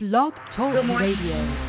Blog 0.00 0.32
Talk 0.54 0.74
Radio. 0.74 1.67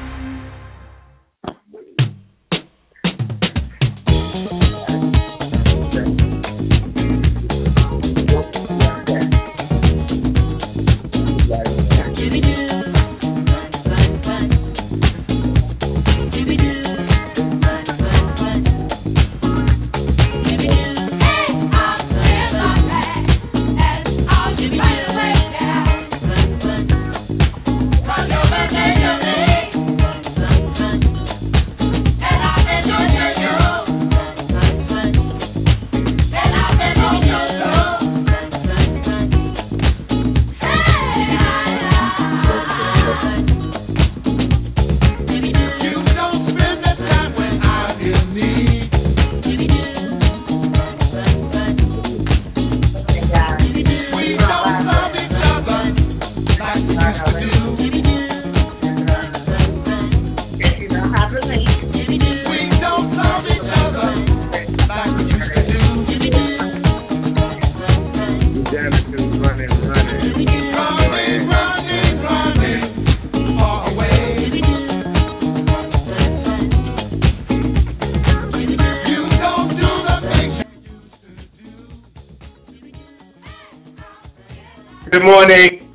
Morning, 85.32 85.88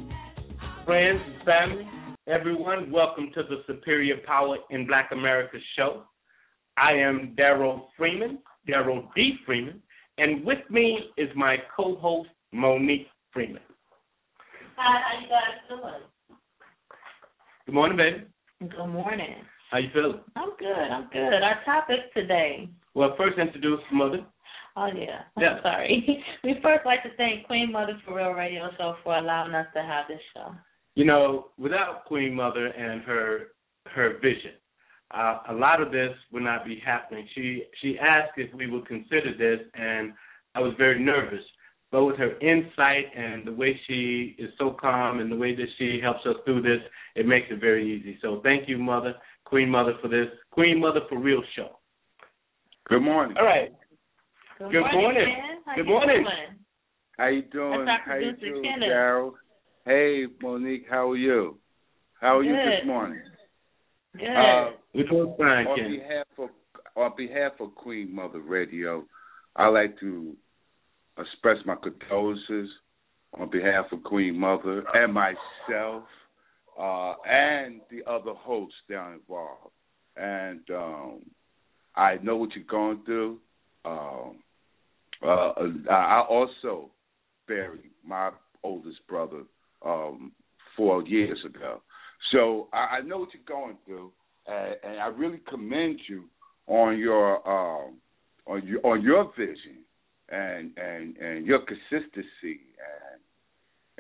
friends 0.87 1.21
and 1.27 1.45
family. 1.45 1.89
Everyone, 2.29 2.93
welcome 2.93 3.33
to 3.35 3.43
the 3.43 3.65
Superior 3.67 4.19
Power 4.25 4.59
in 4.71 4.87
Black 4.87 5.11
America 5.11 5.57
show. 5.77 6.05
I 6.77 6.93
am 6.93 7.35
Darrell 7.37 7.89
Freeman, 7.99 8.39
Darrell 8.69 9.11
D. 9.17 9.33
Freeman, 9.45 9.83
and 10.19 10.45
with 10.45 10.61
me 10.71 11.01
is 11.17 11.29
my 11.35 11.57
co-host 11.77 12.29
Monique 12.53 13.09
Freeman. 13.33 13.63
Hi, 14.77 15.01
how 15.03 15.21
you 15.21 15.29
guys 15.29 15.81
doing? 15.83 16.39
Good 17.67 17.75
morning, 17.75 17.97
baby. 17.97 18.71
Good 18.71 18.87
morning. 18.87 19.43
How 19.73 19.79
you 19.79 19.89
feeling? 19.93 20.21
I'm 20.37 20.51
good. 20.61 20.69
I'm 20.69 21.09
good. 21.13 21.43
Our 21.43 21.59
topic 21.65 22.15
today. 22.15 22.69
Well, 22.95 23.17
first 23.19 23.37
introduce 23.37 23.81
mother. 23.93 24.25
Oh 24.77 24.87
yeah. 24.87 25.23
Yeah. 25.41 25.49
I'm 25.57 25.63
sorry. 25.63 26.25
we 26.45 26.55
first 26.63 26.85
like 26.85 27.03
to 27.03 27.11
thank 27.17 27.47
Queen 27.47 27.73
Mother 27.73 28.01
for 28.05 28.17
Real 28.17 28.31
Radio 28.31 28.71
Show 28.79 28.97
for 29.03 29.17
allowing 29.17 29.55
us 29.55 29.67
to 29.75 29.83
have 29.83 30.07
this 30.09 30.21
show. 30.35 30.55
You 30.95 31.05
know, 31.05 31.47
without 31.59 32.05
Queen 32.07 32.35
Mother 32.35 32.67
and 32.67 33.03
her 33.03 33.49
her 33.87 34.15
vision, 34.23 34.53
uh, 35.13 35.39
a 35.51 35.55
lot 35.55 35.81
of 35.81 35.93
this 35.93 36.13
would 36.33 36.43
not 36.43 36.65
be 36.65 36.81
happening. 36.85 37.27
She 37.35 37.65
she 37.83 37.99
asked 37.99 38.33
if 38.37 38.53
we 38.55 38.69
would 38.69 38.87
consider 38.87 39.33
this, 39.37 39.67
and 39.75 40.13
I 40.55 40.61
was 40.61 40.75
very 40.79 41.03
nervous. 41.03 41.43
But 41.91 42.07
with 42.07 42.17
her 42.17 42.37
insight 42.41 43.05
and 43.17 43.47
the 43.47 43.53
way 43.53 43.79
she 43.87 44.35
is 44.37 44.51
so 44.59 44.77
calm 44.81 45.21
and 45.21 45.31
the 45.31 45.37
way 45.37 45.55
that 45.55 45.69
she 45.79 46.01
helps 46.03 46.27
us 46.27 46.35
through 46.45 46.63
this, 46.63 46.81
it 47.15 47.25
makes 47.25 47.47
it 47.51 47.61
very 47.61 47.89
easy. 47.89 48.19
So 48.21 48.41
thank 48.43 48.69
you, 48.69 48.79
Mother, 48.79 49.15
Queen 49.45 49.69
Mother, 49.69 49.93
for 50.03 50.09
this. 50.09 50.27
Queen 50.51 50.81
Mother 50.81 51.03
for 51.09 51.21
Real 51.21 51.43
show. 51.55 51.79
Good 52.89 53.01
morning. 53.01 53.37
All 53.39 53.47
right. 53.47 53.73
Good, 54.59 54.71
Good 54.73 54.81
morning. 54.93 55.25
Ken. 55.27 55.63
How 55.67 55.75
Good 55.75 55.87
you 55.87 55.91
morning. 55.91 56.23
doing? 56.25 56.59
How 57.19 57.27
you 57.29 57.43
doing? 57.43 57.85
That's 57.87 58.03
our 58.07 58.13
How 58.15 58.19
you 58.19 58.37
doing, 58.37 58.63
Kenneth. 58.63 58.89
Darrell? 58.89 59.35
Hey, 59.85 60.25
Monique. 60.43 60.87
How 60.89 61.11
are 61.11 61.17
you? 61.17 61.59
How 62.21 62.39
are 62.39 62.43
you 62.45 62.53
this 62.53 62.87
morning? 62.87 63.21
Good. 64.17 64.27
Uh, 64.29 64.71
We're 64.95 65.09
doing 65.09 65.35
fine, 65.37 65.67
on 65.67 65.79
Ken. 65.79 65.91
behalf 65.91 66.27
of 66.39 66.49
on 66.97 67.11
behalf 67.17 67.53
of 67.59 67.75
Queen 67.75 68.15
Mother 68.15 68.39
Radio, 68.41 69.05
I'd 69.57 69.69
like 69.71 69.99
to 69.99 70.37
express 71.19 71.57
my 71.67 71.75
condolences 71.83 72.71
on 73.37 73.51
behalf 73.51 73.87
of 73.91 74.05
Queen 74.05 74.39
Mother 74.39 74.85
and 74.95 75.13
myself 75.13 76.05
uh, 76.81 77.15
and 77.29 77.81
the 77.91 78.09
other 78.09 78.33
hosts 78.35 78.77
down 78.89 79.15
involved. 79.15 79.73
And 80.17 80.61
um, 80.71 81.23
I 81.97 82.19
know 82.23 82.37
what 82.37 82.51
you're 82.55 82.65
going 82.65 83.03
through. 83.05 83.41
Um, 83.85 84.39
uh, 85.23 85.53
I 85.91 86.25
also 86.29 86.91
buried 87.47 87.91
my 88.07 88.31
oldest 88.63 89.07
brother 89.09 89.43
um, 89.85 90.33
four 90.77 91.03
years 91.07 91.39
ago. 91.45 91.81
So 92.33 92.69
I, 92.73 92.97
I 92.97 93.01
know 93.01 93.19
what 93.19 93.29
you're 93.35 93.43
going 93.47 93.77
through, 93.85 94.13
and, 94.47 94.77
and 94.83 95.01
I 95.01 95.07
really 95.07 95.41
commend 95.49 96.01
you 96.09 96.25
on 96.67 96.99
your 96.99 97.37
um, 97.49 97.95
on 98.47 98.67
your 98.67 98.87
on 98.87 99.03
your 99.03 99.33
vision 99.37 99.85
and 100.31 100.73
and 100.77 101.17
and 101.19 101.47
your 101.47 101.61
consistency 101.61 102.61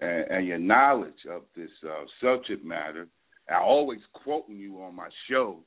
and 0.01 0.09
and, 0.09 0.31
and 0.31 0.47
your 0.47 0.59
knowledge 0.59 1.27
of 1.31 1.43
this 1.56 1.71
uh, 1.87 2.05
subject 2.22 2.65
matter. 2.65 3.06
I 3.51 3.59
always 3.59 4.01
quoting 4.15 4.56
you 4.56 4.83
on 4.83 4.97
my 4.97 5.09
show, 5.28 5.59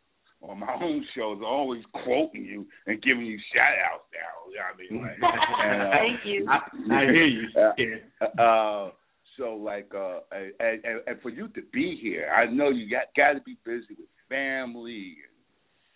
on 0.42 0.60
my 0.60 0.74
own 0.82 1.06
shows, 1.16 1.42
always 1.46 1.84
quoting 2.04 2.46
you 2.46 2.66
and 2.86 3.02
giving 3.02 3.26
you 3.26 3.40
shout 3.54 3.74
outs 3.92 4.06
now. 4.14 4.52
You 4.52 4.58
know 4.58 4.64
what 4.72 4.76
I 4.76 5.22
mean? 5.22 5.22
Like, 5.22 5.64
and, 5.64 5.82
uh, 5.82 5.92
Thank 5.92 6.26
you. 6.26 6.48
I, 6.50 6.96
I 6.96 7.06
hear 7.06 7.26
you. 7.26 7.48
Uh, 8.22 8.42
uh, 8.42 8.92
so 9.38 9.54
like, 9.56 9.92
uh, 9.96 10.20
and, 10.32 10.84
and, 10.84 11.02
and 11.06 11.22
for 11.22 11.30
you 11.30 11.48
to 11.50 11.62
be 11.72 11.98
here, 12.02 12.32
I 12.36 12.52
know 12.52 12.70
you 12.70 12.90
got 12.90 13.14
got 13.16 13.34
to 13.34 13.42
be 13.42 13.56
busy 13.64 13.96
with 13.98 14.10
family 14.28 15.18
and 15.22 15.38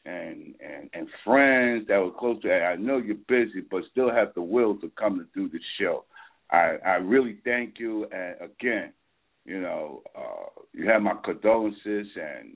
and 0.06 0.56
and, 0.62 0.90
and 0.94 1.08
friends 1.24 1.88
that 1.88 1.98
were 1.98 2.12
close 2.12 2.42
to. 2.42 2.48
you. 2.48 2.54
I 2.54 2.76
know 2.76 2.98
you're 2.98 3.16
busy, 3.28 3.62
but 3.70 3.84
still 3.92 4.12
have 4.12 4.34
the 4.36 4.42
will 4.42 4.76
to 4.78 4.92
come 4.98 5.18
to 5.18 5.26
do 5.40 5.50
the 5.50 5.60
show. 5.80 6.06
I 6.52 6.78
I 6.86 6.94
really 6.96 7.38
thank 7.44 7.80
you, 7.80 8.06
and 8.12 8.36
again, 8.42 8.94
you 9.46 9.60
know, 9.60 10.04
uh, 10.18 10.62
you 10.74 10.88
have 10.88 11.02
my 11.02 11.14
condolences, 11.24 12.08
and 12.16 12.56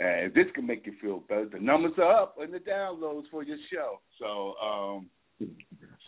and 0.00 0.26
if 0.26 0.34
this 0.34 0.46
can 0.54 0.66
make 0.66 0.86
you 0.86 0.94
feel 1.00 1.20
better, 1.28 1.48
the 1.52 1.60
numbers 1.60 1.92
are 1.98 2.22
up 2.22 2.36
and 2.40 2.52
the 2.52 2.58
downloads 2.58 3.24
for 3.30 3.42
your 3.42 3.58
show. 3.72 4.00
So 4.18 4.54
um, 4.64 5.10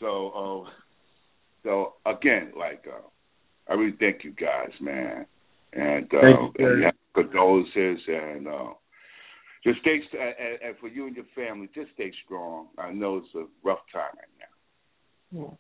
so 0.01 0.65
uh, 0.67 0.71
so 1.63 1.95
again, 2.07 2.53
like. 2.57 2.85
Uh, 2.89 3.09
I 3.69 3.75
really 3.75 3.97
thank 3.99 4.25
you 4.25 4.33
guys, 4.33 4.71
man. 4.81 5.27
And 5.73 6.05
uh, 6.13 6.21
Thank 6.21 6.59
you, 6.59 6.67
and 6.67 6.79
you 6.79 6.85
have 6.85 6.95
condolences 7.15 8.01
and 8.07 8.49
uh, 8.49 8.73
just 9.65 9.81
stay 9.81 10.01
st- 10.09 10.23
and, 10.23 10.69
and 10.69 10.79
for 10.79 10.89
you 10.89 11.07
and 11.07 11.17
your 11.17 11.25
family, 11.35 11.69
just 11.75 11.91
stay 11.95 12.13
strong. 12.25 12.67
I 12.79 12.93
know 12.93 13.19
it's 13.19 13.35
a 13.35 13.47
rough 13.65 13.79
time 13.93 14.13
right 14.17 14.39
now. 14.39 15.59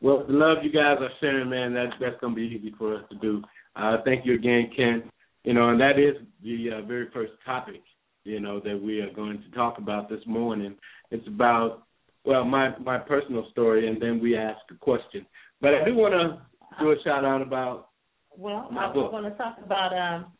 Well, 0.00 0.24
the 0.26 0.32
love 0.32 0.58
you 0.62 0.70
guys 0.70 0.98
are 1.00 1.10
sharing, 1.20 1.50
man, 1.50 1.74
that's 1.74 1.92
that's 2.00 2.20
gonna 2.20 2.34
be 2.34 2.42
easy 2.42 2.72
for 2.78 2.96
us 2.96 3.02
to 3.10 3.16
do. 3.16 3.42
Uh, 3.74 3.96
thank 4.04 4.24
you 4.24 4.34
again, 4.34 4.70
Ken. 4.76 5.10
You 5.44 5.54
know, 5.54 5.70
and 5.70 5.80
that 5.80 5.98
is 5.98 6.16
the 6.42 6.78
uh, 6.78 6.86
very 6.86 7.08
first 7.12 7.32
topic, 7.44 7.82
you 8.24 8.40
know, 8.40 8.60
that 8.60 8.80
we 8.80 9.00
are 9.00 9.12
going 9.12 9.42
to 9.42 9.56
talk 9.56 9.78
about 9.78 10.08
this 10.08 10.20
morning. 10.26 10.76
It's 11.10 11.26
about 11.26 11.84
well, 12.24 12.44
my 12.44 12.76
my 12.78 12.98
personal 12.98 13.46
story, 13.50 13.88
and 13.88 14.00
then 14.02 14.20
we 14.20 14.36
ask 14.36 14.60
a 14.70 14.74
question. 14.74 15.24
But 15.60 15.74
I 15.74 15.84
do 15.84 15.94
want 15.94 16.12
to 16.12 16.82
do 16.82 16.90
a 16.90 16.96
shout 17.02 17.24
out 17.24 17.42
about 17.42 17.88
Well, 18.36 18.68
I 18.70 18.86
was 18.88 19.10
going 19.10 19.24
to 19.24 19.36
talk 19.36 19.56
about, 19.64 19.92
um, 19.96 20.32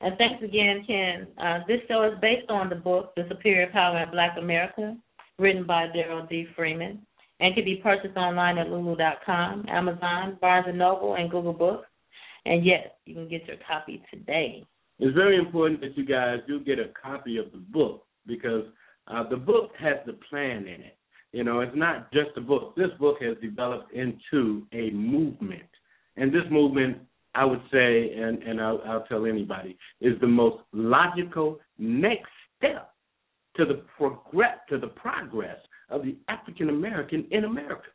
and 0.00 0.16
thanks 0.18 0.42
again, 0.42 0.84
Ken. 0.86 1.26
Uh, 1.38 1.58
this 1.66 1.80
show 1.88 2.04
is 2.04 2.18
based 2.20 2.48
on 2.48 2.68
the 2.68 2.76
book, 2.76 3.12
The 3.16 3.24
Superior 3.28 3.68
Power 3.72 4.02
in 4.02 4.10
Black 4.10 4.36
America, 4.38 4.96
written 5.38 5.66
by 5.66 5.86
Darrell 5.92 6.26
D. 6.30 6.46
Freeman, 6.54 7.04
and 7.40 7.54
can 7.54 7.64
be 7.64 7.80
purchased 7.82 8.16
online 8.16 8.58
at 8.58 8.70
lulu.com, 8.70 9.66
Amazon, 9.68 10.38
Barnes 10.40 10.66
& 10.70 10.74
Noble, 10.74 11.16
and 11.16 11.30
Google 11.30 11.52
Books. 11.52 11.88
And 12.46 12.64
yes, 12.64 12.88
you 13.04 13.14
can 13.14 13.28
get 13.28 13.46
your 13.46 13.56
copy 13.66 14.02
today. 14.10 14.64
it's 14.98 15.14
very 15.14 15.36
important 15.36 15.80
that 15.80 15.96
you 15.96 16.06
guys 16.06 16.38
do 16.46 16.60
get 16.60 16.78
a 16.78 16.90
copy 17.00 17.38
of 17.38 17.50
the 17.52 17.58
book 17.58 18.06
because 18.26 18.64
uh, 19.08 19.28
the 19.28 19.36
book 19.36 19.70
has 19.78 19.96
the 20.06 20.14
plan 20.30 20.62
in 20.62 20.80
it. 20.80 20.96
You 21.32 21.44
know, 21.44 21.60
it's 21.60 21.76
not 21.76 22.10
just 22.12 22.30
a 22.36 22.40
book. 22.40 22.76
This 22.76 22.90
book 22.98 23.16
has 23.20 23.36
developed 23.42 23.92
into 23.92 24.66
a 24.72 24.90
movement, 24.90 25.68
and 26.16 26.32
this 26.32 26.44
movement 26.50 26.98
I 27.36 27.44
would 27.44 27.60
say, 27.70 28.14
and, 28.14 28.42
and 28.42 28.60
I'll, 28.60 28.80
I'll 28.86 29.04
tell 29.04 29.26
anybody, 29.26 29.76
is 30.00 30.18
the 30.20 30.26
most 30.26 30.62
logical 30.72 31.60
next 31.78 32.30
step 32.56 32.94
to 33.56 33.66
the 33.66 33.82
progress 33.96 34.58
to 34.70 34.78
the 34.78 34.86
progress 34.86 35.58
of 35.90 36.02
the 36.02 36.16
African 36.28 36.70
American 36.70 37.26
in 37.30 37.44
America. 37.44 37.88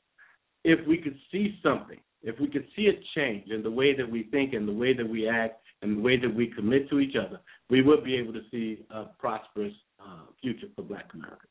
If 0.64 0.86
we 0.86 0.98
could 0.98 1.16
see 1.30 1.58
something, 1.62 1.98
if 2.22 2.38
we 2.40 2.48
could 2.48 2.66
see 2.76 2.88
a 2.88 3.18
change 3.18 3.50
in 3.50 3.62
the 3.62 3.70
way 3.70 3.96
that 3.96 4.08
we 4.08 4.24
think 4.24 4.52
and 4.54 4.66
the 4.66 4.72
way 4.72 4.94
that 4.94 5.08
we 5.08 5.28
act 5.28 5.60
and 5.82 5.98
the 5.98 6.00
way 6.00 6.16
that 6.16 6.32
we 6.32 6.46
commit 6.46 6.88
to 6.90 7.00
each 7.00 7.16
other, 7.16 7.40
we 7.70 7.82
would 7.82 8.04
be 8.04 8.16
able 8.16 8.32
to 8.32 8.42
see 8.50 8.84
a 8.90 9.04
prosperous 9.18 9.74
uh, 10.00 10.26
future 10.40 10.68
for 10.76 10.82
Black 10.82 11.06
America. 11.14 11.46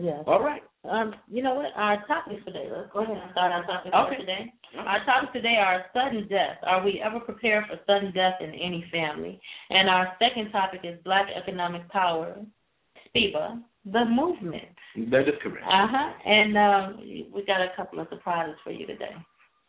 Yes. 0.00 0.24
All 0.26 0.42
right. 0.42 0.62
Um, 0.84 1.14
you 1.28 1.42
know 1.42 1.54
what? 1.54 1.66
Our 1.76 2.04
topic 2.06 2.44
today. 2.44 2.68
Let's 2.70 2.92
go 2.92 3.02
ahead 3.02 3.16
and 3.16 3.30
start 3.32 3.52
our 3.52 3.64
topic 3.66 3.92
okay. 3.94 4.14
for 4.14 4.20
today. 4.20 4.52
Our 4.78 5.04
topic 5.04 5.32
today 5.32 5.56
are 5.58 5.86
sudden 5.94 6.28
death. 6.28 6.58
Are 6.64 6.84
we 6.84 7.02
ever 7.04 7.20
prepared 7.20 7.64
for 7.66 7.78
sudden 7.86 8.12
death 8.12 8.34
in 8.40 8.50
any 8.50 8.84
family? 8.92 9.40
And 9.70 9.88
our 9.88 10.12
second 10.18 10.50
topic 10.50 10.80
is 10.84 10.98
Black 11.04 11.26
economic 11.34 11.88
power. 11.88 12.36
SPIBA, 13.14 13.62
the 13.86 14.04
movement. 14.04 14.68
That 15.10 15.28
is 15.28 15.34
correct. 15.42 15.64
Uh 15.64 15.86
huh. 15.88 16.12
And 16.26 16.58
um, 16.58 17.00
we 17.32 17.44
got 17.46 17.60
a 17.60 17.68
couple 17.76 18.00
of 18.00 18.08
surprises 18.10 18.56
for 18.64 18.72
you 18.72 18.86
today. 18.86 19.14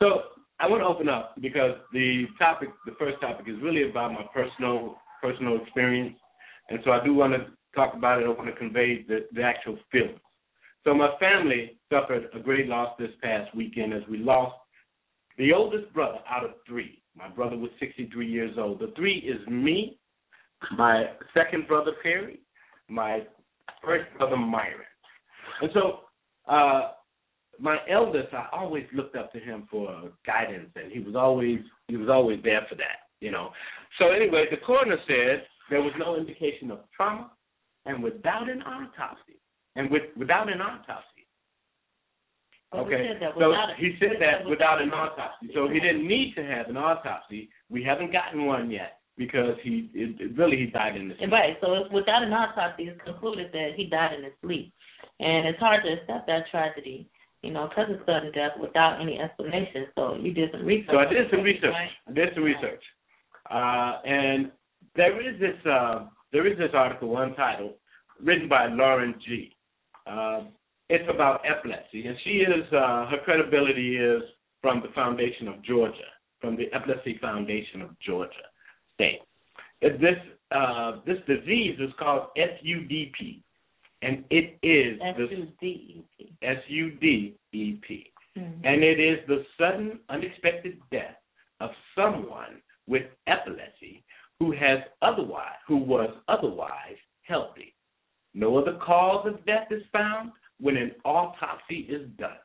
So 0.01 0.21
I 0.59 0.67
want 0.67 0.81
to 0.81 0.85
open 0.85 1.09
up 1.09 1.35
because 1.41 1.75
the 1.93 2.25
topic, 2.37 2.69
the 2.85 2.93
first 2.99 3.19
topic, 3.21 3.47
is 3.47 3.55
really 3.61 3.89
about 3.89 4.11
my 4.13 4.25
personal 4.33 4.97
personal 5.21 5.59
experience, 5.61 6.15
and 6.69 6.79
so 6.85 6.91
I 6.91 7.03
do 7.03 7.13
want 7.13 7.33
to 7.33 7.47
talk 7.75 7.95
about 7.95 8.21
it. 8.21 8.25
I 8.25 8.29
want 8.29 8.45
to 8.45 8.55
convey 8.55 9.03
the, 9.07 9.25
the 9.33 9.41
actual 9.41 9.77
feelings. 9.91 10.19
So 10.83 10.93
my 10.93 11.09
family 11.19 11.77
suffered 11.91 12.29
a 12.33 12.39
great 12.39 12.67
loss 12.67 12.95
this 12.97 13.09
past 13.21 13.53
weekend 13.55 13.93
as 13.93 14.03
we 14.09 14.19
lost 14.19 14.55
the 15.37 15.53
oldest 15.53 15.91
brother 15.93 16.19
out 16.29 16.43
of 16.43 16.51
three. 16.67 17.01
My 17.15 17.27
brother 17.27 17.57
was 17.57 17.71
63 17.79 18.27
years 18.27 18.57
old. 18.57 18.79
The 18.79 18.93
three 18.95 19.17
is 19.17 19.45
me, 19.47 19.99
my 20.77 21.05
second 21.33 21.67
brother 21.67 21.91
Perry, 22.01 22.39
my 22.89 23.21
first 23.83 24.05
brother 24.17 24.37
Myron. 24.37 24.81
And 25.61 25.71
so 25.73 25.99
uh, 26.51 26.91
my 27.59 27.77
eldest, 27.89 28.33
I 28.33 28.47
always 28.51 28.85
looked 28.93 29.15
up 29.15 29.31
to 29.33 29.39
him 29.39 29.67
for 29.69 30.11
guidance, 30.25 30.69
and 30.75 30.91
he 30.91 30.99
was 30.99 31.15
always 31.15 31.59
he 31.87 31.97
was 31.97 32.09
always 32.09 32.39
there 32.43 32.65
for 32.69 32.75
that, 32.75 33.09
you 33.19 33.31
know. 33.31 33.49
So 33.99 34.11
anyway, 34.11 34.45
the 34.51 34.57
coroner 34.57 34.97
said 35.07 35.43
there 35.69 35.81
was 35.81 35.93
no 35.97 36.15
indication 36.15 36.71
of 36.71 36.79
trauma, 36.95 37.31
and 37.85 38.03
without 38.03 38.49
an 38.49 38.61
autopsy, 38.61 39.39
and 39.75 39.89
with 39.89 40.03
without 40.15 40.51
an 40.51 40.61
autopsy. 40.61 41.03
Okay, 42.75 43.15
so 43.39 43.53
he 43.77 43.95
said 43.97 44.19
that 44.19 44.47
without 44.49 44.81
an 44.81 44.91
autopsy. 44.91 45.49
So 45.53 45.69
he 45.69 45.79
didn't 45.79 46.05
need 46.05 46.33
to 46.35 46.43
have 46.43 46.67
an 46.67 46.75
autopsy. 46.75 47.49
We 47.69 47.81
haven't 47.81 48.11
gotten 48.11 48.45
one 48.45 48.69
yet 48.69 48.99
because 49.17 49.55
he 49.63 49.89
it, 49.93 50.19
it 50.19 50.37
really 50.37 50.57
he 50.57 50.65
died 50.67 50.97
in 50.97 51.09
his 51.09 51.17
sleep. 51.17 51.31
Right. 51.31 51.55
So 51.61 51.73
it's 51.75 51.93
without 51.93 52.23
an 52.23 52.33
autopsy, 52.33 52.83
it's 52.83 53.01
concluded 53.03 53.51
that 53.53 53.71
he 53.77 53.85
died 53.85 54.15
in 54.17 54.25
his 54.25 54.33
sleep, 54.41 54.73
and 55.19 55.47
it's 55.47 55.59
hard 55.59 55.83
to 55.85 55.93
accept 55.93 56.27
that 56.27 56.43
tragedy 56.51 57.09
you 57.47 57.53
know, 57.53 57.69
because 57.69 57.89
of 57.89 58.01
sudden 58.05 58.33
death 58.33 58.51
without 58.59 58.99
any 59.01 59.17
explanation. 59.17 59.87
So 59.95 60.15
you 60.15 60.33
did 60.33 60.51
some 60.51 60.65
research. 60.65 60.89
So 60.91 60.97
I 60.99 61.05
did 61.05 61.31
some 61.31 61.43
research. 61.43 61.71
Right? 61.71 61.89
I 62.09 62.11
did 62.11 62.29
some 62.35 62.43
research, 62.43 62.83
uh, 63.49 64.01
and 64.05 64.51
there 64.97 65.15
is 65.21 65.39
this 65.39 65.55
uh, 65.65 66.07
there 66.33 66.45
is 66.45 66.57
this 66.57 66.71
article 66.73 67.17
untitled 67.17 67.75
written 68.21 68.49
by 68.49 68.67
Lauren 68.67 69.15
G. 69.25 69.55
Uh, 70.05 70.41
it's 70.89 71.07
about 71.09 71.41
epilepsy, 71.49 72.05
and 72.05 72.17
she 72.25 72.31
is 72.31 72.65
uh, 72.73 73.07
her 73.07 73.19
credibility 73.23 73.95
is 73.95 74.23
from 74.61 74.81
the 74.81 74.91
Foundation 74.93 75.47
of 75.47 75.63
Georgia, 75.63 76.11
from 76.41 76.57
the 76.57 76.65
Epilepsy 76.73 77.17
Foundation 77.21 77.81
of 77.81 77.97
Georgia 78.05 78.33
State. 78.95 79.21
This 79.81 80.19
uh, 80.51 80.97
this 81.05 81.17
disease 81.27 81.79
is 81.79 81.91
called 81.97 82.27
SUDEP, 82.37 83.41
and 84.01 84.23
it 84.29 84.57
is 84.61 84.99
S-U-D-E-P. 85.01 86.33
S-U-D-E-P. 86.41 88.11
Mm-hmm. 88.37 88.65
And 88.65 88.83
it 88.83 88.99
is 88.99 89.19
the 89.27 89.43
sudden, 89.59 89.99
unexpected 90.09 90.77
death 90.91 91.15
of 91.59 91.71
someone 91.95 92.61
with 92.87 93.03
epilepsy 93.25 94.03
who 94.39 94.51
has 94.51 94.79
otherwise, 95.01 95.57
who 95.67 95.77
was 95.77 96.09
otherwise 96.27 96.97
healthy. 97.23 97.73
No 98.33 98.57
other 98.57 98.77
cause 98.85 99.25
of 99.27 99.43
death 99.45 99.67
is 99.71 99.81
found 99.91 100.31
when 100.59 100.77
an 100.77 100.91
autopsy 101.03 101.87
is 101.89 102.07
done. 102.19 102.37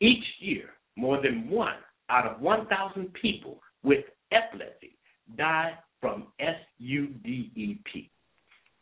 Each 0.00 0.24
year, 0.40 0.70
more 0.96 1.20
than 1.22 1.48
one 1.48 1.76
out 2.10 2.26
of 2.26 2.40
1,000 2.40 3.12
people 3.14 3.60
with 3.82 4.04
epilepsy 4.32 4.98
die 5.36 5.72
from 6.00 6.26
SUDEP. 6.40 8.10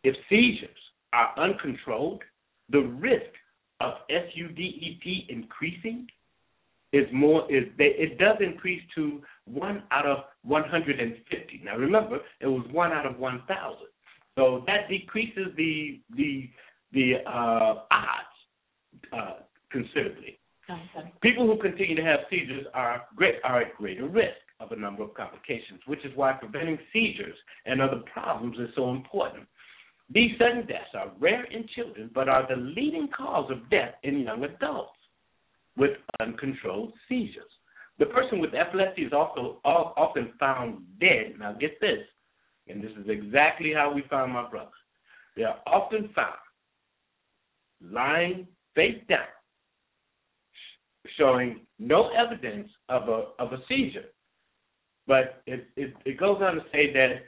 If 0.03 0.17
seizures 0.29 0.71
are 1.17 1.33
uncontrolled, 1.39 2.23
the 2.69 2.81
risk 2.81 3.33
of 3.81 3.95
SUDEP 4.11 5.27
increasing 5.29 6.07
is 6.93 7.07
more 7.13 7.51
is 7.51 7.65
it 7.79 8.19
does 8.19 8.37
increase 8.41 8.83
to 8.95 9.21
one 9.45 9.83
out 9.91 10.07
of 10.07 10.19
150. 10.43 11.61
Now 11.65 11.77
remember, 11.77 12.19
it 12.41 12.47
was 12.47 12.67
one 12.71 12.93
out 12.93 13.07
of 13.07 13.19
1,000, 13.19 13.77
so 14.37 14.63
that 14.67 14.89
decreases 14.89 15.49
the 15.57 16.01
the 16.17 16.49
the 16.93 17.15
uh, 17.27 17.83
odds 17.91 18.37
uh, 19.13 19.33
considerably. 19.71 20.39
Okay. 20.69 21.13
People 21.23 21.47
who 21.47 21.61
continue 21.61 21.97
to 21.97 22.03
have 22.03 22.21
seizures 22.31 22.67
are 22.75 23.03
great 23.15 23.37
are 23.45 23.63
at 23.63 23.75
greater 23.77 24.07
risk 24.07 24.37
of 24.61 24.73
a 24.73 24.77
number 24.77 25.03
of 25.03 25.15
complications, 25.15 25.81
which 25.87 26.05
is 26.05 26.13
why 26.15 26.33
preventing 26.33 26.79
seizures 26.93 27.37
and 27.67 27.81
other 27.81 28.03
problems 28.13 28.57
is 28.59 28.69
so 28.75 28.91
important. 28.91 29.47
These 30.11 30.33
sudden 30.39 30.67
deaths 30.67 30.95
are 30.95 31.13
rare 31.19 31.45
in 31.45 31.67
children, 31.75 32.11
but 32.15 32.29
are 32.29 32.47
the 32.49 32.57
leading 32.57 33.09
cause 33.17 33.51
of 33.51 33.69
death 33.71 33.95
in 34.03 34.21
young 34.21 34.45
adults 34.45 34.93
with 35.77 35.93
uncontrolled 36.21 36.93
seizures. 37.09 37.43
The 37.99 38.07
person 38.07 38.41
with 38.41 38.55
epilepsy 38.55 39.03
is 39.03 39.13
also 39.13 39.61
often 39.65 40.33
found 40.39 40.85
dead. 41.01 41.35
Now, 41.39 41.53
get 41.53 41.81
this, 41.81 42.01
and 42.69 42.83
this 42.83 42.93
is 42.93 43.09
exactly 43.09 43.73
how 43.75 43.93
we 43.93 44.05
found 44.11 44.33
my 44.33 44.49
brother. 44.49 44.71
They 45.37 45.45
are 45.45 45.59
often 45.67 46.11
found 46.15 46.37
lying 47.83 48.47
face 48.75 49.03
down, 49.09 49.27
showing 51.19 51.61
no 51.79 52.11
evidence 52.11 52.69
of 52.89 53.09
a 53.09 53.29
of 53.39 53.53
a 53.53 53.59
seizure. 53.69 54.07
But 55.07 55.43
it, 55.47 55.69
it, 55.77 55.95
it 56.05 56.19
goes 56.19 56.39
on 56.43 56.57
to 56.57 56.63
say 56.73 56.93
that 56.93 57.23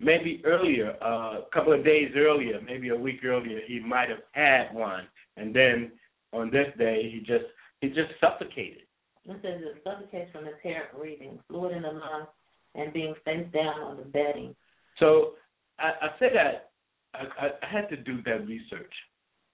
maybe 0.00 0.42
earlier, 0.44 0.96
uh, 1.02 1.40
a 1.40 1.46
couple 1.52 1.72
of 1.72 1.84
days 1.84 2.10
earlier, 2.16 2.60
maybe 2.64 2.88
a 2.88 2.96
week 2.96 3.24
earlier, 3.24 3.60
he 3.66 3.78
might 3.80 4.08
have 4.08 4.22
had 4.32 4.74
one, 4.74 5.06
and 5.36 5.54
then 5.54 5.92
on 6.32 6.50
this 6.50 6.66
day 6.78 7.10
he 7.12 7.20
just 7.20 7.44
he 7.80 7.88
just 7.88 8.10
suffocated. 8.20 8.82
It 9.26 9.38
says 9.42 9.60
it 9.62 9.82
suffocates 9.84 10.32
from 10.32 10.46
apparent 10.46 10.96
breathing, 10.98 11.38
fluid 11.48 11.76
in 11.76 11.82
the 11.82 11.88
lungs, 11.88 12.28
and 12.74 12.92
being 12.92 13.14
face 13.24 13.46
down 13.52 13.80
on 13.80 13.96
the 13.96 14.04
bedding. 14.04 14.54
So 14.98 15.32
I, 15.78 15.92
I 16.02 16.08
said 16.18 16.30
that 16.34 16.70
I, 17.14 17.48
I 17.62 17.66
had 17.70 17.88
to 17.90 17.96
do 17.96 18.22
that 18.24 18.46
research 18.46 18.92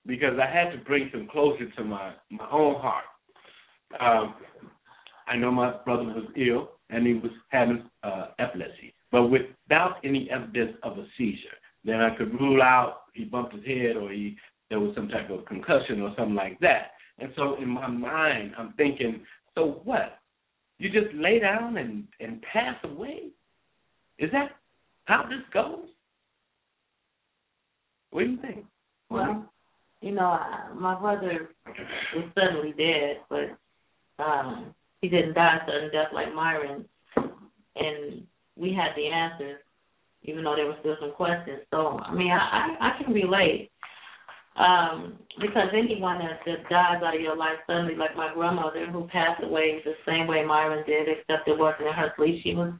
because 0.06 0.38
I 0.40 0.50
had 0.50 0.70
to 0.70 0.78
bring 0.84 1.10
some 1.12 1.28
closure 1.30 1.70
to 1.70 1.84
my 1.84 2.14
my 2.30 2.48
own 2.50 2.76
heart. 2.80 3.04
Um, 4.00 4.34
I 5.26 5.36
know 5.36 5.50
my 5.50 5.76
brother 5.84 6.04
was 6.04 6.26
ill 6.36 6.70
and 6.90 7.06
he 7.06 7.14
was 7.14 7.32
having 7.48 7.88
uh, 8.02 8.28
epilepsy, 8.38 8.94
but 9.12 9.24
without 9.24 9.96
any 10.04 10.28
evidence 10.30 10.76
of 10.82 10.98
a 10.98 11.06
seizure. 11.16 11.56
Then 11.84 12.00
I 12.00 12.16
could 12.16 12.38
rule 12.40 12.62
out 12.62 13.02
he 13.14 13.24
bumped 13.24 13.54
his 13.54 13.64
head 13.64 13.96
or 13.96 14.10
he 14.10 14.36
there 14.68 14.80
was 14.80 14.94
some 14.96 15.08
type 15.08 15.30
of 15.30 15.46
concussion 15.46 16.00
or 16.00 16.12
something 16.16 16.34
like 16.34 16.58
that. 16.60 16.92
And 17.18 17.30
so 17.36 17.56
in 17.56 17.68
my 17.68 17.86
mind, 17.86 18.52
I'm 18.58 18.74
thinking, 18.76 19.20
so 19.54 19.80
what? 19.84 20.18
You 20.78 20.90
just 20.90 21.14
lay 21.14 21.38
down 21.38 21.76
and 21.78 22.04
and 22.20 22.42
pass 22.52 22.76
away? 22.84 23.28
Is 24.18 24.30
that 24.32 24.50
how 25.04 25.22
this 25.22 25.44
goes? 25.52 25.88
What 28.10 28.24
do 28.24 28.30
you 28.30 28.38
think? 28.40 28.64
Well, 29.08 29.50
you 30.00 30.12
know, 30.12 30.26
I, 30.26 30.72
my 30.74 30.98
brother 30.98 31.50
was 32.14 32.30
suddenly 32.34 32.74
dead, 32.76 33.18
but 33.30 34.22
um 34.22 34.74
he 35.00 35.08
didn't 35.08 35.34
die 35.34 35.58
sudden 35.66 35.90
death 35.92 36.08
like 36.12 36.34
Myron, 36.34 36.84
and 37.76 38.26
we 38.56 38.72
had 38.72 38.96
the 38.96 39.06
answers, 39.06 39.60
even 40.22 40.44
though 40.44 40.56
there 40.56 40.66
were 40.66 40.76
still 40.80 40.96
some 41.00 41.12
questions. 41.12 41.60
So, 41.70 41.98
I 42.00 42.14
mean, 42.14 42.30
I 42.30 42.76
I, 42.80 42.88
I 42.88 43.02
can 43.02 43.12
relate 43.12 43.70
um, 44.56 45.18
because 45.40 45.68
anyone 45.74 46.18
that, 46.18 46.40
that 46.46 46.68
dies 46.70 47.02
out 47.04 47.14
of 47.14 47.20
your 47.20 47.36
life 47.36 47.58
suddenly, 47.66 47.94
like 47.94 48.16
my 48.16 48.32
grandmother 48.32 48.86
who 48.90 49.06
passed 49.08 49.42
away 49.42 49.82
the 49.84 49.92
same 50.06 50.26
way 50.26 50.44
Myron 50.44 50.84
did, 50.86 51.08
except 51.08 51.46
it 51.46 51.58
wasn't 51.58 51.88
in 51.88 51.94
her 51.94 52.12
sleep. 52.16 52.42
She 52.42 52.54
was 52.54 52.72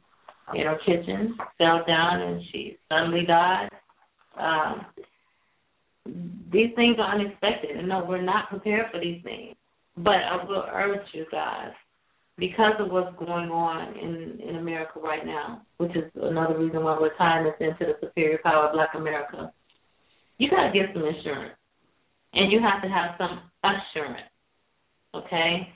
in 0.55 0.65
her 0.65 0.79
kitchen, 0.85 1.37
fell 1.57 1.83
down, 1.87 2.21
and 2.21 2.41
she 2.51 2.77
suddenly 2.89 3.25
died. 3.27 3.69
Um, 4.39 4.85
these 6.51 6.73
things 6.75 6.97
are 6.99 7.13
unexpected, 7.13 7.77
and 7.77 7.89
no, 7.89 8.05
we're 8.07 8.21
not 8.21 8.49
prepared 8.49 8.87
for 8.91 8.99
these 8.99 9.21
things. 9.23 9.55
But 9.97 10.15
I 10.15 10.43
will 10.45 10.65
urge 10.71 11.05
you 11.13 11.25
guys, 11.31 11.71
because 12.37 12.73
of 12.79 12.91
what's 12.91 13.15
going 13.17 13.49
on 13.49 13.97
in 13.97 14.39
in 14.47 14.55
America 14.57 14.99
right 14.99 15.25
now, 15.25 15.61
which 15.77 15.95
is 15.95 16.11
another 16.15 16.57
reason 16.57 16.83
why 16.83 16.97
we're 16.99 17.15
tying 17.17 17.45
this 17.45 17.55
into 17.59 17.93
the 17.93 18.07
superior 18.07 18.39
power 18.43 18.67
of 18.67 18.73
Black 18.73 18.89
America, 18.95 19.51
you 20.37 20.49
got 20.49 20.67
to 20.67 20.73
get 20.73 20.93
some 20.93 21.03
insurance 21.03 21.55
and 22.33 22.51
you 22.51 22.59
have 22.61 22.81
to 22.81 22.87
have 22.87 23.15
some 23.17 23.41
assurance. 23.63 24.29
Okay. 25.15 25.67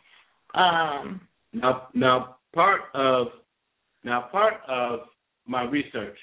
Um, 0.54 1.22
now, 1.54 1.88
now 1.94 2.38
part 2.54 2.82
of 2.94 3.28
now 4.04 4.28
part 4.32 4.56
of 4.68 5.00
my 5.48 5.64
research 5.64 6.18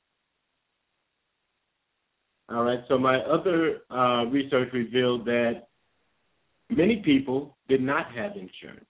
All 2.48 2.64
right. 2.64 2.80
So 2.88 2.98
my 2.98 3.18
other 3.18 3.80
uh, 3.90 4.24
research 4.30 4.72
revealed 4.72 5.24
that 5.26 5.68
many 6.70 6.96
people 7.04 7.56
did 7.68 7.82
not 7.82 8.06
have 8.12 8.32
insurance, 8.36 8.88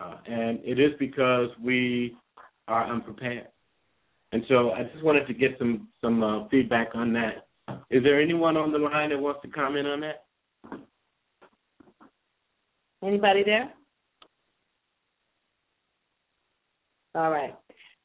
uh, 0.00 0.16
and 0.26 0.60
it 0.64 0.78
is 0.78 0.92
because 0.98 1.48
we 1.62 2.16
are 2.66 2.90
unprepared. 2.90 3.48
And 4.32 4.42
so 4.48 4.72
I 4.72 4.84
just 4.84 5.02
wanted 5.02 5.26
to 5.26 5.34
get 5.34 5.56
some 5.58 5.88
some 6.00 6.22
uh, 6.22 6.48
feedback 6.48 6.88
on 6.94 7.12
that. 7.14 7.46
Is 7.90 8.02
there 8.02 8.20
anyone 8.20 8.56
on 8.56 8.72
the 8.72 8.78
line 8.78 9.10
that 9.10 9.18
wants 9.18 9.40
to 9.42 9.48
comment 9.48 9.86
on 9.86 10.00
that? 10.00 10.24
Anybody 13.02 13.42
there? 13.44 13.72
All 17.14 17.30
right, 17.30 17.54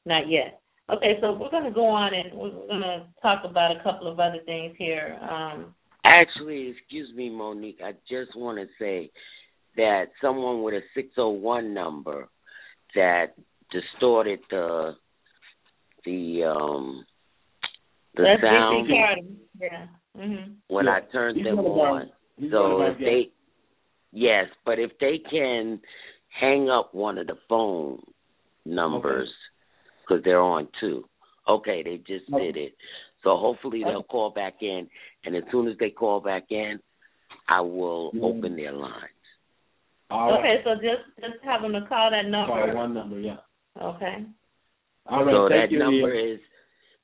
not 0.06 0.30
yet. 0.30 0.62
Okay, 0.92 1.18
so 1.22 1.34
we're 1.34 1.50
going 1.50 1.64
to 1.64 1.72
go 1.72 1.86
on 1.86 2.14
and 2.14 2.34
we're 2.34 2.50
going 2.50 2.82
to 2.82 3.06
talk 3.22 3.44
about 3.46 3.76
a 3.76 3.84
couple 3.84 4.12
of 4.12 4.20
other 4.20 4.40
things 4.46 4.76
here. 4.78 5.18
Um, 5.30 5.74
Actually, 6.06 6.68
excuse 6.78 7.10
me, 7.16 7.30
Monique. 7.30 7.80
I 7.84 7.94
just 8.10 8.36
want 8.36 8.60
to 8.60 8.66
say 8.78 9.10
that 9.78 10.06
someone 10.22 10.64
with 10.64 10.76
a 10.76 10.82
601 10.96 11.74
number 11.74 12.30
that 12.96 13.34
distorted 13.72 14.40
the 14.50 14.96
the 16.06 16.44
um 16.44 17.06
the 18.16 18.24
That's 18.24 18.42
sound 18.42 18.90
yeah. 19.60 19.88
Mm-hmm. 20.18 20.52
when 20.68 20.86
yeah. 20.86 20.92
I 20.92 21.12
turned 21.12 21.38
He's 21.38 21.46
them 21.46 21.60
on. 21.60 22.10
So 22.52 22.82
if 22.84 22.98
they 23.00 23.32
yes, 24.12 24.46
but 24.66 24.80
if 24.80 24.92
they 25.00 25.20
can 25.30 25.80
hang 26.40 26.70
up 26.70 26.94
one 26.94 27.18
of 27.18 27.28
the 27.28 27.38
phone 27.50 28.02
numbers 28.66 29.30
because 30.02 30.20
okay. 30.20 30.30
they're 30.30 30.42
on 30.42 30.68
two. 30.80 31.06
Okay, 31.48 31.84
they 31.84 31.98
just 31.98 32.32
okay. 32.32 32.46
did 32.46 32.58
it. 32.58 32.76
So 33.24 33.38
hopefully 33.38 33.84
they'll 33.86 34.04
call 34.04 34.32
back 34.32 34.56
in, 34.62 34.88
and 35.26 35.36
as 35.36 35.44
soon 35.52 35.68
as 35.68 35.78
they 35.80 35.90
call 35.90 36.20
back 36.20 36.44
in, 36.50 36.80
I 37.48 37.62
will 37.62 38.12
mm-hmm. 38.12 38.24
open 38.24 38.56
their 38.56 38.74
lines. 38.74 39.13
All 40.10 40.38
okay, 40.38 40.56
right. 40.56 40.64
so 40.64 40.76
just 40.76 41.04
just 41.20 41.44
have 41.44 41.62
them 41.62 41.74
to 41.74 41.86
call 41.88 42.12
that 42.12 42.26
number. 42.28 42.54
Call 42.54 42.76
one 42.76 42.94
number, 42.94 43.20
yeah. 43.20 43.38
Okay. 43.82 44.26
All 45.08 45.26
right. 45.26 45.34
So 45.34 45.50
Thank 45.50 45.62
that 45.62 45.72
you, 45.72 45.80
number 45.80 46.14
Leah. 46.16 46.36
is 46.36 46.40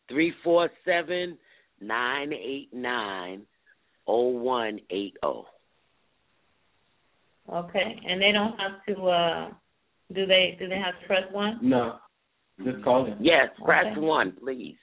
three 0.07 0.33
four 0.43 0.69
seven 0.85 1.37
nine 1.81 2.33
eight 2.33 2.69
nine 2.73 3.43
oh 4.07 4.27
one 4.27 4.79
eight 4.89 5.15
oh. 5.23 5.45
Okay, 7.51 7.99
and 8.07 8.21
they 8.21 8.31
don't 8.31 8.57
have 8.59 8.85
to. 8.87 9.03
uh 9.07 9.49
Do 10.13 10.25
they? 10.25 10.55
Do 10.59 10.67
they 10.67 10.77
have 10.77 10.99
to 11.01 11.07
press 11.07 11.23
one? 11.31 11.59
No, 11.61 11.97
just 12.63 12.83
call 12.83 13.05
in. 13.05 13.17
Yes, 13.21 13.49
press 13.63 13.85
Okay. 13.91 13.99
one, 13.99 14.33
please. 14.39 14.77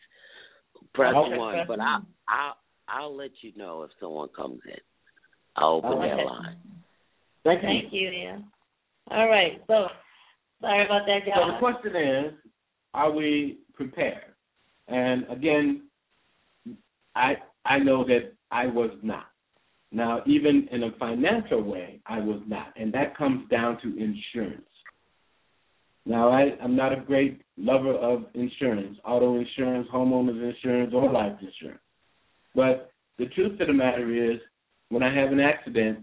Press 0.95 1.15
Okay. 1.15 1.37
one, 1.37 1.55
Press 1.55 1.69
but 1.69 1.81
I 1.81 1.95
one. 1.95 2.07
I'll, 2.29 2.57
I'll 2.89 3.17
let 3.17 3.31
you 3.43 3.53
know 3.57 3.83
if 3.83 3.91
someone 4.01 4.29
comes 4.35 4.61
in. 4.67 4.81
I'll 5.57 5.77
open 5.77 5.93
Okay. 5.93 6.09
their 6.09 6.25
line. 6.25 6.57
Thank 7.47 7.63
you. 7.63 7.69
Thank 7.69 7.93
you, 7.93 8.09
yeah. 8.11 8.39
All 9.11 9.29
right, 9.29 9.63
so 9.69 9.87
sorry 10.61 10.85
about 10.85 11.07
that, 11.07 11.21
So 11.35 11.53
the 11.53 11.59
question 11.59 11.97
is, 11.97 12.33
are 12.93 13.13
we 13.13 13.59
prepared? 13.75 14.35
And 14.89 15.27
again, 15.31 15.83
I 17.15 17.37
I 17.65 17.79
know 17.79 18.05
that 18.05 18.33
I 18.51 18.67
was 18.67 18.91
not. 19.03 19.27
Now, 19.93 20.23
even 20.27 20.69
in 20.73 20.83
a 20.85 20.91
financial 20.99 21.63
way, 21.63 22.01
I 22.07 22.19
was 22.19 22.41
not, 22.47 22.73
and 22.77 22.93
that 22.95 23.17
comes 23.17 23.49
down 23.49 23.79
to 23.83 23.89
insurance. 23.89 24.67
Now, 26.05 26.31
I, 26.31 26.57
I'm 26.63 26.77
not 26.77 26.93
a 26.93 27.01
great 27.01 27.43
lover 27.57 27.95
of 27.95 28.27
insurance, 28.35 28.99
auto 29.05 29.39
insurance, 29.39 29.89
homeowners 29.93 30.55
insurance, 30.55 30.93
or 30.95 31.11
life 31.11 31.33
insurance. 31.41 31.81
But 32.55 32.91
the 33.19 33.27
truth 33.27 33.61
of 33.61 33.67
the 33.67 33.73
matter 33.73 34.33
is, 34.33 34.41
when 34.89 35.03
I 35.03 35.15
have 35.15 35.33
an 35.33 35.41
accident, 35.41 36.01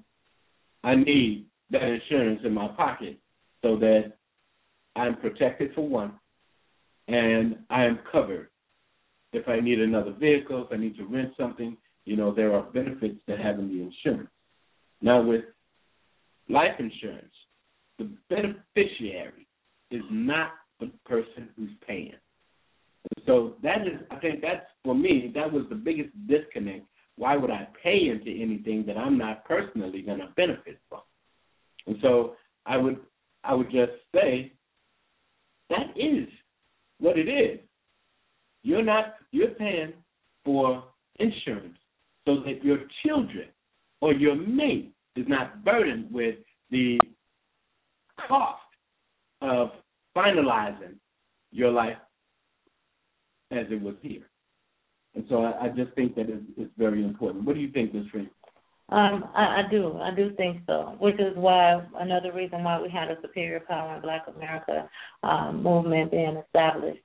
I 0.84 0.96
need 0.96 1.46
that 1.72 1.84
insurance 1.84 2.42
in 2.44 2.54
my 2.54 2.68
pocket 2.70 3.18
so 3.62 3.78
that 3.78 4.14
I'm 4.96 5.16
protected 5.18 5.74
for 5.74 5.88
one, 5.88 6.14
and 7.08 7.58
I 7.70 7.86
am 7.86 8.00
covered. 8.12 8.50
If 9.32 9.48
I 9.48 9.60
need 9.60 9.80
another 9.80 10.12
vehicle, 10.12 10.66
if 10.66 10.72
I 10.72 10.78
need 10.78 10.96
to 10.98 11.06
rent 11.06 11.34
something, 11.38 11.78
you 12.06 12.16
know, 12.16 12.34
there 12.34 12.54
are 12.54 12.64
benefits 12.64 13.18
to 13.28 13.38
having 13.38 13.70
the 13.70 13.82
insurance. 13.82 14.30
Now, 15.02 15.22
with 15.22 15.46
life 16.50 16.80
insurance, 16.80 17.34
the 17.98 18.10
beneficiary 18.30 19.48
is 19.90 20.04
not 20.12 20.52
the 20.80 20.92
person 21.06 21.50
who's 21.56 21.72
paying. 21.88 22.14
So 23.26 23.56
that 23.64 23.82
is, 23.82 24.00
I 24.12 24.18
think 24.18 24.42
that's 24.42 24.66
for 24.84 24.96
me, 24.96 25.32
that 25.36 25.52
was 25.52 25.64
the 25.70 25.76
biggest 25.76 26.10
disconnect. 26.28 26.86
Why 27.18 27.38
would 27.38 27.52
I 27.52 27.68
pay 27.82 28.10
into 28.10 28.30
anything 28.30 28.86
that 28.88 28.98
I'm 28.98 29.18
not 29.18 29.46
personally 29.46 30.02
going 30.02 30.20
to 30.20 30.30
benefit 30.36 30.80
from? 30.90 31.02
And 31.88 31.98
so 32.02 32.36
I 32.66 32.78
would, 32.78 32.98
I 33.44 33.54
would 33.54 33.72
just 33.72 33.92
say 34.14 34.54
that 35.70 35.94
is 35.96 36.28
what 37.00 37.18
it 37.18 37.28
is. 37.28 37.60
You're 38.64 38.84
not, 38.84 39.16
you're 39.32 39.50
paying 39.50 39.94
for 40.46 40.84
insurance 41.20 41.78
so 42.26 42.38
that 42.46 42.64
your 42.64 42.80
children 43.06 43.48
or 44.02 44.14
your 44.14 44.36
mate 44.36 44.94
is 45.16 45.26
not 45.28 45.64
burdened 45.64 46.12
with 46.12 46.36
the 46.72 46.98
cost 48.28 48.60
of 49.42 49.70
finalizing 50.16 50.96
your 51.52 51.72
life 51.72 51.98
as 53.52 53.66
it 53.70 53.82
was 53.82 53.96
here. 54.02 54.24
And 55.16 55.26
so 55.30 55.44
I, 55.44 55.66
I 55.66 55.70
just 55.70 55.94
think 55.94 56.16
that 56.16 56.30
it's, 56.30 56.44
it's 56.58 56.72
very 56.78 57.04
important. 57.04 57.46
What 57.46 57.56
do 57.56 57.62
you 57.62 57.72
think, 57.72 57.94
Ms. 57.94 58.06
Um, 58.90 59.26
I, 59.36 59.62
I 59.62 59.64
do, 59.72 59.98
I 59.98 60.14
do 60.14 60.34
think 60.36 60.62
so. 60.68 60.96
Which 61.00 61.16
is 61.16 61.36
why 61.36 61.82
another 62.00 62.32
reason 62.34 62.64
why 62.64 62.82
we 62.82 62.90
had 62.90 63.10
a 63.10 63.18
Superior 63.22 63.62
Power 63.62 63.96
in 63.96 64.02
Black 64.02 64.26
America 64.36 64.90
um, 65.24 65.64
movement 65.64 66.12
being 66.12 66.42
established. 66.46 67.02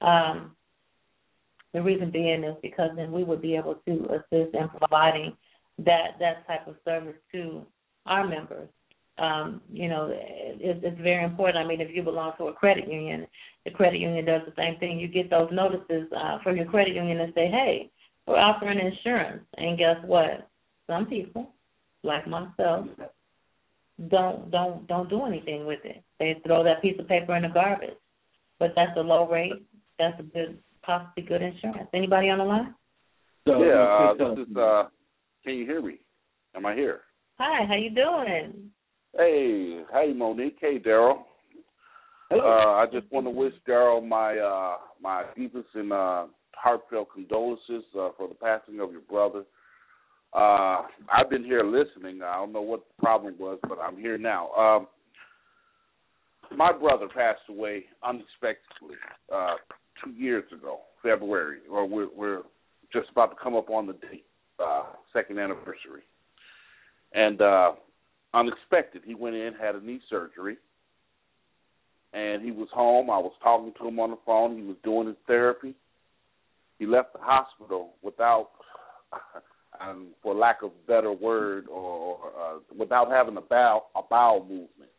Um, 0.00 0.56
the 1.72 1.82
reason 1.82 2.10
being 2.10 2.42
is 2.42 2.56
because 2.62 2.90
then 2.96 3.12
we 3.12 3.22
would 3.22 3.40
be 3.40 3.56
able 3.56 3.76
to 3.86 3.92
assist 4.06 4.54
in 4.54 4.68
providing 4.76 5.36
that 5.78 6.18
that 6.18 6.46
type 6.46 6.66
of 6.66 6.74
service 6.84 7.16
to 7.32 7.64
our 8.06 8.26
members. 8.26 8.68
Um, 9.18 9.60
you 9.70 9.88
know, 9.88 10.08
it, 10.10 10.80
it's 10.82 11.00
very 11.00 11.24
important. 11.24 11.64
I 11.64 11.68
mean, 11.68 11.80
if 11.80 11.94
you 11.94 12.02
belong 12.02 12.32
to 12.38 12.48
a 12.48 12.52
credit 12.52 12.88
union, 12.88 13.26
the 13.70 13.76
credit 13.76 14.00
union 14.00 14.24
does 14.24 14.42
the 14.46 14.52
same 14.56 14.78
thing. 14.78 14.98
You 14.98 15.08
get 15.08 15.30
those 15.30 15.48
notices 15.52 16.08
uh, 16.16 16.38
from 16.42 16.56
your 16.56 16.66
credit 16.66 16.94
union 16.94 17.20
and 17.20 17.32
say, 17.34 17.48
"Hey, 17.48 17.90
we're 18.26 18.36
offering 18.36 18.78
insurance," 18.78 19.44
and 19.56 19.78
guess 19.78 19.96
what? 20.04 20.48
Some 20.86 21.06
people, 21.06 21.52
like 22.02 22.26
myself, 22.26 22.86
don't 24.08 24.50
don't 24.50 24.86
don't 24.86 25.08
do 25.08 25.24
anything 25.24 25.66
with 25.66 25.80
it. 25.84 26.02
They 26.18 26.40
throw 26.44 26.64
that 26.64 26.82
piece 26.82 26.98
of 26.98 27.08
paper 27.08 27.36
in 27.36 27.42
the 27.42 27.48
garbage. 27.48 27.96
But 28.58 28.72
that's 28.76 28.96
a 28.96 29.00
low 29.00 29.28
rate. 29.28 29.52
That's 29.98 30.18
a 30.20 30.22
good, 30.22 30.58
possibly 30.82 31.22
good 31.22 31.42
insurance. 31.42 31.88
Anybody 31.94 32.28
on 32.28 32.38
the 32.38 32.44
line? 32.44 32.74
So, 33.48 33.62
yeah, 33.64 34.10
uh, 34.10 34.14
this 34.14 34.46
is. 34.46 34.56
Uh, 34.56 34.84
can 35.44 35.54
you 35.54 35.64
hear 35.64 35.80
me? 35.80 35.98
Am 36.54 36.66
I 36.66 36.74
here? 36.74 37.02
Hi, 37.38 37.64
how 37.66 37.74
you 37.74 37.90
doing? 37.90 38.70
Hey, 39.16 39.82
hey 39.92 40.12
Monique. 40.12 40.58
Hey 40.60 40.78
Darrell. 40.78 41.26
Uh, 42.30 42.36
I 42.36 42.86
just 42.92 43.10
want 43.10 43.26
to 43.26 43.30
wish 43.30 43.52
Darrell 43.66 44.00
my 44.00 44.38
uh, 44.38 44.76
my 45.02 45.24
deepest 45.36 45.66
and 45.74 45.92
uh, 45.92 46.26
heartfelt 46.54 47.08
condolences 47.12 47.84
uh, 47.98 48.10
for 48.16 48.28
the 48.28 48.34
passing 48.34 48.80
of 48.80 48.92
your 48.92 49.00
brother. 49.00 49.44
Uh, 50.32 50.82
I've 51.12 51.28
been 51.28 51.42
here 51.42 51.64
listening. 51.64 52.22
I 52.22 52.36
don't 52.36 52.52
know 52.52 52.62
what 52.62 52.82
the 52.86 53.02
problem 53.02 53.34
was, 53.38 53.58
but 53.68 53.78
I'm 53.80 53.96
here 53.96 54.16
now. 54.16 54.50
Um, 54.52 54.86
my 56.56 56.72
brother 56.72 57.08
passed 57.08 57.40
away 57.48 57.84
unexpectedly 58.04 58.96
uh, 59.34 59.54
two 60.04 60.12
years 60.12 60.44
ago, 60.52 60.80
February, 61.02 61.58
or 61.70 61.86
we're, 61.86 62.08
we're 62.16 62.42
just 62.92 63.08
about 63.10 63.30
to 63.30 63.36
come 63.42 63.56
up 63.56 63.70
on 63.70 63.86
the 63.86 63.92
date, 63.94 64.24
uh, 64.64 64.84
second 65.12 65.38
anniversary. 65.38 66.02
And 67.12 67.40
uh, 67.40 67.72
unexpected, 68.34 69.02
he 69.04 69.14
went 69.14 69.34
in, 69.34 69.52
had 69.60 69.74
a 69.74 69.84
knee 69.84 70.00
surgery, 70.08 70.58
and 72.12 72.42
he 72.42 72.50
was 72.50 72.68
home. 72.72 73.10
I 73.10 73.18
was 73.18 73.32
talking 73.42 73.72
to 73.78 73.88
him 73.88 74.00
on 74.00 74.10
the 74.10 74.18
phone. 74.26 74.56
He 74.56 74.62
was 74.62 74.76
doing 74.82 75.06
his 75.06 75.16
therapy. 75.26 75.74
He 76.78 76.86
left 76.86 77.12
the 77.12 77.20
hospital 77.20 77.94
without, 78.02 78.50
um, 79.80 80.08
for 80.22 80.34
lack 80.34 80.62
of 80.62 80.70
better 80.86 81.12
word, 81.12 81.68
or 81.68 82.18
uh, 82.38 82.58
without 82.76 83.10
having 83.10 83.36
a 83.36 83.42
bowel 83.42 83.90
a 83.94 84.00
bowel 84.02 84.40
movement 84.40 84.90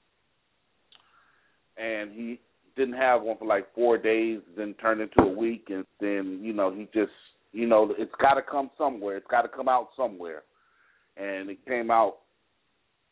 and 1.77 2.11
he 2.11 2.39
didn't 2.75 2.95
have 2.95 3.21
one 3.21 3.37
for 3.37 3.45
like 3.45 3.73
four 3.73 3.97
days, 3.97 4.39
then 4.55 4.73
turned 4.75 5.01
into 5.01 5.21
a 5.21 5.33
week, 5.33 5.67
and 5.69 5.85
then 5.99 6.39
you 6.41 6.53
know 6.53 6.73
he 6.73 6.87
just 6.93 7.11
you 7.51 7.67
know 7.67 7.93
it's 7.97 8.13
got 8.21 8.35
to 8.35 8.41
come 8.41 8.69
somewhere. 8.77 9.17
It's 9.17 9.27
got 9.29 9.41
to 9.41 9.47
come 9.47 9.67
out 9.67 9.89
somewhere, 9.97 10.43
and 11.17 11.49
it 11.49 11.65
came 11.65 11.91
out 11.91 12.17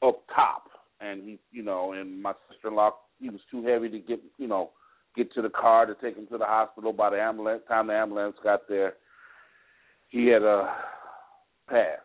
up 0.05 0.23
top, 0.33 0.69
and 1.01 1.23
he 1.23 1.39
you 1.51 1.63
know 1.63 1.93
and 1.93 2.21
my 2.21 2.33
sister-in-law 2.49 2.91
he 3.19 3.29
was 3.29 3.41
too 3.51 3.65
heavy 3.65 3.89
to 3.89 3.99
get 3.99 4.19
you 4.37 4.47
know 4.47 4.71
get 5.15 5.33
to 5.33 5.41
the 5.41 5.49
car 5.49 5.85
to 5.85 5.95
take 5.95 6.17
him 6.17 6.27
to 6.27 6.37
the 6.37 6.45
hospital. 6.45 6.93
By 6.93 7.11
the 7.11 7.21
ambulance 7.21 7.63
time 7.67 7.87
the 7.87 7.93
ambulance 7.93 8.35
got 8.43 8.67
there, 8.67 8.93
he 10.09 10.27
had 10.27 10.43
a 10.43 10.47
uh, 10.47 10.73
passed. 11.69 12.01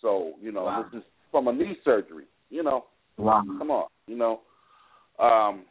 So 0.00 0.32
you 0.40 0.52
know 0.52 0.64
wow. 0.64 0.84
this 0.92 1.00
is 1.00 1.06
from 1.30 1.48
a 1.48 1.52
knee 1.52 1.76
surgery. 1.84 2.24
You 2.50 2.62
know, 2.62 2.86
wow. 3.16 3.42
come 3.58 3.70
on, 3.70 3.88
you 4.06 4.16
know. 4.16 4.40
Um, 5.18 5.64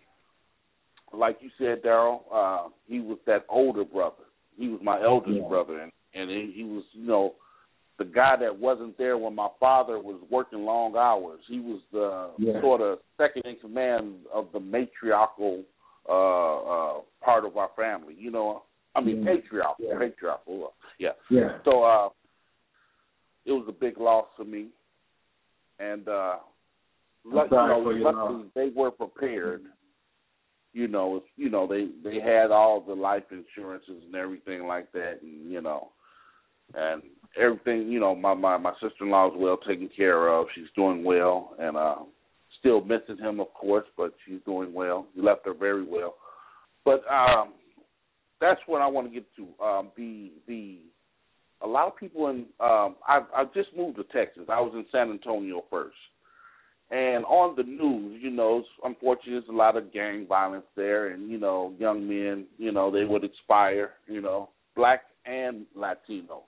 like 1.13 1.37
you 1.39 1.49
said, 1.57 1.83
Darrell, 1.83 2.25
uh, 2.33 2.69
he 2.85 2.99
was 2.99 3.17
that 3.25 3.45
older 3.49 3.85
brother. 3.85 4.25
He 4.57 4.67
was 4.67 4.81
my 4.83 5.01
eldest 5.01 5.37
yeah. 5.41 5.47
brother, 5.47 5.79
and 5.79 5.91
and 6.13 6.29
he, 6.29 6.51
he 6.55 6.63
was, 6.63 6.83
you 6.93 7.05
know, 7.05 7.35
the 7.97 8.05
guy 8.05 8.35
that 8.39 8.57
wasn't 8.57 8.97
there 8.97 9.17
when 9.17 9.35
my 9.35 9.47
father 9.59 9.99
was 9.99 10.21
working 10.29 10.59
long 10.59 10.95
hours. 10.95 11.39
He 11.47 11.59
was 11.59 11.81
the 11.91 12.29
yeah. 12.37 12.61
sort 12.61 12.81
of 12.81 12.99
second 13.17 13.43
in 13.45 13.55
command 13.59 14.15
of 14.33 14.47
the 14.53 14.59
matriarchal 14.59 15.63
uh, 16.07 16.11
uh, 16.11 17.01
part 17.23 17.45
of 17.45 17.57
our 17.57 17.69
family. 17.75 18.15
You 18.17 18.31
know, 18.31 18.63
I 18.95 19.01
mean 19.01 19.23
yeah. 19.23 19.35
patriarchal, 19.35 19.85
yeah. 19.85 19.99
patriarchal. 19.99 20.73
Yeah. 20.99 21.09
Yeah. 21.29 21.57
So 21.65 21.83
uh, 21.83 22.09
it 23.45 23.51
was 23.51 23.65
a 23.67 23.71
big 23.73 23.97
loss 23.97 24.27
for 24.35 24.45
me, 24.45 24.67
and 25.79 26.07
uh, 26.07 26.35
luckily, 27.25 27.95
you 27.95 28.03
know, 28.03 28.11
luckily 28.11 28.45
they 28.55 28.69
were 28.75 28.91
prepared 28.91 29.61
you 30.77 30.87
know, 30.87 31.23
you 31.37 31.49
know 31.49 31.65
they 31.65 31.87
they 32.07 32.19
had 32.19 32.51
all 32.51 32.81
the 32.81 32.93
life 32.93 33.23
insurances 33.31 34.03
and 34.05 34.13
everything 34.13 34.67
like 34.67 34.91
that, 34.91 35.19
and 35.23 35.51
you 35.51 35.59
know, 35.59 35.89
and 36.75 37.01
everything. 37.39 37.89
You 37.91 37.99
know, 37.99 38.15
my 38.15 38.33
my 38.33 38.57
my 38.57 38.73
sister 38.73 39.03
in 39.03 39.09
law 39.09 39.27
is 39.27 39.33
well 39.37 39.57
taken 39.57 39.89
care 39.95 40.27
of. 40.29 40.47
She's 40.55 40.65
doing 40.75 41.03
well, 41.03 41.55
and 41.59 41.77
uh, 41.77 41.95
still 42.59 42.81
missing 42.81 43.17
him, 43.17 43.39
of 43.39 43.53
course, 43.53 43.85
but 43.95 44.13
she's 44.25 44.39
doing 44.45 44.73
well. 44.73 45.07
He 45.13 45.21
left 45.21 45.45
her 45.45 45.53
very 45.53 45.85
well, 45.85 46.15
but 46.85 47.03
um, 47.11 47.53
that's 48.41 48.61
what 48.67 48.81
I 48.81 48.87
want 48.87 49.07
to 49.07 49.13
get 49.13 49.25
to. 49.35 49.63
Um, 49.63 49.91
the 49.95 50.31
the 50.47 50.79
a 51.61 51.67
lot 51.67 51.87
of 51.87 51.97
people 51.97 52.27
in 52.29 52.45
um, 52.59 52.95
I 53.07 53.21
I 53.35 53.45
just 53.53 53.69
moved 53.75 53.97
to 53.97 54.03
Texas. 54.05 54.43
I 54.49 54.61
was 54.61 54.73
in 54.73 54.85
San 54.91 55.11
Antonio 55.11 55.63
first 55.69 55.95
and 56.89 57.25
on 57.25 57.55
the 57.57 57.63
news, 57.63 58.21
you 58.21 58.31
know, 58.31 58.63
unfortunately, 58.83 59.33
there's 59.33 59.49
a 59.49 59.51
lot 59.51 59.75
of 59.75 59.91
gang 59.91 60.25
violence 60.25 60.65
there, 60.75 61.09
and 61.09 61.29
you 61.29 61.37
know, 61.37 61.73
young 61.77 62.07
men, 62.07 62.45
you 62.57 62.71
know, 62.71 62.89
they 62.89 63.03
would 63.03 63.25
expire, 63.25 63.91
you 64.07 64.21
know, 64.21 64.49
black 64.75 65.01
and 65.25 65.65
Latino, 65.75 66.43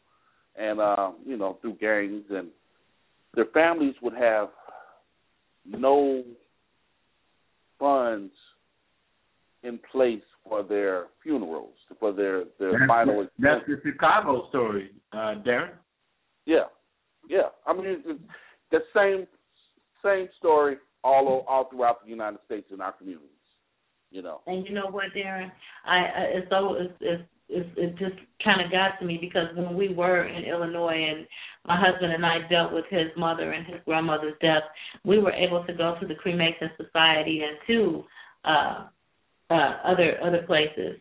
and 0.57 0.79
uh, 0.79 1.11
you 1.25 1.37
know, 1.37 1.57
through 1.61 1.75
gangs, 1.75 2.25
and 2.29 2.49
their 3.35 3.45
families 3.53 3.95
would 4.01 4.13
have 4.13 4.49
no 5.65 6.23
funds 7.77 8.31
in 9.63 9.79
place 9.91 10.21
for 10.47 10.63
their 10.63 11.05
funerals, 11.23 11.73
for 11.99 12.11
their 12.13 12.43
their 12.59 12.71
that's 12.71 12.87
final. 12.87 13.23
The, 13.23 13.29
that's 13.39 13.65
the 13.67 13.77
Chicago 13.83 14.47
story, 14.49 14.91
uh, 15.13 15.35
Darren. 15.45 15.71
Yeah, 16.45 16.65
yeah. 17.29 17.49
I 17.65 17.73
mean, 17.73 17.85
it's 17.85 18.19
the 18.71 18.79
same 18.95 19.27
same 20.03 20.27
story 20.37 20.77
all 21.03 21.45
all 21.47 21.69
throughout 21.69 22.03
the 22.03 22.09
United 22.09 22.39
States 22.45 22.67
in 22.73 22.81
our 22.81 22.93
communities. 22.93 23.29
You 24.11 24.23
know. 24.23 24.41
And 24.47 24.65
you 24.65 24.73
know 24.73 24.87
what, 24.89 25.05
Darren? 25.15 25.51
I, 25.85 25.97
I 25.97 26.21
it's 26.35 26.49
so 26.49 26.75
it's, 26.79 26.93
it's 26.99 27.23
it's 27.49 27.69
it 27.77 27.97
just 27.97 28.19
kind 28.43 28.61
of 28.61 28.71
got 28.71 28.99
to 28.99 29.05
me 29.05 29.17
because 29.19 29.47
when 29.55 29.75
we 29.75 29.93
were 29.93 30.27
in 30.27 30.43
Illinois 30.43 31.07
and 31.09 31.27
my 31.65 31.77
husband 31.79 32.13
and 32.13 32.25
I 32.25 32.47
dealt 32.49 32.73
with 32.73 32.85
his 32.89 33.07
mother 33.17 33.51
and 33.51 33.65
his 33.65 33.77
grandmother's 33.85 34.35
death, 34.41 34.63
we 35.03 35.19
were 35.19 35.33
able 35.33 35.65
to 35.65 35.73
go 35.73 35.95
to 35.99 36.07
the 36.07 36.15
cremation 36.15 36.69
society 36.77 37.41
and 37.41 37.57
to 37.67 38.03
uh, 38.45 38.87
uh, 39.49 39.77
other 39.85 40.17
other 40.23 40.43
places 40.45 40.99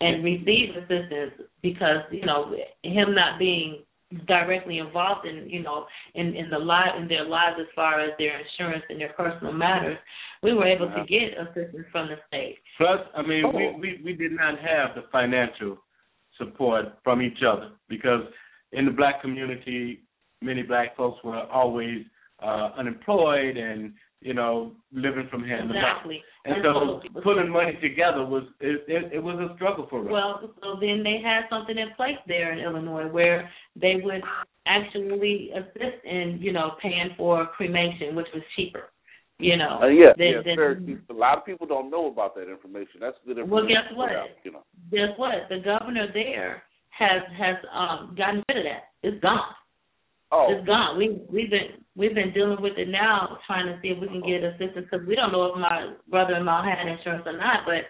and 0.00 0.24
receive 0.24 0.70
assistance 0.76 1.48
because 1.62 2.02
you 2.10 2.24
know 2.24 2.54
him 2.82 3.14
not 3.14 3.38
being 3.38 3.82
directly 4.26 4.78
involved 4.78 5.26
in 5.26 5.50
you 5.50 5.62
know 5.62 5.86
in 6.14 6.34
in 6.34 6.48
the 6.50 6.58
life 6.58 6.94
in 6.98 7.08
their 7.08 7.26
lives 7.26 7.56
as 7.60 7.66
far 7.74 8.00
as 8.00 8.10
their 8.18 8.40
insurance 8.40 8.84
and 8.88 9.00
their 9.00 9.12
personal 9.12 9.52
matters 9.52 9.98
we 10.42 10.54
were 10.54 10.66
able 10.66 10.86
to 10.86 11.04
get 11.06 11.36
assistance 11.38 11.84
from 11.92 12.08
the 12.08 12.14
state 12.26 12.56
plus 12.78 13.00
i 13.14 13.20
mean 13.20 13.44
oh. 13.44 13.50
we, 13.54 13.74
we 13.78 14.00
we 14.04 14.12
did 14.14 14.32
not 14.32 14.54
have 14.58 14.94
the 14.94 15.02
financial 15.12 15.76
support 16.38 16.86
from 17.04 17.20
each 17.20 17.38
other 17.46 17.70
because 17.88 18.22
in 18.72 18.84
the 18.86 18.90
black 18.90 19.20
community 19.20 20.02
many 20.40 20.62
black 20.62 20.96
folks 20.96 21.22
were 21.24 21.42
always 21.52 22.04
uh 22.42 22.70
unemployed 22.78 23.56
and 23.56 23.92
you 24.20 24.34
know 24.34 24.72
living 24.92 25.28
from 25.30 25.42
hand 25.42 25.70
exactly. 25.70 26.22
to 26.46 26.50
mouth 26.50 27.02
and, 27.04 27.12
so, 27.14 27.20
putting 27.20 27.50
money 27.50 27.78
together 27.80 28.24
was 28.24 28.44
it, 28.60 28.82
it, 28.88 29.12
it 29.14 29.22
was 29.22 29.38
a 29.38 29.54
struggle 29.56 29.86
for 29.90 30.00
us. 30.00 30.08
Well, 30.10 30.50
so 30.62 30.78
then 30.80 31.02
they 31.02 31.20
had 31.22 31.42
something 31.50 31.76
in 31.76 31.88
place 31.96 32.16
there 32.26 32.52
in 32.52 32.58
Illinois 32.58 33.06
where 33.06 33.50
they 33.76 33.96
would 34.02 34.22
actually 34.66 35.50
assist 35.54 36.04
in 36.04 36.38
you 36.40 36.52
know 36.52 36.72
paying 36.80 37.10
for 37.16 37.46
cremation, 37.46 38.14
which 38.14 38.28
was 38.32 38.42
cheaper. 38.56 38.84
You 39.38 39.56
know. 39.56 39.78
Uh, 39.82 39.86
yeah, 39.86 40.12
than, 40.18 40.42
yeah. 40.44 40.54
Than, 40.56 41.02
a 41.10 41.12
lot 41.12 41.38
of 41.38 41.46
people 41.46 41.66
don't 41.66 41.90
know 41.90 42.10
about 42.10 42.34
that 42.34 42.50
information. 42.50 42.98
That's 43.00 43.16
good 43.24 43.38
information. 43.38 43.50
Well, 43.50 43.66
guess 43.66 43.96
what? 43.96 44.10
Out, 44.10 44.28
you 44.42 44.50
know. 44.50 44.64
Guess 44.90 45.14
what? 45.16 45.46
The 45.48 45.62
governor 45.62 46.08
there 46.12 46.62
has 46.90 47.22
has 47.38 47.56
um 47.72 48.14
gotten 48.18 48.42
rid 48.48 48.58
of 48.58 48.64
that. 48.64 48.90
It's 49.02 49.22
gone. 49.22 49.54
Oh. 50.32 50.48
It's 50.50 50.66
gone. 50.66 50.98
We 50.98 51.22
we've 51.30 51.50
been 51.50 51.86
we've 51.94 52.14
been 52.14 52.32
dealing 52.34 52.60
with 52.60 52.76
it 52.78 52.88
now, 52.88 53.38
trying 53.46 53.66
to 53.66 53.78
see 53.80 53.88
if 53.88 54.00
we 54.00 54.08
can 54.08 54.26
get 54.26 54.42
assistance 54.42 54.86
because 54.90 55.06
we 55.06 55.14
don't 55.14 55.30
know 55.30 55.46
if 55.46 55.56
my 55.56 55.94
brother-in-law 56.10 56.64
had 56.64 56.86
insurance 56.86 57.22
or 57.24 57.38
not. 57.38 57.62
But 57.64 57.86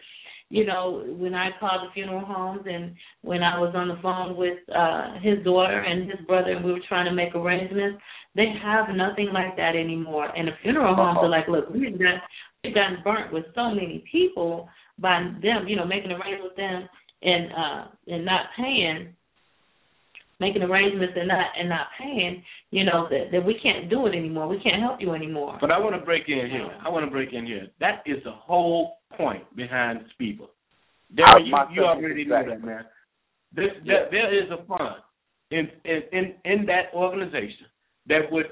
you 0.50 0.64
know, 0.64 1.04
when 1.18 1.34
I 1.34 1.50
called 1.60 1.82
the 1.88 1.92
funeral 1.92 2.24
homes 2.24 2.62
and 2.66 2.94
when 3.22 3.42
I 3.42 3.58
was 3.58 3.74
on 3.74 3.88
the 3.88 3.98
phone 4.02 4.36
with 4.36 4.58
uh 4.74 5.18
his 5.20 5.44
daughter 5.44 5.80
and 5.80 6.08
his 6.08 6.20
brother, 6.26 6.52
and 6.52 6.64
we 6.64 6.72
were 6.72 6.80
trying 6.88 7.04
to 7.04 7.12
make 7.14 7.34
arrangements, 7.34 8.00
they 8.34 8.46
have 8.62 8.94
nothing 8.94 9.30
like 9.32 9.56
that 9.56 9.76
anymore. 9.76 10.28
And 10.36 10.48
the 10.48 10.52
funeral 10.62 10.94
homes 10.94 11.18
are 11.20 11.28
like, 11.28 11.48
look, 11.48 11.68
we've 11.70 11.98
got 11.98 12.22
we've 12.64 12.74
gotten 12.74 12.98
burnt 13.04 13.32
with 13.32 13.44
so 13.54 13.70
many 13.70 14.04
people 14.10 14.68
by 14.98 15.20
them, 15.42 15.68
you 15.68 15.76
know, 15.76 15.86
making 15.86 16.10
arrangements 16.10 16.44
with 16.44 16.56
them 16.56 16.88
and 17.22 17.52
uh 17.52 17.84
and 18.06 18.24
not 18.24 18.46
paying 18.56 19.14
making 20.40 20.62
arrangements 20.62 21.14
and 21.16 21.28
not 21.28 21.46
and 21.58 21.68
not 21.68 21.86
paying, 21.98 22.42
you 22.70 22.84
know, 22.84 23.08
that 23.10 23.30
that 23.32 23.44
we 23.44 23.58
can't 23.62 23.90
do 23.90 24.06
it 24.06 24.14
anymore. 24.14 24.48
We 24.48 24.60
can't 24.60 24.80
help 24.80 25.00
you 25.00 25.14
anymore. 25.14 25.58
But 25.60 25.70
I 25.70 25.78
want 25.78 25.94
to 25.98 26.04
break 26.04 26.24
in 26.28 26.48
here. 26.50 26.70
I 26.84 26.88
want 26.88 27.04
to 27.04 27.10
break 27.10 27.32
in 27.32 27.46
here. 27.46 27.68
That 27.80 28.02
is 28.06 28.22
the 28.24 28.32
whole 28.32 28.98
point 29.16 29.44
behind 29.56 30.00
SPIBA. 30.18 30.46
There, 31.14 31.40
you, 31.40 31.56
you 31.72 31.84
already 31.84 32.24
know 32.24 32.44
that, 32.46 32.62
man. 32.62 32.84
This, 33.54 33.70
yeah. 33.82 34.04
there 34.10 34.44
is 34.44 34.50
a 34.50 34.64
fund 34.66 34.96
in, 35.50 35.68
in 35.84 36.02
in 36.12 36.34
in 36.44 36.66
that 36.66 36.94
organization 36.94 37.66
that 38.08 38.30
would 38.30 38.46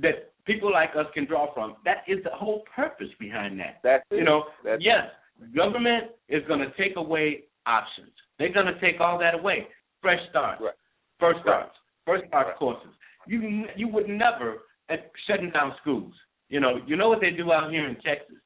that 0.00 0.32
people 0.44 0.72
like 0.72 0.90
us 0.98 1.06
can 1.14 1.26
draw 1.26 1.52
from. 1.52 1.76
That 1.84 2.04
is 2.06 2.22
the 2.24 2.30
whole 2.30 2.62
purpose 2.74 3.08
behind 3.18 3.58
that. 3.60 3.80
That's 3.82 4.04
you 4.10 4.24
know, 4.24 4.44
That's 4.64 4.82
yes, 4.82 5.10
government 5.54 6.12
is 6.28 6.42
going 6.46 6.60
to 6.60 6.70
take 6.82 6.96
away 6.96 7.44
options. 7.66 8.12
They're 8.38 8.52
going 8.52 8.66
to 8.66 8.80
take 8.80 9.00
all 9.00 9.18
that 9.18 9.34
away. 9.34 9.66
Fresh 10.00 10.20
start. 10.30 10.60
right. 10.60 10.74
First 11.18 11.40
starts, 11.40 11.72
right. 12.06 12.18
first 12.18 12.28
start 12.28 12.48
right. 12.48 12.56
courses. 12.56 12.90
You 13.26 13.66
you 13.76 13.88
would 13.88 14.08
never 14.08 14.58
at 14.88 14.98
uh, 14.98 15.02
shutting 15.26 15.50
down 15.50 15.74
schools. 15.80 16.12
You 16.48 16.60
know, 16.60 16.78
you 16.86 16.96
know 16.96 17.08
what 17.08 17.20
they 17.20 17.30
do 17.30 17.52
out 17.52 17.70
here 17.70 17.86
in 17.86 17.94
Texas. 17.96 18.36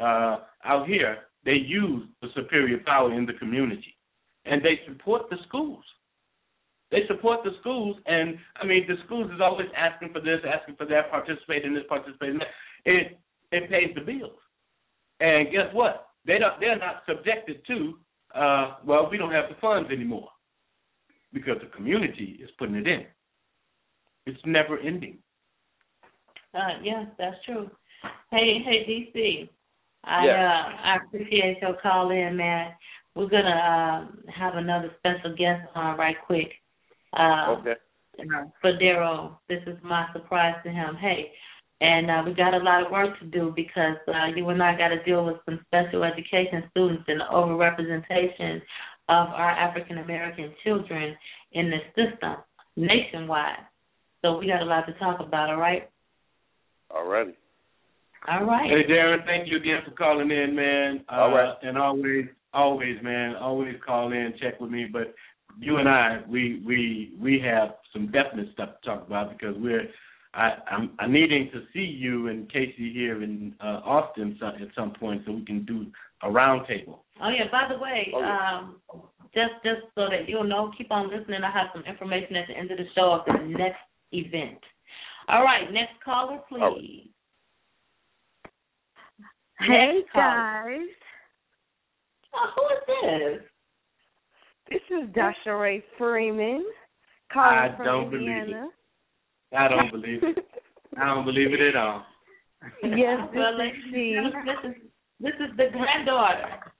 Uh, 0.00 0.38
out 0.64 0.86
here, 0.86 1.18
they 1.44 1.52
use 1.52 2.06
the 2.22 2.28
superior 2.34 2.78
power 2.86 3.12
in 3.12 3.26
the 3.26 3.32
community, 3.34 3.96
and 4.44 4.62
they 4.62 4.78
support 4.86 5.22
the 5.30 5.36
schools. 5.48 5.82
They 6.90 7.00
support 7.06 7.40
the 7.44 7.50
schools, 7.60 7.96
and 8.06 8.36
I 8.60 8.66
mean, 8.66 8.84
the 8.88 8.96
schools 9.06 9.30
is 9.32 9.40
always 9.40 9.68
asking 9.76 10.12
for 10.12 10.20
this, 10.20 10.40
asking 10.46 10.76
for 10.76 10.86
that, 10.86 11.10
participate 11.10 11.64
in 11.64 11.74
this, 11.74 11.84
participate 11.88 12.30
in 12.30 12.38
that. 12.38 12.48
It 12.84 13.18
it 13.52 13.68
pays 13.68 13.94
the 13.94 14.00
bills, 14.00 14.38
and 15.20 15.50
guess 15.50 15.72
what? 15.72 16.08
They 16.26 16.38
don't. 16.38 16.58
They're 16.60 16.78
not 16.78 17.02
subjected 17.08 17.62
to. 17.66 17.98
Uh, 18.34 18.74
well, 18.84 19.08
we 19.10 19.18
don't 19.18 19.32
have 19.32 19.48
the 19.48 19.56
funds 19.60 19.90
anymore 19.90 20.28
because 21.32 21.56
the 21.60 21.68
community 21.76 22.38
is 22.42 22.50
putting 22.58 22.74
it 22.76 22.86
in. 22.86 23.04
It's 24.26 24.40
never 24.44 24.78
ending. 24.78 25.18
Uh, 26.54 26.80
yeah, 26.82 27.04
that's 27.18 27.36
true. 27.44 27.70
Hey, 28.30 28.58
hey, 28.64 29.10
DC. 29.14 29.48
I 30.04 30.26
yeah. 30.26 30.32
uh, 30.32 30.88
I 30.88 30.96
appreciate 31.04 31.58
your 31.60 31.76
call 31.82 32.10
in, 32.10 32.36
man. 32.36 32.72
We're 33.14 33.28
gonna 33.28 34.08
uh, 34.16 34.32
have 34.32 34.54
another 34.54 34.90
special 34.98 35.36
guest 35.36 35.68
on 35.74 35.98
right 35.98 36.16
quick. 36.26 36.52
Uh, 37.16 37.56
okay. 37.58 37.74
For 38.60 38.76
Darrell, 38.78 39.40
this 39.48 39.62
is 39.66 39.76
my 39.82 40.06
surprise 40.12 40.54
to 40.64 40.70
him. 40.70 40.96
Hey, 41.00 41.32
and 41.80 42.10
uh, 42.10 42.22
we 42.26 42.34
got 42.34 42.54
a 42.54 42.58
lot 42.58 42.84
of 42.84 42.92
work 42.92 43.18
to 43.20 43.26
do 43.26 43.52
because 43.56 43.96
uh, 44.08 44.26
you 44.34 44.48
and 44.50 44.62
I 44.62 44.76
got 44.76 44.88
to 44.88 45.02
deal 45.04 45.24
with 45.24 45.36
some 45.46 45.60
special 45.66 46.04
education 46.04 46.64
students 46.70 47.04
and 47.08 47.20
the 47.20 47.24
overrepresentation 47.32 48.60
of 49.10 49.28
our 49.34 49.50
African 49.50 49.98
American 49.98 50.54
children 50.62 51.16
in 51.52 51.70
the 51.70 51.78
system 51.96 52.36
nationwide. 52.76 53.66
So 54.22 54.38
we 54.38 54.46
got 54.46 54.62
a 54.62 54.64
lot 54.64 54.86
to 54.86 54.92
talk 54.94 55.18
about. 55.20 55.50
All 55.50 55.56
right. 55.56 55.90
All 56.94 57.06
righty. 57.06 57.32
All 58.28 58.44
right. 58.44 58.70
Hey 58.70 58.92
Darren, 58.92 59.24
thank 59.26 59.50
you 59.50 59.56
again 59.56 59.80
for 59.84 59.92
calling 59.92 60.30
in, 60.30 60.54
man. 60.54 61.04
Uh, 61.10 61.22
All 61.22 61.30
right. 61.32 61.54
And 61.62 61.76
always, 61.76 62.26
always, 62.54 63.02
man, 63.02 63.34
always 63.34 63.74
call 63.84 64.12
in, 64.12 64.34
check 64.40 64.60
with 64.60 64.70
me. 64.70 64.86
But 64.90 65.14
you 65.58 65.78
and 65.78 65.88
I, 65.88 66.20
we 66.28 66.62
we 66.64 67.12
we 67.20 67.40
have 67.44 67.70
some 67.92 68.12
definite 68.12 68.52
stuff 68.52 68.80
to 68.80 68.88
talk 68.88 69.06
about 69.06 69.36
because 69.36 69.56
we're 69.58 69.88
I, 70.34 70.52
I'm, 70.70 70.92
I'm 71.00 71.12
needing 71.12 71.50
to 71.52 71.62
see 71.72 71.80
you 71.80 72.28
and 72.28 72.48
Casey 72.52 72.92
here 72.92 73.22
in 73.22 73.54
uh, 73.60 73.80
Austin 73.84 74.36
so, 74.38 74.46
at 74.46 74.68
some 74.76 74.92
point 74.92 75.22
so 75.26 75.32
we 75.32 75.44
can 75.44 75.64
do 75.64 75.86
a 76.22 76.28
roundtable. 76.28 77.00
Oh 77.22 77.28
yeah. 77.30 77.50
By 77.50 77.66
the 77.72 77.78
way, 77.80 78.12
oh, 78.14 78.20
yeah. 78.20 78.58
um, 78.58 78.76
just 79.34 79.52
just 79.64 79.82
so 79.94 80.08
that 80.10 80.28
you'll 80.28 80.44
know, 80.44 80.70
keep 80.76 80.90
on 80.90 81.10
listening. 81.10 81.42
I 81.42 81.50
have 81.50 81.68
some 81.74 81.84
information 81.84 82.36
at 82.36 82.48
the 82.48 82.56
end 82.56 82.70
of 82.70 82.78
the 82.78 82.84
show 82.94 83.12
of 83.12 83.24
the 83.26 83.46
next 83.46 83.78
event. 84.12 84.58
All 85.28 85.44
right, 85.44 85.72
next 85.72 86.02
caller, 86.04 86.40
please. 86.48 87.08
Hey 89.58 89.98
next 89.98 90.12
caller. 90.12 90.24
guys. 90.78 90.88
Oh, 92.34 92.50
who 92.56 92.62
is 92.74 93.38
this? 93.38 94.80
This 94.88 94.98
is 94.98 95.14
Dasha 95.14 95.54
Ray 95.54 95.82
Freeman 95.98 96.64
calling 97.32 97.58
I 97.58 97.76
from 97.76 97.84
don't 97.86 98.14
Indiana. 98.14 98.44
believe 98.46 98.56
it. 98.56 99.56
I 99.56 99.68
don't 99.68 99.90
believe 99.90 100.22
it. 100.22 100.46
I 100.96 101.04
don't 101.06 101.24
believe 101.24 101.52
it 101.52 101.60
at 101.60 101.76
all. 101.76 102.04
yes, 102.82 103.18
this 103.32 103.36
well, 103.36 103.52
is 103.52 103.58
ladies 103.58 103.82
and 103.84 103.94
she. 103.94 104.12
gentlemen, 104.14 104.46
This 104.46 104.70
is 104.70 104.89
this 105.20 105.32
is 105.34 105.56
the 105.56 105.66
granddaughter. 105.72 106.72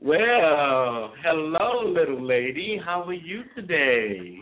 Well, 0.00 1.12
hello, 1.22 1.82
little 1.86 2.26
lady. 2.26 2.80
How 2.82 3.02
are 3.04 3.12
you 3.12 3.42
today? 3.54 4.38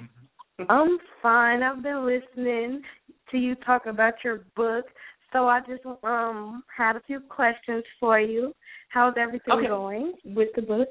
I'm 0.68 0.98
fine. 1.22 1.62
I've 1.62 1.82
been 1.82 2.06
listening 2.06 2.82
to 3.30 3.38
you 3.38 3.54
talk 3.56 3.86
about 3.86 4.14
your 4.24 4.44
book, 4.56 4.86
so 5.32 5.48
I 5.48 5.60
just 5.60 5.84
um 6.04 6.62
had 6.74 6.96
a 6.96 7.02
few 7.06 7.20
questions 7.20 7.84
for 8.00 8.18
you. 8.20 8.54
How's 8.88 9.14
everything 9.18 9.54
Okay. 9.54 9.66
going 9.66 10.14
with 10.24 10.48
the 10.56 10.62
book? 10.62 10.88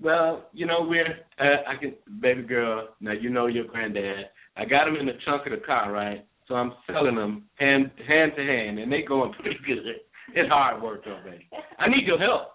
Well, 0.00 0.48
you 0.52 0.64
know, 0.64 0.86
we're 0.88 1.18
uh, 1.38 1.62
I 1.68 1.76
can 1.78 1.94
baby 2.20 2.42
girl. 2.42 2.88
Now 3.00 3.12
you 3.12 3.30
know 3.30 3.46
your 3.46 3.64
granddad. 3.64 4.30
I 4.56 4.64
got 4.64 4.88
him 4.88 4.96
in 4.96 5.06
the 5.06 5.18
trunk 5.24 5.46
of 5.46 5.52
the 5.52 5.64
car, 5.66 5.92
right? 5.92 6.24
So 6.48 6.54
I'm 6.54 6.72
selling 6.86 7.16
them 7.16 7.44
hand 7.56 7.90
hand 8.08 8.32
to 8.36 8.42
hand, 8.42 8.78
and 8.78 8.90
they 8.90 9.02
going 9.02 9.32
pretty 9.34 9.58
good. 9.66 9.84
It's 10.34 10.48
hard 10.48 10.82
work, 10.82 11.04
though, 11.04 11.20
baby. 11.24 11.48
I 11.78 11.88
need 11.88 12.06
your 12.06 12.18
help. 12.18 12.52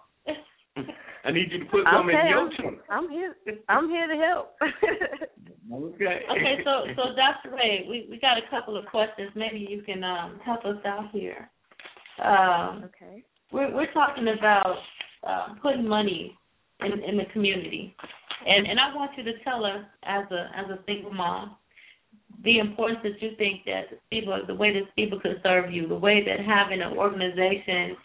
I 1.24 1.32
need 1.32 1.50
you 1.50 1.58
to 1.58 1.64
put 1.66 1.82
some 1.92 2.06
okay, 2.06 2.20
in 2.20 2.26
your 2.28 2.48
I'm. 2.48 2.78
I'm 2.90 3.10
here. 3.10 3.34
I'm 3.68 3.88
here 3.88 4.06
to 4.06 4.14
help. 4.14 4.54
Okay. 5.72 6.20
Okay, 6.30 6.62
so 6.62 6.86
so 6.94 7.02
Dr. 7.16 7.56
Ray, 7.56 7.86
we 7.88 8.06
we 8.08 8.20
got 8.20 8.38
a 8.38 8.48
couple 8.50 8.76
of 8.76 8.86
questions. 8.86 9.32
Maybe 9.34 9.66
you 9.68 9.82
can 9.82 10.04
um 10.04 10.38
help 10.44 10.64
us 10.64 10.76
out 10.86 11.10
here. 11.12 11.50
Um, 12.24 12.84
okay. 12.84 13.24
we're 13.50 13.74
we're 13.74 13.92
talking 13.92 14.28
about 14.38 14.76
uh, 15.26 15.54
putting 15.60 15.86
money 15.88 16.38
in 16.80 16.92
in 17.02 17.16
the 17.16 17.24
community, 17.32 17.96
and 18.46 18.66
and 18.66 18.78
I 18.78 18.94
want 18.94 19.10
you 19.16 19.24
to 19.24 19.32
tell 19.42 19.64
us 19.64 19.82
as 20.04 20.24
a 20.30 20.50
as 20.56 20.70
a 20.70 20.78
single 20.86 21.12
mom 21.12 21.56
the 22.44 22.58
importance 22.58 23.00
that 23.02 23.20
you 23.20 23.30
think 23.38 23.64
that 23.64 23.98
people 24.10 24.38
the 24.46 24.54
way 24.54 24.72
that 24.72 24.94
people 24.96 25.20
could 25.20 25.40
serve 25.42 25.72
you, 25.72 25.88
the 25.88 25.94
way 25.94 26.24
that 26.24 26.44
having 26.44 26.82
an 26.82 26.96
organization 26.96 27.96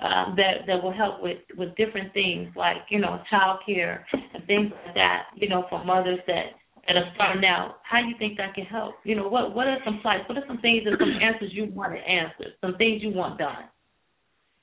um, 0.00 0.34
that 0.36 0.66
that 0.66 0.82
will 0.82 0.92
help 0.92 1.22
with 1.22 1.38
with 1.56 1.76
different 1.76 2.12
things 2.12 2.48
like 2.56 2.78
you 2.88 2.98
know 2.98 3.20
child 3.28 3.60
care 3.66 4.06
and 4.12 4.44
things 4.46 4.72
like 4.86 4.94
that. 4.94 5.24
You 5.36 5.48
know, 5.48 5.66
for 5.68 5.84
mothers 5.84 6.20
that 6.26 6.56
that 6.86 6.96
are 6.96 7.12
starting 7.14 7.44
out, 7.44 7.76
how 7.82 7.98
you 7.98 8.14
think 8.18 8.38
that 8.38 8.54
can 8.54 8.64
help? 8.64 8.94
You 9.04 9.16
know, 9.16 9.28
what 9.28 9.54
what 9.54 9.66
are 9.66 9.78
some 9.84 10.00
plights? 10.00 10.28
What 10.28 10.38
are 10.38 10.44
some 10.46 10.60
things 10.60 10.82
and 10.86 10.96
some 10.98 11.12
answers 11.22 11.50
you 11.52 11.66
want 11.66 11.92
to 11.92 11.98
answer? 11.98 12.52
Some 12.60 12.76
things 12.76 13.02
you 13.02 13.10
want 13.10 13.38
done. 13.38 13.68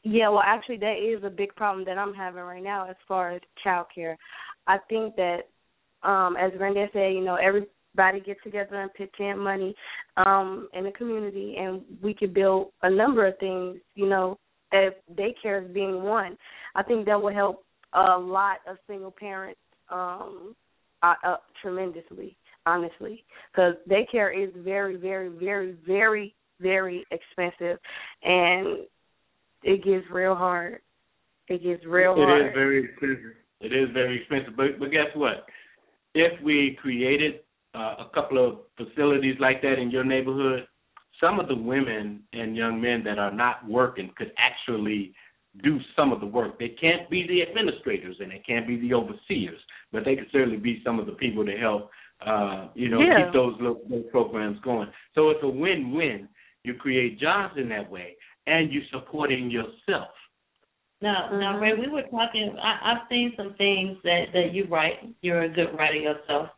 Yeah, 0.03 0.29
well, 0.29 0.43
actually, 0.45 0.77
that 0.77 0.95
is 0.97 1.23
a 1.23 1.29
big 1.29 1.53
problem 1.55 1.85
that 1.85 1.97
I'm 1.97 2.13
having 2.13 2.41
right 2.41 2.63
now 2.63 2.89
as 2.89 2.95
far 3.07 3.31
as 3.31 3.41
child 3.63 3.87
care. 3.93 4.17
I 4.65 4.77
think 4.89 5.15
that, 5.17 5.49
um, 6.03 6.37
as 6.37 6.51
Brenda 6.57 6.87
said, 6.93 7.13
you 7.13 7.23
know, 7.23 7.35
everybody 7.97 8.23
get 8.23 8.41
together 8.43 8.81
and 8.81 8.93
pitch 8.93 9.13
in 9.19 9.39
money 9.39 9.75
um, 10.17 10.69
in 10.73 10.83
the 10.83 10.91
community, 10.91 11.55
and 11.57 11.81
we 12.01 12.13
could 12.13 12.33
build 12.33 12.69
a 12.83 12.89
number 12.89 13.25
of 13.25 13.37
things. 13.39 13.77
You 13.95 14.07
know, 14.07 14.37
if 14.71 14.93
daycare 15.15 15.65
is 15.65 15.73
being 15.73 16.03
one, 16.03 16.37
I 16.75 16.83
think 16.83 17.05
that 17.05 17.21
will 17.21 17.33
help 17.33 17.63
a 17.93 18.17
lot 18.17 18.57
of 18.69 18.77
single 18.87 19.13
parents 19.17 19.59
um, 19.89 20.55
uh, 21.01 21.13
uh, 21.25 21.37
tremendously, 21.61 22.37
honestly, 22.65 23.23
because 23.51 23.73
daycare 23.89 24.35
is 24.35 24.53
very, 24.57 24.95
very, 24.95 25.29
very, 25.29 25.75
very, 25.85 26.35
very 26.59 27.05
expensive, 27.11 27.79
and 28.23 28.79
it 29.63 29.83
gets 29.83 30.05
real 30.11 30.35
hard. 30.35 30.79
It 31.47 31.63
gets 31.63 31.85
real 31.85 32.13
It 32.13 32.25
hard. 32.25 32.47
is 32.47 32.53
very 32.53 32.83
expensive. 32.83 33.37
It 33.61 33.73
is 33.73 33.89
very 33.93 34.19
expensive. 34.21 34.55
But 34.55 34.79
but 34.79 34.91
guess 34.91 35.07
what? 35.15 35.45
If 36.13 36.41
we 36.43 36.77
created 36.81 37.41
uh, 37.77 38.05
a 38.05 38.09
couple 38.13 38.37
of 38.45 38.59
facilities 38.75 39.35
like 39.39 39.61
that 39.61 39.79
in 39.79 39.91
your 39.91 40.03
neighborhood, 40.03 40.67
some 41.21 41.39
of 41.39 41.47
the 41.47 41.55
women 41.55 42.21
and 42.33 42.55
young 42.55 42.81
men 42.81 43.03
that 43.03 43.19
are 43.19 43.31
not 43.31 43.67
working 43.67 44.11
could 44.17 44.31
actually 44.37 45.13
do 45.63 45.79
some 45.95 46.11
of 46.11 46.19
the 46.19 46.25
work. 46.25 46.59
They 46.59 46.69
can't 46.69 47.09
be 47.09 47.25
the 47.27 47.41
administrators 47.41 48.15
and 48.19 48.31
they 48.31 48.43
can't 48.45 48.67
be 48.67 48.79
the 48.79 48.93
overseers, 48.93 49.59
but 49.91 50.05
they 50.05 50.15
could 50.15 50.27
certainly 50.31 50.57
be 50.57 50.81
some 50.85 50.99
of 50.99 51.05
the 51.05 51.13
people 51.13 51.45
to 51.45 51.57
help 51.57 51.89
uh, 52.25 52.69
you 52.73 52.89
know, 52.89 52.99
Yeah. 52.99 53.25
keep 53.25 53.33
those 53.33 53.55
little, 53.59 53.81
those 53.89 54.05
programs 54.11 54.59
going. 54.61 54.89
So 55.13 55.29
it's 55.29 55.43
a 55.43 55.47
win-win. 55.47 56.27
You 56.63 56.73
create 56.73 57.19
jobs 57.19 57.57
in 57.57 57.69
that 57.69 57.89
way, 57.89 58.17
and 58.47 58.71
you're 58.71 58.83
supporting 58.91 59.51
yourself. 59.51 60.09
Now, 60.99 61.29
now, 61.31 61.59
Ray, 61.59 61.73
we 61.75 61.87
were 61.87 62.01
talking. 62.09 62.57
I, 62.61 62.91
I've 62.91 63.07
seen 63.07 63.31
some 63.37 63.53
things 63.53 63.97
that 64.03 64.25
that 64.33 64.51
you 64.51 64.65
write. 64.65 64.95
You're 65.21 65.43
a 65.43 65.49
good 65.49 65.77
writer 65.77 65.93
yourself. 65.93 66.49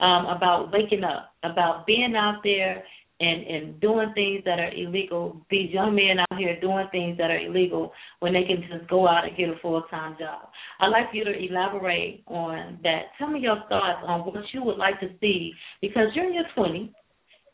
Um, 0.00 0.26
about 0.26 0.70
waking 0.72 1.04
up, 1.04 1.34
about 1.42 1.86
being 1.86 2.14
out 2.16 2.40
there 2.42 2.82
and 3.20 3.46
and 3.46 3.80
doing 3.80 4.12
things 4.14 4.42
that 4.44 4.58
are 4.58 4.72
illegal. 4.72 5.44
These 5.50 5.70
young 5.70 5.94
men 5.94 6.18
out 6.18 6.38
here 6.38 6.58
doing 6.58 6.86
things 6.90 7.18
that 7.18 7.30
are 7.30 7.38
illegal 7.38 7.92
when 8.20 8.32
they 8.32 8.44
can 8.44 8.64
just 8.70 8.88
go 8.88 9.06
out 9.06 9.26
and 9.26 9.36
get 9.36 9.50
a 9.50 9.58
full 9.60 9.82
time 9.90 10.16
job. 10.18 10.48
I'd 10.80 10.88
like 10.88 11.12
you 11.12 11.24
to 11.24 11.32
elaborate 11.32 12.24
on 12.26 12.78
that. 12.82 13.12
Tell 13.18 13.28
me 13.28 13.40
your 13.40 13.60
thoughts 13.68 14.02
on 14.06 14.20
what 14.20 14.42
you 14.52 14.64
would 14.64 14.78
like 14.78 14.98
to 15.00 15.08
see 15.20 15.52
because 15.82 16.08
you're 16.14 16.26
in 16.26 16.34
your 16.34 16.48
twenties. 16.54 16.90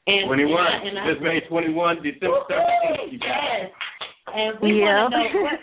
And, 0.08 0.28
21. 0.28 0.54
And 0.86 0.98
I, 1.00 1.10
Just 1.10 1.20
made 1.20 1.42
21 1.48 1.96
December 1.96 2.46
17th. 2.48 3.10
Yes. 3.10 3.74
And 4.32 4.54
we 4.62 4.78
yeah. 4.78 5.02
want 5.02 5.14
to 5.14 5.18
know 5.18 5.42
what, 5.50 5.58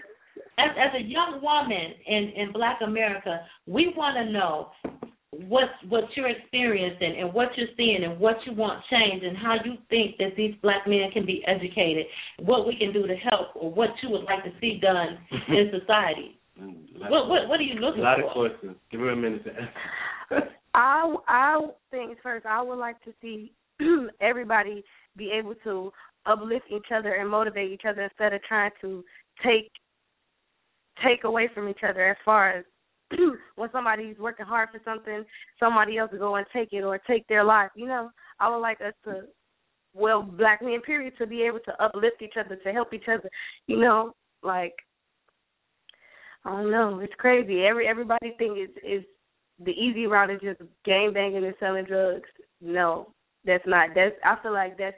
as 0.60 0.72
as 0.76 1.00
a 1.00 1.02
young 1.02 1.40
woman 1.42 1.96
in 2.06 2.34
in 2.36 2.52
Black 2.52 2.80
America, 2.86 3.40
we 3.68 3.94
want 3.96 4.18
to 4.18 4.32
know 4.34 4.72
what 5.48 5.70
what 5.90 6.04
you're 6.16 6.30
experiencing 6.30 7.18
and 7.20 7.34
what 7.34 7.50
you're 7.58 7.68
seeing 7.78 8.04
and 8.04 8.20
what 8.20 8.36
you 8.46 8.54
want 8.54 8.84
change 8.90 9.24
and 9.24 9.38
how 9.38 9.56
you 9.66 9.76
think 9.90 10.18
that 10.18 10.36
these 10.38 10.54
black 10.62 10.88
men 10.88 11.10
can 11.12 11.26
be 11.26 11.44
educated, 11.48 12.06
what 12.40 12.68
we 12.68 12.76
can 12.76 12.94
do 12.94 13.08
to 13.08 13.16
help, 13.16 13.56
or 13.56 13.72
what 13.72 13.90
you 14.02 14.10
would 14.10 14.24
like 14.24 14.44
to 14.44 14.52
see 14.60 14.80
done 14.82 15.18
in 15.50 15.72
society. 15.80 16.40
Mm, 16.62 17.00
what 17.10 17.28
what 17.28 17.48
what 17.48 17.60
are 17.60 17.64
you 17.64 17.80
looking 17.80 18.02
for? 18.02 18.08
A 18.08 18.26
lot 18.26 18.34
for? 18.34 18.48
of 18.48 18.52
questions. 18.52 18.78
Give 18.92 19.02
me 19.02 19.10
a 19.10 19.16
minute. 19.16 19.44
to 19.44 20.38
I 20.74 21.16
I 21.28 21.60
think 21.92 22.18
first 22.22 22.46
I 22.46 22.62
would 22.62 22.80
like 22.80 23.02
to 23.04 23.14
see 23.22 23.52
everybody 24.22 24.84
be 25.18 25.32
able 25.32 25.56
to 25.64 25.92
uplift 26.26 26.66
each 26.70 26.88
other 26.94 27.14
and 27.14 27.30
motivate 27.30 27.72
each 27.72 27.84
other 27.88 28.04
instead 28.04 28.34
of 28.34 28.42
trying 28.44 28.72
to 28.82 29.04
take 29.44 29.72
take 31.04 31.24
away 31.24 31.50
from 31.54 31.68
each 31.68 31.82
other 31.88 32.10
as 32.10 32.18
far 32.24 32.52
as 32.52 32.66
when 33.56 33.70
somebody's 33.72 34.18
working 34.18 34.46
hard 34.46 34.70
for 34.72 34.82
something, 34.84 35.24
somebody 35.60 35.98
else 35.98 36.12
will 36.12 36.20
go 36.20 36.36
and 36.36 36.46
take 36.54 36.70
it 36.72 36.84
or 36.84 36.98
take 36.98 37.28
their 37.28 37.44
life. 37.44 37.70
You 37.76 37.88
know, 37.88 38.10
I 38.40 38.50
would 38.50 38.62
like 38.62 38.82
us 38.82 38.94
to, 39.06 39.22
well, 39.94 40.22
black 40.22 40.62
men, 40.62 40.82
period, 40.82 41.14
to 41.18 41.28
be 41.28 41.44
able 41.44 41.60
to 41.66 41.84
uplift 41.84 42.22
each 42.22 42.36
other, 42.40 42.56
to 42.56 42.72
help 42.72 42.94
each 42.94 43.08
other. 43.08 43.30
You 43.68 43.80
know, 43.80 44.14
like 44.44 44.74
I 46.46 46.50
don't 46.52 46.72
know, 46.72 47.00
it's 47.00 47.14
crazy. 47.18 47.64
Every 47.64 47.88
everybody 47.88 48.34
think 48.38 48.58
is 48.58 48.70
is 48.84 49.04
the 49.64 49.72
easy 49.72 50.08
route 50.08 50.32
is 50.32 50.42
just 50.42 50.62
gang 50.86 51.12
banging 51.14 51.46
and 51.46 51.56
selling 51.60 51.86
drugs. 51.86 52.30
No, 52.62 53.14
that's 53.46 53.64
not. 53.66 53.90
That's 53.96 54.16
I 54.26 54.42
feel 54.42 54.54
like 54.54 54.78
that's 54.78 54.98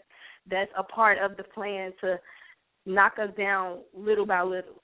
that's 0.49 0.71
a 0.77 0.83
part 0.83 1.17
of 1.19 1.37
the 1.37 1.43
plan 1.43 1.91
to 2.01 2.17
knock 2.85 3.13
us 3.21 3.29
down 3.37 3.79
little 3.93 4.25
by 4.25 4.41
little. 4.41 4.81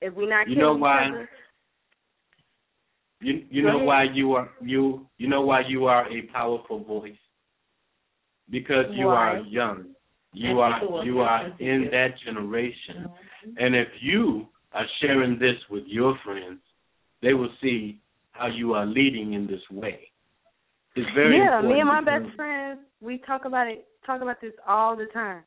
If 0.00 0.14
we're 0.14 0.28
not 0.28 0.48
you 0.48 0.56
know 0.56 0.74
why 0.74 1.08
other, 1.08 1.28
you 3.22 3.44
you 3.50 3.62
know 3.62 3.78
why 3.78 4.04
you 4.12 4.34
are 4.34 4.50
you 4.60 5.06
you 5.18 5.28
know 5.28 5.42
why 5.42 5.62
you 5.68 5.86
are 5.86 6.10
a 6.10 6.22
powerful 6.32 6.82
voice 6.84 7.12
because 8.50 8.86
you 8.92 9.06
why? 9.06 9.14
are 9.14 9.38
young. 9.40 9.86
You 10.34 10.60
are 10.60 11.04
you 11.04 11.20
are 11.20 11.46
in 11.58 11.88
that 11.90 12.14
generation, 12.24 13.04
mm-hmm. 13.06 13.50
and 13.58 13.74
if 13.74 13.88
you 14.00 14.46
are 14.72 14.86
sharing 15.00 15.38
this 15.38 15.56
with 15.70 15.84
your 15.86 16.18
friends, 16.24 16.60
they 17.20 17.34
will 17.34 17.50
see 17.60 18.00
how 18.32 18.46
you 18.46 18.72
are 18.72 18.86
leading 18.86 19.34
in 19.34 19.46
this 19.46 19.60
way. 19.70 20.08
It's 20.96 21.08
very 21.14 21.36
yeah. 21.38 21.60
Me 21.60 21.80
and 21.80 21.88
my 21.88 22.02
best 22.02 22.34
friend, 22.34 22.78
we 23.00 23.18
talk 23.26 23.44
about 23.44 23.66
it. 23.66 23.86
Talk 24.06 24.22
about 24.22 24.40
this 24.40 24.54
all 24.66 24.96
the 24.96 25.06
time, 25.12 25.42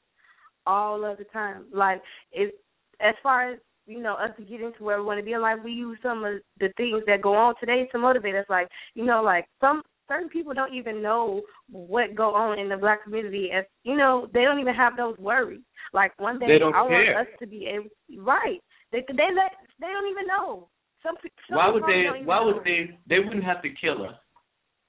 all 0.68 1.04
of 1.04 1.18
the 1.18 1.26
time. 1.26 1.66
Like 1.74 2.02
it, 2.32 2.56
as 3.02 3.16
far 3.24 3.54
as 3.54 3.60
you 3.88 4.02
know, 4.02 4.14
us 4.14 4.32
to 4.38 4.44
get 4.44 4.62
into 4.62 4.84
where 4.84 5.00
we 5.00 5.06
want 5.06 5.20
to 5.20 5.26
be 5.26 5.34
in 5.34 5.42
life, 5.42 5.58
we 5.64 5.72
use 5.72 5.98
some 6.02 6.24
of 6.24 6.36
the 6.60 6.70
things 6.78 7.04
that 7.08 7.22
go 7.22 7.36
on 7.36 7.56
today 7.60 7.88
to 7.92 7.98
motivate 7.98 8.36
us. 8.36 8.46
Like 8.50 8.68
you 8.94 9.06
know, 9.06 9.22
like 9.22 9.46
some 9.62 9.82
certain 10.08 10.30
people 10.30 10.54
don't 10.54 10.74
even 10.74 11.02
know 11.02 11.42
what 11.70 12.16
go 12.16 12.34
on 12.34 12.60
in 12.60 12.70
the 12.70 12.78
black 12.78 13.04
community. 13.04 13.50
As 13.56 13.66
you 13.84 13.96
know, 13.96 14.28
they 14.34 14.42
don't 14.42 14.60
even 14.60 14.76
have 14.76 14.98
those 14.98 15.18
worries. 15.18 15.62
Like 15.94 16.20
one 16.20 16.40
day, 16.40 16.46
I 16.46 16.60
care. 16.60 16.72
want 16.72 17.28
us 17.28 17.34
to 17.40 17.48
be 17.48 17.68
able, 17.68 18.24
right? 18.24 18.60
They 18.92 19.00
they 19.08 19.30
let 19.36 19.52
they 19.80 19.88
don't 19.88 20.10
even 20.10 20.28
know. 20.28 20.70
Some, 21.04 21.16
some 21.48 21.58
why 21.58 21.70
would 21.70 21.84
they? 21.84 22.26
Why 22.26 22.40
know. 22.40 22.46
would 22.48 22.64
they? 22.64 22.98
They 23.08 23.20
wouldn't 23.20 23.44
have 23.44 23.62
to 23.62 23.70
kill 23.70 24.04
us 24.04 24.16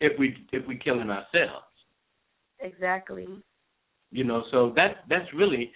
if 0.01 0.19
we 0.19 0.35
if 0.53 0.67
we 0.67 0.79
killing 0.79 1.11
ourselves. 1.11 1.67
Exactly. 2.61 3.27
You 4.11 4.25
know, 4.25 4.45
so 4.51 4.73
that's 4.75 4.95
that's 5.09 5.33
really, 5.35 5.73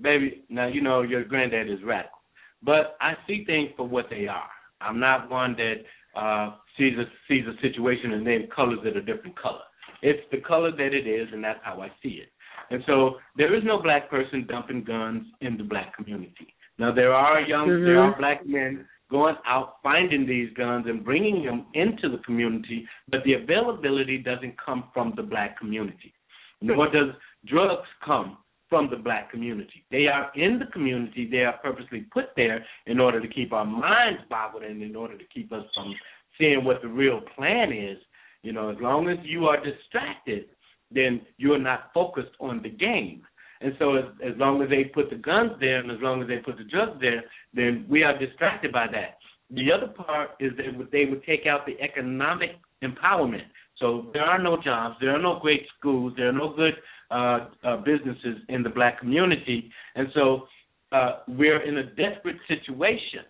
baby. 0.00 0.44
Now 0.48 0.66
you 0.66 0.82
know 0.82 1.02
your 1.02 1.24
granddad 1.24 1.70
is 1.70 1.82
radical, 1.84 2.15
but 2.62 2.96
I 3.00 3.14
see 3.26 3.44
things 3.44 3.70
for 3.76 3.86
what 3.86 4.06
they 4.10 4.26
are. 4.26 4.48
I'm 4.80 5.00
not 5.00 5.30
one 5.30 5.56
that 5.56 5.76
uh 6.18 6.56
sees 6.78 6.94
a 6.98 7.04
sees 7.28 7.44
a 7.46 7.60
situation 7.60 8.12
and 8.12 8.26
then 8.26 8.48
colors 8.54 8.80
it 8.84 8.96
a 8.96 9.02
different 9.02 9.38
color. 9.38 9.64
It's 10.02 10.22
the 10.30 10.40
color 10.40 10.70
that 10.72 10.94
it 10.94 11.06
is, 11.06 11.28
and 11.32 11.42
that's 11.42 11.60
how 11.62 11.80
I 11.80 11.90
see 12.02 12.20
it. 12.22 12.28
And 12.70 12.82
so 12.86 13.16
there 13.36 13.54
is 13.54 13.62
no 13.64 13.80
black 13.82 14.10
person 14.10 14.46
dumping 14.48 14.84
guns 14.84 15.24
in 15.40 15.56
the 15.56 15.64
black 15.64 15.94
community. 15.96 16.54
Now 16.78 16.92
there 16.92 17.14
are 17.14 17.40
young, 17.40 17.68
mm-hmm. 17.68 17.84
there 17.84 18.00
are 18.00 18.18
black 18.18 18.46
men 18.46 18.86
going 19.10 19.36
out 19.46 19.76
finding 19.82 20.26
these 20.26 20.52
guns 20.54 20.86
and 20.88 21.04
bringing 21.04 21.44
them 21.44 21.66
into 21.74 22.10
the 22.10 22.18
community, 22.24 22.86
but 23.08 23.20
the 23.24 23.34
availability 23.34 24.18
doesn't 24.18 24.54
come 24.62 24.84
from 24.92 25.12
the 25.16 25.22
black 25.22 25.58
community. 25.58 26.12
Nor 26.60 26.86
does 26.86 27.10
drugs 27.46 27.86
come 28.04 28.38
from 28.68 28.88
the 28.90 28.96
black 28.96 29.30
community. 29.30 29.84
They 29.90 30.06
are 30.06 30.30
in 30.34 30.58
the 30.58 30.66
community. 30.72 31.28
They 31.30 31.44
are 31.44 31.58
purposely 31.62 32.06
put 32.12 32.26
there 32.36 32.64
in 32.86 33.00
order 33.00 33.20
to 33.20 33.28
keep 33.28 33.52
our 33.52 33.64
minds 33.64 34.22
boggled 34.28 34.64
and 34.64 34.82
in 34.82 34.96
order 34.96 35.16
to 35.16 35.24
keep 35.32 35.52
us 35.52 35.64
from 35.74 35.94
seeing 36.38 36.64
what 36.64 36.82
the 36.82 36.88
real 36.88 37.20
plan 37.36 37.72
is. 37.72 37.98
You 38.42 38.52
know, 38.52 38.70
as 38.70 38.76
long 38.80 39.08
as 39.08 39.18
you 39.22 39.46
are 39.46 39.62
distracted, 39.62 40.46
then 40.90 41.22
you're 41.36 41.58
not 41.58 41.90
focused 41.94 42.32
on 42.40 42.62
the 42.62 42.70
game. 42.70 43.22
And 43.60 43.74
so 43.78 43.94
as, 43.96 44.04
as 44.24 44.34
long 44.36 44.62
as 44.62 44.68
they 44.68 44.84
put 44.84 45.10
the 45.10 45.16
guns 45.16 45.52
there 45.60 45.78
and 45.80 45.90
as 45.90 45.98
long 46.00 46.22
as 46.22 46.28
they 46.28 46.36
put 46.38 46.58
the 46.58 46.64
drugs 46.64 47.00
there, 47.00 47.24
then 47.54 47.86
we 47.88 48.02
are 48.02 48.18
distracted 48.18 48.72
by 48.72 48.86
that. 48.92 49.18
The 49.50 49.70
other 49.72 49.92
part 49.92 50.30
is 50.40 50.52
that 50.56 50.90
they 50.92 51.04
would 51.04 51.24
take 51.24 51.46
out 51.46 51.66
the 51.66 51.80
economic 51.80 52.50
empowerment. 52.82 53.46
So 53.78 54.10
there 54.12 54.22
are 54.22 54.42
no 54.42 54.56
jobs, 54.62 54.96
there 55.00 55.14
are 55.14 55.22
no 55.22 55.38
great 55.40 55.62
schools, 55.78 56.14
there 56.16 56.28
are 56.28 56.32
no 56.32 56.54
good 56.54 56.74
uh, 57.10 57.48
uh, 57.64 57.76
businesses 57.78 58.38
in 58.48 58.62
the 58.62 58.70
black 58.70 58.98
community, 58.98 59.70
and 59.94 60.08
so 60.14 60.46
uh, 60.92 61.20
we're 61.28 61.62
in 61.62 61.78
a 61.78 61.84
desperate 61.84 62.36
situation. 62.48 63.24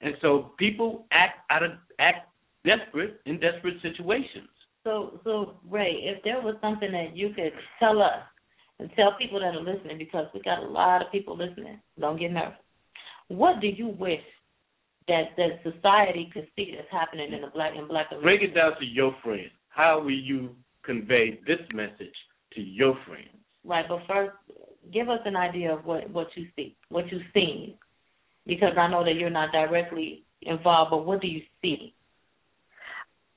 And 0.00 0.14
so 0.20 0.52
people 0.58 1.06
act 1.12 1.38
out 1.50 1.62
of 1.62 1.72
act 2.00 2.28
desperate 2.64 3.20
in 3.26 3.38
desperate 3.38 3.74
situations. 3.82 4.48
So, 4.84 5.20
so 5.22 5.54
Ray, 5.68 6.02
if 6.02 6.22
there 6.24 6.40
was 6.40 6.56
something 6.60 6.90
that 6.90 7.16
you 7.16 7.30
could 7.34 7.52
tell 7.78 8.02
us 8.02 8.22
and 8.78 8.90
tell 8.96 9.14
people 9.18 9.38
that 9.38 9.54
are 9.54 9.60
listening, 9.60 9.98
because 9.98 10.26
we 10.34 10.40
got 10.42 10.62
a 10.62 10.66
lot 10.66 11.02
of 11.02 11.12
people 11.12 11.36
listening, 11.36 11.80
don't 12.00 12.18
get 12.18 12.32
nervous. 12.32 12.58
What 13.28 13.60
do 13.60 13.68
you 13.68 13.88
wish 13.88 14.20
that 15.06 15.36
that 15.36 15.62
society 15.62 16.30
could 16.32 16.48
see 16.56 16.74
that's 16.76 16.90
happening 16.90 17.32
in 17.32 17.42
the 17.42 17.48
black 17.48 17.74
and 17.76 17.88
black 17.88 18.08
community? 18.08 18.38
Break 18.38 18.50
it 18.50 18.54
down 18.54 18.72
to 18.80 18.84
your 18.84 19.14
friends. 19.22 19.50
How 19.68 20.00
will 20.00 20.10
you 20.10 20.50
convey 20.84 21.40
this 21.46 21.60
message 21.72 22.14
to 22.54 22.60
your 22.60 22.96
friends? 23.06 23.28
Right, 23.64 23.84
but 23.88 24.00
first, 24.08 24.32
give 24.92 25.08
us 25.08 25.20
an 25.24 25.36
idea 25.36 25.72
of 25.74 25.84
what 25.84 26.08
what 26.10 26.28
you 26.34 26.46
see, 26.56 26.76
what 26.88 27.10
you've 27.10 27.22
seen, 27.32 27.74
because 28.46 28.76
I 28.78 28.88
know 28.88 29.04
that 29.04 29.14
you're 29.14 29.30
not 29.30 29.52
directly 29.52 30.24
involved. 30.42 30.90
But 30.90 31.06
what 31.06 31.20
do 31.20 31.28
you 31.28 31.42
see? 31.60 31.94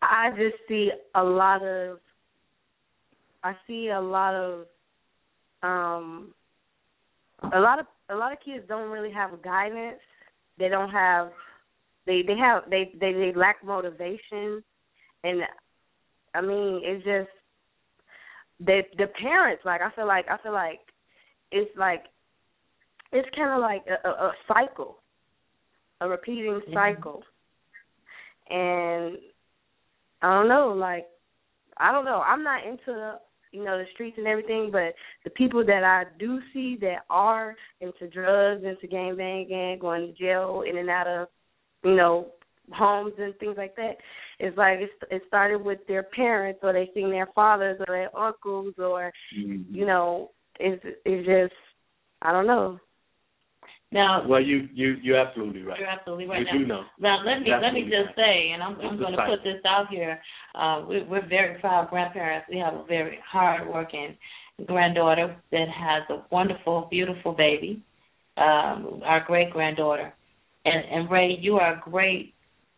I 0.02 0.30
just 0.32 0.56
see 0.68 0.92
a 1.14 1.24
lot 1.24 1.64
of. 1.64 2.00
I 3.44 3.54
see 3.68 3.90
a 3.90 4.02
lot 4.02 4.34
of 4.34 4.66
um 5.62 6.34
a 7.54 7.60
lot 7.60 7.80
of 7.80 7.86
a 8.10 8.16
lot 8.16 8.32
of 8.32 8.40
kids 8.44 8.66
don't 8.68 8.90
really 8.90 9.12
have 9.12 9.42
guidance. 9.44 10.00
They 10.58 10.70
don't 10.70 10.90
have 10.90 11.32
they 12.06 12.22
they 12.26 12.38
have 12.38 12.64
they 12.70 12.92
they, 13.00 13.14
they 13.14 13.34
lack 13.36 13.64
motivation 13.64 14.64
and 15.24 15.42
I 16.34 16.42
mean 16.42 16.82
it's 16.84 17.04
just 17.04 17.30
the 18.60 18.82
the 18.98 19.08
parents 19.22 19.64
like 19.66 19.82
I 19.82 19.92
feel 19.96 20.08
like 20.08 20.26
I 20.30 20.38
feel 20.42 20.54
like 20.54 20.80
it's 21.52 21.72
like 21.78 22.06
it's 23.12 23.28
kind 23.36 23.54
of 23.54 23.60
like 23.60 23.84
a, 23.88 24.08
a, 24.08 24.12
a 24.12 24.32
cycle, 24.48 24.98
a 26.02 26.08
repeating 26.08 26.62
mm-hmm. 26.62 26.74
cycle, 26.74 27.24
and 28.50 29.18
I 30.22 30.34
don't 30.34 30.50
know 30.50 30.76
like 30.78 31.06
I 31.78 31.92
don't 31.92 32.06
know 32.06 32.22
I'm 32.22 32.44
not 32.44 32.66
into 32.66 33.20
you 33.56 33.64
know, 33.64 33.78
the 33.78 33.86
streets 33.94 34.18
and 34.18 34.28
everything, 34.28 34.70
but 34.72 34.94
the 35.24 35.30
people 35.30 35.66
that 35.66 35.84
I 35.84 36.04
do 36.20 36.40
see 36.54 36.78
that 36.82 37.06
are 37.10 37.56
into 37.80 38.10
drugs, 38.10 38.64
into 38.66 38.86
gang 38.88 39.16
banging, 39.16 39.80
going 39.80 40.08
to 40.08 40.14
jail, 40.14 40.64
in 40.70 40.78
and 40.78 40.90
out 40.90 41.08
of, 41.08 41.28
you 41.84 41.96
know, 41.96 42.28
homes 42.74 43.14
and 43.18 43.36
things 43.38 43.56
like 43.58 43.76
that, 43.76 43.98
it's 44.40 44.58
like 44.58 44.80
it's, 44.80 44.94
it 45.12 45.22
started 45.28 45.64
with 45.64 45.80
their 45.88 46.04
parents 46.04 46.60
or 46.64 46.74
they 46.74 46.90
seen 46.94 47.10
their 47.10 47.30
fathers 47.36 47.80
or 47.80 47.86
their 47.88 48.18
uncles 48.18 48.74
or, 48.78 49.12
mm-hmm. 49.38 49.74
you 49.74 49.86
know, 49.86 50.32
it's 50.60 50.84
it's 51.06 51.26
just 51.28 51.54
I 52.22 52.32
don't 52.32 52.48
know. 52.48 52.80
Now, 53.92 54.28
well, 54.28 54.42
you 54.42 54.68
you 54.74 54.96
you're 55.02 55.18
absolutely 55.18 55.62
right. 55.62 55.80
You're 55.80 55.88
absolutely 55.88 56.28
right. 56.28 56.40
You 56.40 56.46
now, 56.46 56.58
do 56.58 56.66
know. 56.66 56.82
Now, 57.00 57.18
let 57.26 57.42
me 57.42 57.52
let 57.62 57.74
me 57.74 57.84
just 57.84 58.18
right. 58.18 58.26
say, 58.26 58.52
and 58.54 58.62
I'm 58.62 58.80
I'm 58.82 58.98
going 58.98 59.14
to 59.14 59.26
put 59.26 59.44
this 59.44 59.62
out 59.68 59.88
here. 59.90 60.20
Uh, 60.54 60.86
we, 60.88 61.04
we're 61.04 61.28
very 61.28 61.60
proud 61.60 61.90
grandparents. 61.90 62.48
We 62.50 62.58
have 62.58 62.74
a 62.74 62.86
very 62.88 63.20
hardworking 63.30 64.18
granddaughter 64.66 65.36
that 65.52 65.66
has 65.68 66.04
a 66.10 66.24
wonderful, 66.32 66.88
beautiful 66.90 67.34
baby, 67.34 67.82
um, 68.38 69.02
our 69.04 69.24
great 69.26 69.52
granddaughter. 69.52 70.14
And, 70.64 70.84
and 70.92 71.12
Ray, 71.12 71.38
you 71.40 71.56
are 71.56 71.74
a 71.74 71.90
great 71.90 72.34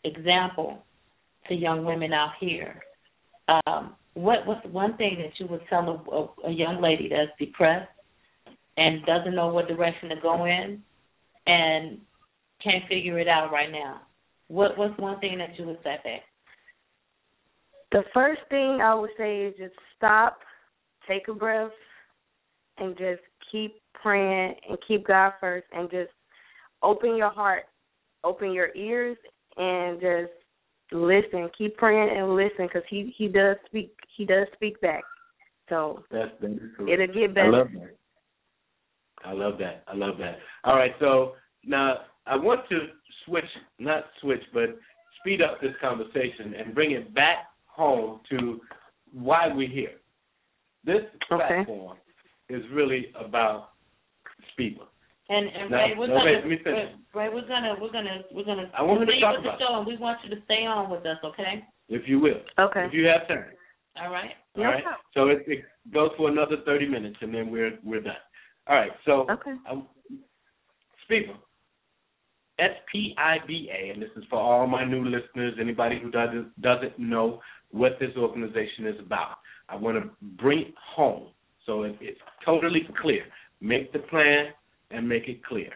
example 0.08 0.84
to 1.48 1.56
young 1.56 1.86
women 1.86 2.14
out 2.14 2.32
here. 2.40 2.82
Um, 3.48 3.96
what 4.14 4.46
what's 4.46 4.66
one 4.68 4.98
thing 4.98 5.18
that 5.20 5.40
you 5.40 5.48
would 5.50 5.62
tell 5.70 6.04
a, 6.12 6.48
a, 6.48 6.52
young 6.52 6.82
lady 6.82 7.10
that's 7.10 7.32
depressed 7.40 7.90
and 8.76 9.06
doesn't 9.06 9.36
know 9.36 9.48
what 9.48 9.68
direction 9.68 10.10
to 10.10 10.16
go 10.22 10.46
in 10.46 10.82
and 11.46 12.00
can't 12.64 12.84
figure 12.90 13.20
it 13.20 13.28
out 13.28 13.52
right 13.52 13.72
now? 13.72 14.02
What 14.48 14.78
what's 14.78 14.98
one 15.00 15.20
thing 15.20 15.38
that 15.38 15.58
you 15.58 15.66
would 15.68 15.78
say 15.84 15.96
back? 16.04 16.22
The 17.92 18.04
first 18.14 18.42
thing 18.50 18.80
I 18.82 18.94
would 18.96 19.12
say 19.18 19.46
is 19.46 19.54
just 19.58 19.76
stop, 19.96 20.40
take 21.08 21.28
a 21.30 21.34
breath, 21.34 21.72
and 22.80 22.98
just 22.98 23.22
keep 23.52 23.76
praying 23.94 24.56
and 24.68 24.78
keep 24.88 25.08
God 25.08 25.34
first 25.40 25.68
and 25.72 25.90
just 25.90 26.12
open 26.84 27.16
your 27.16 27.30
heart, 27.30 27.64
open 28.24 28.52
your 28.52 28.76
ears, 28.76 29.18
and 29.58 30.00
just 30.00 30.32
listen. 30.92 31.50
Keep 31.58 31.78
praying 31.78 32.16
and 32.18 32.36
listen 32.36 32.68
because 32.68 32.84
he 32.90 33.14
he 33.18 33.28
does 33.28 33.58
speak. 33.66 33.94
He 34.16 34.26
does 34.26 34.48
speak 34.54 34.80
back. 34.82 35.04
So 35.70 36.04
that's 36.12 36.32
cool. 36.78 36.88
it'll 36.88 37.08
get 37.08 37.34
better. 37.36 37.48
I 37.48 37.58
love 37.58 37.68
that. 37.74 37.98
I 39.26 39.34
love 39.34 39.58
that. 39.60 39.84
I 39.88 39.96
love 39.96 40.18
that. 40.20 40.38
All 40.64 40.76
right, 40.76 40.94
so 41.00 41.34
now 41.66 41.96
I 42.26 42.36
want 42.36 42.62
to 42.70 42.80
switch, 43.26 43.44
not 43.80 44.06
switch, 44.22 44.42
but 44.54 44.78
speed 45.20 45.42
up 45.42 45.60
this 45.62 45.74
conversation 45.82 46.54
and 46.58 46.74
bring 46.74 46.92
it 46.92 47.14
back 47.14 47.48
home 47.66 48.22
to 48.30 48.62
why 49.12 49.48
we're 49.54 49.70
here. 49.70 49.98
This 50.86 51.02
okay. 51.32 51.46
platform 51.48 51.98
is 52.50 52.64
really 52.72 53.08
about 53.20 53.72
people. 54.56 54.86
And 55.30 55.48
and 55.48 55.72
now, 55.72 55.78
Ray, 55.78 55.94
we're 55.98 56.08
no, 56.08 56.16
gonna 56.16 56.48
wait, 56.48 56.64
Ray, 56.66 56.90
Ray, 57.14 57.30
we're 57.30 57.48
gonna 57.48 57.76
we're 57.82 57.92
gonna 57.92 58.24
we're 58.32 58.46
gonna 58.46 58.72
I 58.78 58.82
want 58.82 59.02
to 59.02 59.20
talk 59.20 59.36
with 59.36 59.44
the 59.44 59.60
show, 59.60 59.78
and 59.78 59.86
we 59.86 59.98
want 59.98 60.20
you 60.24 60.34
to 60.34 60.42
stay 60.46 60.66
on 60.66 60.90
with 60.90 61.06
us, 61.06 61.18
okay? 61.24 61.66
If 61.90 62.08
you 62.08 62.20
will. 62.20 62.40
Okay. 62.58 62.86
If 62.86 62.94
you 62.94 63.06
have 63.08 63.28
time. 63.28 63.52
All 64.02 64.12
right. 64.12 64.32
All 64.56 64.64
right. 64.64 64.84
So 65.14 65.28
it, 65.28 65.44
it 65.48 65.66
goes 65.94 66.12
for 66.16 66.30
another 66.30 66.58
thirty 66.66 66.88
minutes, 66.88 67.18
and 67.22 67.34
then 67.34 67.52
we're 67.52 67.78
we're 67.84 68.02
done. 68.02 68.14
All 68.68 68.76
right. 68.76 68.92
So 69.06 69.26
okay. 69.30 69.52
Um, 69.70 69.88
SPIBA, 71.10 71.36
S 72.60 72.72
P 72.92 73.14
I 73.18 73.38
B 73.46 73.70
A, 73.72 73.92
and 73.92 74.02
this 74.02 74.10
is 74.16 74.24
for 74.30 74.40
all 74.40 74.66
my 74.66 74.86
new 74.86 75.04
listeners, 75.04 75.56
anybody 75.60 76.00
who 76.02 76.10
doesn't 76.10 76.62
doesn't 76.62 76.98
know 76.98 77.42
what 77.72 77.94
this 78.00 78.12
organization 78.18 78.88
is 78.88 79.00
about. 79.06 79.36
I 79.68 79.76
want 79.76 80.02
to 80.02 80.10
bring 80.42 80.60
it 80.60 80.74
home 80.96 81.28
so 81.66 81.84
it, 81.84 81.98
it's 82.00 82.20
totally 82.46 82.88
clear. 83.02 83.24
Make 83.60 83.92
the 83.92 84.00
plan 84.00 84.54
and 84.92 85.08
make 85.08 85.28
it 85.28 85.44
clear. 85.44 85.72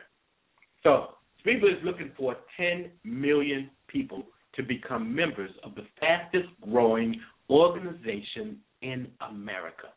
So 0.84 1.16
SPIBA 1.46 1.78
is 1.78 1.84
looking 1.84 2.12
for 2.18 2.36
10 2.58 2.92
million 3.04 3.70
people 3.88 4.24
to 4.56 4.64
become 4.64 5.14
members 5.14 5.52
of 5.64 5.76
the 5.76 5.86
fastest 6.00 6.50
growing 6.62 7.20
organization 7.50 8.58
in 8.82 9.08
America. 9.30 9.90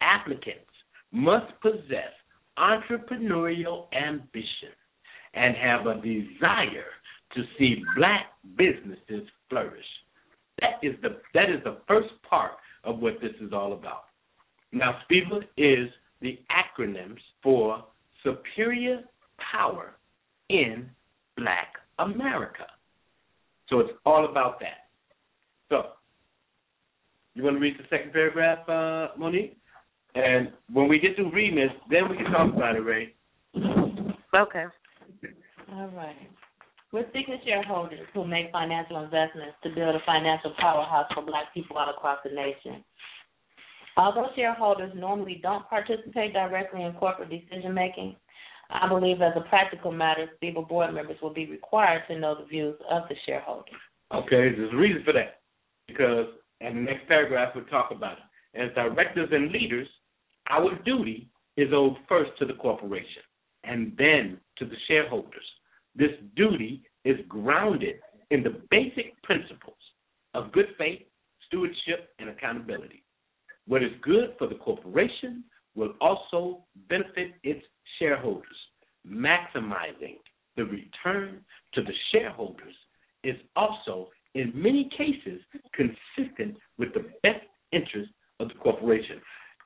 Applicants 0.00 0.70
must 1.12 1.52
possess 1.60 2.12
entrepreneurial 2.58 3.86
ambition 3.94 4.74
and 5.34 5.54
have 5.56 5.86
a 5.86 5.94
desire 5.96 6.90
to 7.34 7.42
see 7.58 7.82
black 7.96 8.26
businesses 8.56 9.28
flourish. 9.48 9.84
That 10.60 10.78
is 10.82 10.94
the 11.02 11.20
that 11.34 11.48
is 11.48 11.62
the 11.64 11.78
first 11.86 12.10
part 12.28 12.52
of 12.84 12.98
what 12.98 13.14
this 13.20 13.32
is 13.40 13.52
all 13.52 13.72
about. 13.72 14.04
Now, 14.72 14.98
SPIBA 15.10 15.42
is 15.56 15.90
the 16.20 16.38
acronyms 16.50 17.18
for 17.42 17.84
Superior 18.24 19.02
Power 19.52 19.96
in 20.48 20.88
Black 21.36 21.74
America. 21.98 22.66
So 23.68 23.80
it's 23.80 23.92
all 24.04 24.28
about 24.28 24.60
that. 24.60 24.88
So, 25.68 25.92
you 27.34 27.44
want 27.44 27.56
to 27.56 27.60
read 27.60 27.78
the 27.78 27.84
second 27.88 28.12
paragraph, 28.12 28.68
uh, 28.68 29.16
Monique? 29.18 29.56
And 30.14 30.50
when 30.72 30.88
we 30.88 30.98
get 30.98 31.16
to 31.16 31.30
reading 31.30 31.56
this, 31.56 31.70
then 31.88 32.08
we 32.10 32.16
can 32.16 32.26
talk 32.32 32.52
about 32.52 32.74
it, 32.74 32.80
Ray. 32.80 33.14
Okay. 34.34 34.64
All 35.72 35.88
right. 35.94 36.16
We're 36.92 37.06
seeking 37.12 37.38
shareholders 37.44 38.06
who 38.12 38.26
make 38.26 38.50
financial 38.50 39.04
investments 39.04 39.54
to 39.62 39.70
build 39.70 39.94
a 39.94 40.00
financial 40.04 40.52
powerhouse 40.58 41.06
for 41.14 41.22
black 41.22 41.54
people 41.54 41.78
all 41.78 41.88
across 41.88 42.18
the 42.24 42.30
nation. 42.30 42.82
Although 44.00 44.28
shareholders 44.34 44.92
normally 44.96 45.40
don't 45.42 45.68
participate 45.68 46.32
directly 46.32 46.82
in 46.84 46.94
corporate 46.94 47.28
decision 47.28 47.74
making, 47.74 48.16
I 48.70 48.88
believe 48.88 49.20
as 49.20 49.34
a 49.36 49.46
practical 49.50 49.92
matter, 49.92 50.26
SPIBA 50.42 50.66
board 50.70 50.94
members 50.94 51.18
will 51.20 51.34
be 51.34 51.44
required 51.44 52.04
to 52.08 52.18
know 52.18 52.34
the 52.34 52.46
views 52.46 52.76
of 52.90 53.02
the 53.10 53.14
shareholders. 53.26 53.74
Okay, 54.14 54.56
there's 54.56 54.72
a 54.72 54.76
reason 54.76 55.02
for 55.04 55.12
that. 55.12 55.42
Because, 55.86 56.28
in 56.62 56.76
the 56.76 56.80
next 56.80 57.08
paragraph, 57.08 57.52
we'll 57.54 57.66
talk 57.66 57.90
about 57.90 58.16
it. 58.16 58.58
As 58.58 58.74
directors 58.74 59.28
and 59.32 59.52
leaders, 59.52 59.86
our 60.48 60.74
duty 60.82 61.28
is 61.58 61.68
owed 61.70 61.96
first 62.08 62.30
to 62.38 62.46
the 62.46 62.54
corporation 62.54 63.22
and 63.64 63.92
then 63.98 64.38
to 64.56 64.64
the 64.64 64.76
shareholders. 64.88 65.44
This 65.94 66.12
duty 66.36 66.84
is 67.04 67.16
grounded 67.28 67.96
in 68.30 68.42
the 68.42 68.62
basic 68.70 69.22
principles 69.24 69.76
of 70.32 70.52
good 70.52 70.68
faith, 70.78 71.02
stewardship, 71.46 72.14
and 72.18 72.30
accountability. 72.30 73.04
What 73.66 73.82
is 73.82 73.90
good 74.02 74.34
for 74.38 74.48
the 74.48 74.56
corporation 74.56 75.44
will 75.74 75.94
also 76.00 76.64
benefit 76.88 77.32
its 77.42 77.64
shareholders. 77.98 78.46
Maximizing 79.06 80.18
the 80.56 80.64
return 80.64 81.40
to 81.74 81.82
the 81.82 81.92
shareholders 82.12 82.74
is 83.24 83.36
also, 83.56 84.08
in 84.34 84.52
many 84.54 84.90
cases, 84.96 85.40
consistent 85.74 86.56
with 86.78 86.92
the 86.94 87.06
best 87.22 87.44
interest 87.72 88.10
of 88.40 88.48
the 88.48 88.54
corporation. 88.54 89.20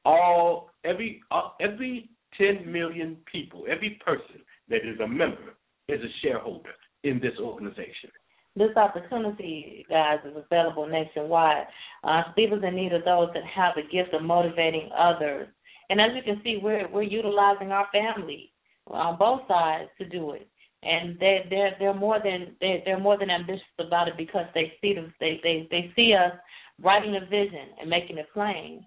All 0.05 0.71
every 0.85 1.23
every 1.61 2.11
10 2.37 2.71
million 2.71 3.17
people, 3.31 3.65
every 3.71 3.99
person 4.05 4.43
that 4.69 4.85
is 4.85 4.99
a 5.01 5.07
member 5.07 5.55
is 5.89 6.01
a 6.01 6.13
shareholder 6.23 6.71
in 7.05 7.21
this 7.21 7.35
organization. 7.41 8.11
This 8.57 8.77
opportunity, 8.77 9.85
guys, 9.91 10.19
is 10.25 10.37
available 10.37 10.87
nationwide. 10.87 11.67
Uh, 12.05 12.23
Stephen's 12.33 12.63
in 12.63 12.77
need 12.77 12.93
of 12.93 13.05
those 13.05 13.29
that 13.35 13.43
have 13.45 13.75
the 13.75 13.83
gift 13.83 14.15
of 14.15 14.23
motivating 14.23 14.91
others. 14.97 15.49
And 15.91 16.01
as 16.01 16.11
you 16.15 16.23
can 16.23 16.41
see, 16.45 16.61
we're 16.63 16.89
we're 16.89 17.03
utilizing 17.03 17.73
our 17.73 17.89
family 17.93 18.53
on 18.87 19.19
both 19.19 19.41
sides 19.49 19.91
to 19.99 20.09
do 20.09 20.33
it. 20.33 20.49
And 20.83 21.19
they 21.19 21.47
they're 21.51 21.75
they're 21.79 21.95
more 21.95 22.21
than 22.23 22.57
they 22.61 22.83
they're 22.85 23.01
more 23.01 23.19
than 23.19 23.31
ambitious 23.31 23.63
about 23.79 24.09
it 24.09 24.15
because 24.17 24.47
they 24.55 24.73
see 24.81 24.95
them 24.95 25.13
they 25.19 25.41
they 25.43 25.67
they 25.71 25.93
see 25.97 26.15
us 26.15 26.33
writing 26.81 27.17
a 27.17 27.27
vision 27.27 27.75
and 27.81 27.91
making 27.91 28.19
it 28.19 28.27
plain. 28.33 28.87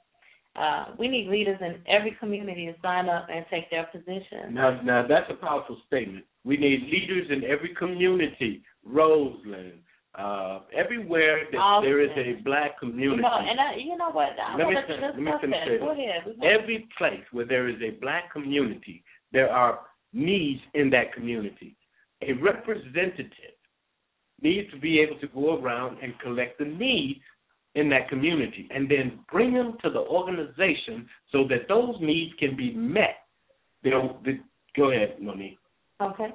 Uh, 0.58 0.86
we 0.98 1.08
need 1.08 1.28
leaders 1.28 1.60
in 1.62 1.76
every 1.88 2.17
community 2.20 2.65
to 2.65 2.74
sign 2.82 3.10
up 3.10 3.28
and 3.32 3.46
take 3.52 3.70
their 3.70 3.86
position. 3.86 4.54
Now, 4.54 4.82
now 4.82 5.06
that's 5.08 5.30
a 5.30 5.36
powerful 5.36 5.78
statement. 5.86 6.26
We 6.43 6.58
need 6.58 6.89
leaders 6.91 7.28
in 7.30 7.43
every 7.43 7.76
community, 7.78 8.63
Roseland, 8.84 9.80
uh, 10.17 10.62
everywhere 10.76 11.41
that 11.52 11.58
Austin. 11.58 11.89
there 11.89 12.02
is 12.02 12.10
a 12.17 12.41
black 12.41 12.80
community. 12.80 13.17
You 13.17 13.22
know, 13.22 13.38
and 13.38 13.60
I, 13.60 13.76
you 13.78 13.98
know 13.98 14.10
what? 14.10 14.30
I 14.39 14.58
let 14.58 14.67
me, 14.67 14.76
let 15.02 15.20
me 15.20 15.32
finish 15.41 15.58
that. 15.70 15.80
Go 15.80 15.91
ahead. 15.91 16.36
Every 16.41 16.88
place 16.98 17.22
where 17.32 17.46
there 17.46 17.70
is 17.70 17.76
a 17.84 18.00
black 18.02 18.34
community, 18.34 19.04
there 19.32 19.52
are 19.52 19.82
needs 20.12 20.62
in 20.74 20.89
that 20.89 21.13
community. 21.13 21.76
A 22.24 22.34
representative 22.34 23.54
needs 24.41 24.72
to 24.72 24.80
be 24.80 25.00
able 25.00 25.20
to 25.20 25.28
go 25.28 25.62
around 25.62 25.98
and 26.02 26.17
collect 26.20 26.58
the 26.58 26.65
needs 26.65 27.20
in 27.78 27.90
that 27.90 28.10
community 28.10 28.68
and 28.72 28.90
then 28.90 29.20
bring 29.32 29.54
them 29.54 29.78
to 29.84 29.90
the 29.90 30.00
organization 30.00 31.08
so 31.32 31.48
that 31.48 31.68
those 31.70 31.96
needs 32.02 32.34
can 32.40 32.58
be 32.58 32.74
met. 32.74 33.28
They'll, 33.84 34.20
they, 34.26 34.40
go 34.76 34.92
ahead, 34.92 35.22
Monique. 35.22 35.60
Okay. 36.02 36.34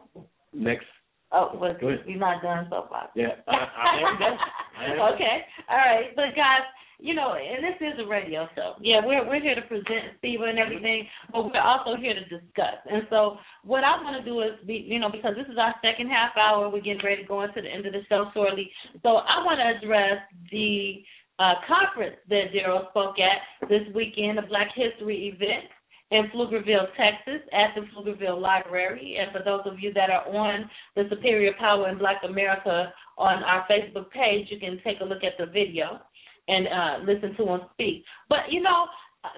Next. 0.55 0.87
Oh, 1.33 1.50
well, 1.59 1.74
you're 1.81 2.18
not 2.18 2.42
done 2.42 2.66
so 2.70 2.87
far. 2.88 3.09
Yeah, 3.16 3.40
I, 3.48 3.52
I 3.52 4.11
am 4.11 4.18
done. 4.20 4.38
I 4.78 4.85
am 4.92 5.14
okay, 5.14 5.37
all 5.70 5.78
right, 5.78 6.12
but 6.14 6.37
guys, 6.37 6.61
you 7.02 7.14
know, 7.14 7.35
and 7.35 7.64
this 7.64 7.81
is 7.81 7.98
a 7.98 8.07
radio 8.07 8.46
show. 8.55 8.75
Yeah, 8.81 9.00
we're 9.04 9.27
we're 9.27 9.40
here 9.40 9.56
to 9.56 9.62
present 9.62 10.14
Steve 10.19 10.40
and 10.44 10.58
everything, 10.58 11.08
but 11.33 11.44
we're 11.44 11.60
also 11.60 11.96
here 11.98 12.12
to 12.14 12.25
discuss. 12.29 12.79
And 12.85 13.02
so, 13.08 13.38
what 13.64 13.83
I 13.83 13.96
want 14.04 14.23
to 14.23 14.25
do 14.29 14.40
is 14.42 14.60
be, 14.66 14.85
you 14.87 15.00
know, 15.00 15.08
because 15.10 15.35
this 15.35 15.50
is 15.50 15.58
our 15.58 15.75
second 15.83 16.08
half 16.08 16.37
hour, 16.37 16.69
we're 16.69 16.85
getting 16.85 17.02
ready 17.02 17.23
to 17.23 17.29
go 17.29 17.42
into 17.42 17.62
the 17.62 17.69
end 17.69 17.87
of 17.87 17.92
the 17.92 18.04
show 18.08 18.31
shortly. 18.35 18.71
So 19.02 19.25
I 19.25 19.42
want 19.42 19.58
to 19.58 19.66
address 19.83 20.21
the 20.52 21.02
uh, 21.38 21.54
conference 21.66 22.16
that 22.28 22.52
Darrell 22.52 22.87
spoke 22.90 23.16
at 23.18 23.68
this 23.68 23.83
weekend, 23.94 24.38
a 24.38 24.46
Black 24.46 24.68
History 24.74 25.33
event 25.35 25.70
in 26.10 26.28
Pflugerville, 26.30 26.88
Texas, 26.96 27.40
at 27.52 27.74
the 27.74 27.87
Pflugerville 27.88 28.40
Library. 28.40 29.16
And 29.18 29.33
for 29.33 29.42
those 29.42 29.62
of 29.64 29.80
you 29.80 29.92
that 29.94 30.10
are 30.10 30.28
on 30.28 30.68
the 30.94 31.04
Superior 31.08 31.52
Power 31.58 31.88
in 31.88 31.98
Black 31.98 32.18
America 32.28 32.92
on 33.16 33.42
our 33.42 33.66
Facebook 33.70 34.10
page, 34.10 34.48
you 34.50 34.58
can 34.60 34.78
take 34.85 35.00
a 35.00 35.04
look 35.04 35.24
at 35.24 35.33
the 35.38 35.46
video 35.46 36.00
and 36.48 36.66
uh, 36.66 37.12
listen 37.12 37.35
to 37.37 37.54
him 37.54 37.60
speak. 37.72 38.04
But 38.28 38.50
you 38.50 38.62
know, 38.62 38.87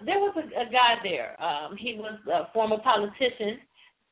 there 0.05 0.19
was 0.19 0.35
a, 0.37 0.47
a 0.61 0.65
guy 0.71 0.97
there. 1.03 1.41
Um, 1.43 1.77
he 1.79 1.95
was 1.95 2.19
a 2.33 2.53
former 2.53 2.79
politician, 2.79 3.59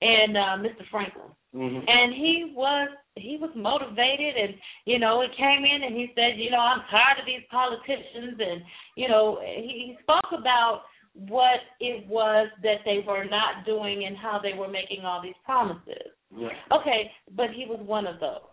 and 0.01 0.37
uh, 0.37 0.57
Mr. 0.63 0.87
Franklin, 0.91 1.31
mm-hmm. 1.55 1.85
and 1.87 2.15
he 2.15 2.53
was 2.55 2.89
he 3.17 3.37
was 3.41 3.51
motivated, 3.55 4.37
and 4.37 4.55
you 4.85 4.99
know, 4.99 5.23
he 5.23 5.29
came 5.37 5.65
in 5.65 5.85
and 5.85 5.95
he 5.95 6.09
said, 6.15 6.41
you 6.41 6.51
know, 6.51 6.61
I'm 6.61 6.83
tired 6.91 7.21
of 7.21 7.27
these 7.27 7.45
politicians, 7.51 8.41
and 8.41 8.63
you 8.97 9.09
know, 9.09 9.39
he, 9.45 9.93
he 9.93 9.97
spoke 10.03 10.33
about 10.33 10.83
what 11.15 11.61
it 11.81 12.09
was 12.09 12.49
that 12.63 12.81
they 12.85 13.05
were 13.07 13.25
not 13.25 13.67
doing 13.67 14.05
and 14.07 14.17
how 14.17 14.41
they 14.43 14.57
were 14.57 14.69
making 14.69 15.05
all 15.05 15.21
these 15.23 15.37
promises. 15.45 16.17
Yeah. 16.35 16.49
Okay, 16.73 17.11
but 17.37 17.51
he 17.55 17.67
was 17.69 17.81
one 17.85 18.07
of 18.07 18.19
those. 18.19 18.49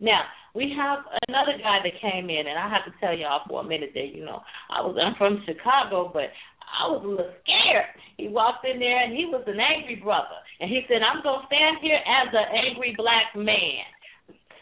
Now 0.00 0.22
we 0.54 0.72
have 0.76 1.00
another 1.28 1.56
guy 1.58 1.78
that 1.82 2.00
came 2.00 2.28
in, 2.28 2.46
and 2.46 2.58
I 2.58 2.68
have 2.68 2.84
to 2.84 2.92
tell 3.00 3.16
y'all 3.16 3.40
for 3.48 3.60
a 3.60 3.64
minute 3.64 3.90
that 3.94 4.14
you 4.14 4.24
know 4.24 4.40
I 4.70 4.82
was 4.82 4.96
I'm 5.00 5.14
from 5.16 5.42
Chicago, 5.46 6.10
but 6.12 6.28
I 6.70 6.88
was 6.90 7.02
a 7.04 7.08
little 7.08 7.34
scared. 7.42 7.90
He 8.16 8.28
walked 8.28 8.64
in 8.64 8.78
there 8.78 9.04
and 9.04 9.12
he 9.12 9.26
was 9.26 9.42
an 9.46 9.58
angry 9.58 9.96
brother, 9.96 10.38
and 10.60 10.70
he 10.70 10.82
said, 10.88 11.02
"I'm 11.02 11.22
gonna 11.22 11.46
stand 11.46 11.78
here 11.82 11.98
as 11.98 12.28
an 12.32 12.48
angry 12.54 12.94
black 12.96 13.34
man. 13.34 13.84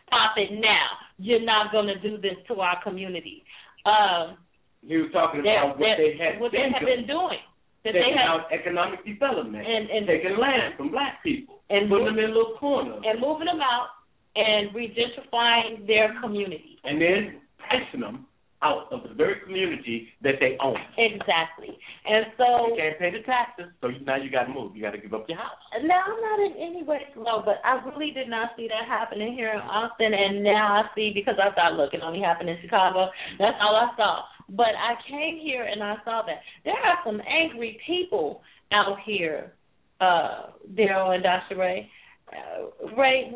Stop 0.06 0.36
it 0.36 0.52
now! 0.52 0.98
You're 1.18 1.44
not 1.44 1.72
gonna 1.72 1.98
do 2.00 2.16
this 2.18 2.36
to 2.48 2.60
our 2.60 2.82
community." 2.82 3.44
Um, 3.84 4.38
he 4.86 4.96
was 4.96 5.10
talking 5.12 5.40
about 5.40 5.78
what 5.78 5.96
they 5.98 6.16
had 6.16 6.40
what 6.40 6.52
been 6.52 6.72
they 6.72 6.78
have 6.78 6.86
been 6.86 7.06
doing. 7.06 7.40
That 7.84 7.98
taking 7.98 8.14
they 8.14 8.18
had, 8.18 8.30
out 8.30 8.52
economic 8.52 9.04
development, 9.04 9.66
and, 9.66 9.90
and 9.90 10.06
taking 10.06 10.38
land 10.38 10.74
from 10.76 10.90
black 10.90 11.22
people, 11.22 11.60
and 11.68 11.90
putting 11.90 12.06
them 12.06 12.18
in 12.18 12.30
little 12.30 12.56
corners, 12.58 13.02
and 13.04 13.20
moving 13.20 13.46
them 13.46 13.60
out, 13.60 13.88
and 14.36 14.70
regentrifying 14.70 15.86
their 15.86 16.14
community, 16.22 16.78
and 16.84 17.00
then 17.00 17.40
pricing 17.58 18.00
them 18.00 18.26
out 18.62 18.86
of 18.90 19.02
the 19.02 19.14
very 19.14 19.40
community 19.44 20.08
that 20.22 20.38
they 20.40 20.56
own. 20.62 20.76
Exactly, 20.96 21.76
and 22.06 22.26
so 22.38 22.72
you 22.72 22.76
can't 22.78 22.98
pay 22.98 23.10
the 23.10 23.24
taxes, 23.26 23.70
so 23.80 23.88
now 24.06 24.16
you 24.16 24.30
got 24.30 24.44
to 24.44 24.52
move. 24.52 24.74
You 24.76 24.82
got 24.82 24.92
to 24.92 25.02
give 25.02 25.14
up 25.14 25.26
your 25.28 25.38
house. 25.38 25.58
Now 25.82 26.02
I'm 26.06 26.20
not 26.22 26.38
in 26.40 26.54
any 26.58 26.82
way 26.82 27.00
slow, 27.14 27.42
but 27.44 27.58
I 27.64 27.82
really 27.84 28.12
did 28.12 28.28
not 28.28 28.50
see 28.56 28.68
that 28.68 28.88
happening 28.88 29.34
here 29.34 29.52
in 29.52 29.60
Austin, 29.60 30.12
and 30.14 30.42
now 30.42 30.82
I 30.82 30.94
see 30.94 31.12
because 31.14 31.36
I 31.42 31.54
thought, 31.54 31.74
look, 31.74 31.94
it 31.94 32.00
only 32.02 32.20
happened 32.20 32.48
in 32.48 32.58
Chicago. 32.62 33.10
That's 33.38 33.56
all 33.60 33.76
I 33.76 33.94
saw. 33.96 34.22
But 34.48 34.74
I 34.76 34.94
came 35.08 35.38
here 35.38 35.64
and 35.64 35.82
I 35.82 35.96
saw 36.04 36.22
that 36.26 36.40
there 36.64 36.74
are 36.74 36.98
some 37.04 37.20
angry 37.26 37.80
people 37.86 38.42
out 38.72 38.98
here, 39.04 39.52
uh, 40.00 40.50
Darrell 40.76 41.12
and 41.12 41.22
Dr. 41.22 41.56
Ray. 41.56 41.88
Uh, 42.28 42.96
Ray, 42.96 43.30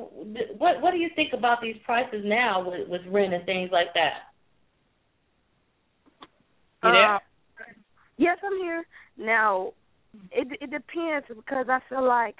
what 0.57 0.81
what 0.81 0.93
do 0.93 0.99
you 0.99 1.11
think 1.15 1.33
about 1.33 1.61
these 1.61 1.77
prices 1.85 2.23
now 2.25 2.69
with, 2.69 2.89
with 2.89 3.03
rent 3.09 3.35
and 3.35 3.45
things 3.45 3.71
like 3.73 3.93
that? 3.95 4.33
You 6.87 6.93
there? 6.93 7.15
Uh, 7.15 7.19
yes, 8.17 8.39
I'm 8.45 8.59
here. 8.59 8.85
Now, 9.19 9.73
it 10.33 10.49
it 10.61 10.71
depends 10.71 11.27
because 11.29 11.67
I 11.69 11.81
feel 11.89 12.07
like 12.07 12.37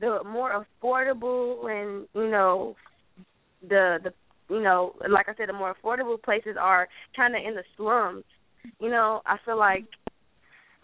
the 0.00 0.20
more 0.24 0.64
affordable 0.82 1.70
and 1.70 2.06
you 2.14 2.30
know 2.30 2.76
the 3.68 3.98
the 4.02 4.12
you 4.54 4.62
know 4.62 4.94
like 5.08 5.28
I 5.28 5.34
said 5.36 5.48
the 5.48 5.52
more 5.52 5.74
affordable 5.74 6.20
places 6.22 6.56
are 6.60 6.88
kind 7.16 7.34
of 7.34 7.42
in 7.46 7.54
the 7.54 7.64
slums. 7.76 8.24
You 8.80 8.90
know, 8.90 9.20
I 9.26 9.36
feel 9.44 9.58
like 9.58 9.84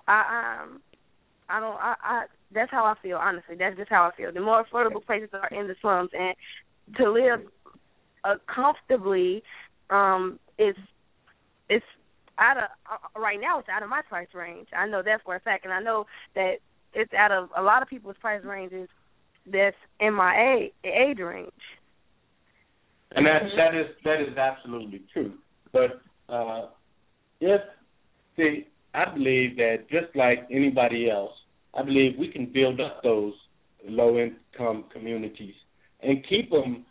I 0.07 0.63
um 0.63 0.81
I 1.49 1.61
don't 1.61 1.77
I 1.77 1.95
I 2.03 2.25
that's 2.53 2.71
how 2.71 2.85
I 2.85 2.95
feel 3.03 3.17
honestly. 3.17 3.57
That's 3.59 3.77
just 3.77 3.91
how 3.91 4.11
I 4.13 4.17
feel. 4.17 4.33
The 4.33 4.41
more 4.41 4.65
affordable 4.65 5.05
places 5.05 5.31
are 5.33 5.49
in 5.49 5.69
the 5.69 5.77
slums 5.81 6.11
and 6.13 6.35
to 6.97 7.11
live 7.11 7.41
uh, 8.25 8.35
comfortably 8.53 9.43
um 9.89 10.39
is 10.59 10.77
it's 11.69 11.85
out 12.41 12.57
of 12.57 12.65
uh, 12.91 13.21
right 13.21 13.39
now 13.41 13.59
it's 13.59 13.69
out 13.69 13.83
of 13.83 13.89
my 13.89 14.03
price 14.09 14.29
range. 14.35 14.69
I 14.77 14.87
know 14.87 15.03
that 15.03 15.21
for 15.25 15.37
a 15.37 15.41
fact, 15.41 15.65
and 15.65 15.73
I 15.73 15.81
know 15.81 16.07
that 16.35 16.55
it's 16.95 17.13
out 17.13 17.31
of 17.31 17.51
a 17.57 17.63
lot 17.63 17.83
of 17.83 17.89
people's 17.89 18.17
price 18.21 18.43
ranges 18.45 18.89
that's 19.47 19.77
in 20.01 20.15
my 20.15 20.57
age, 20.57 20.73
age 20.85 21.19
range. 21.19 21.51
And 23.13 23.27
that 23.27 23.43
that 23.57 23.79
is 23.79 23.87
that 24.05 24.21
is 24.21 24.37
absolutely 24.37 25.03
true. 25.13 25.35
But 25.73 26.01
uh, 26.29 26.69
if 27.41 27.61
see, 28.37 28.67
I 28.95 29.13
believe 29.13 29.57
that 29.57 29.89
just 29.91 30.15
like 30.15 30.47
anybody 30.51 31.11
else, 31.11 31.33
I 31.75 31.83
believe 31.83 32.13
we 32.19 32.29
can 32.29 32.47
build 32.53 32.81
up 32.81 33.03
those 33.03 33.35
low 33.89 34.19
income 34.19 34.85
communities 34.93 35.55
and 36.03 36.25
keep 36.29 36.51
them 36.51 36.85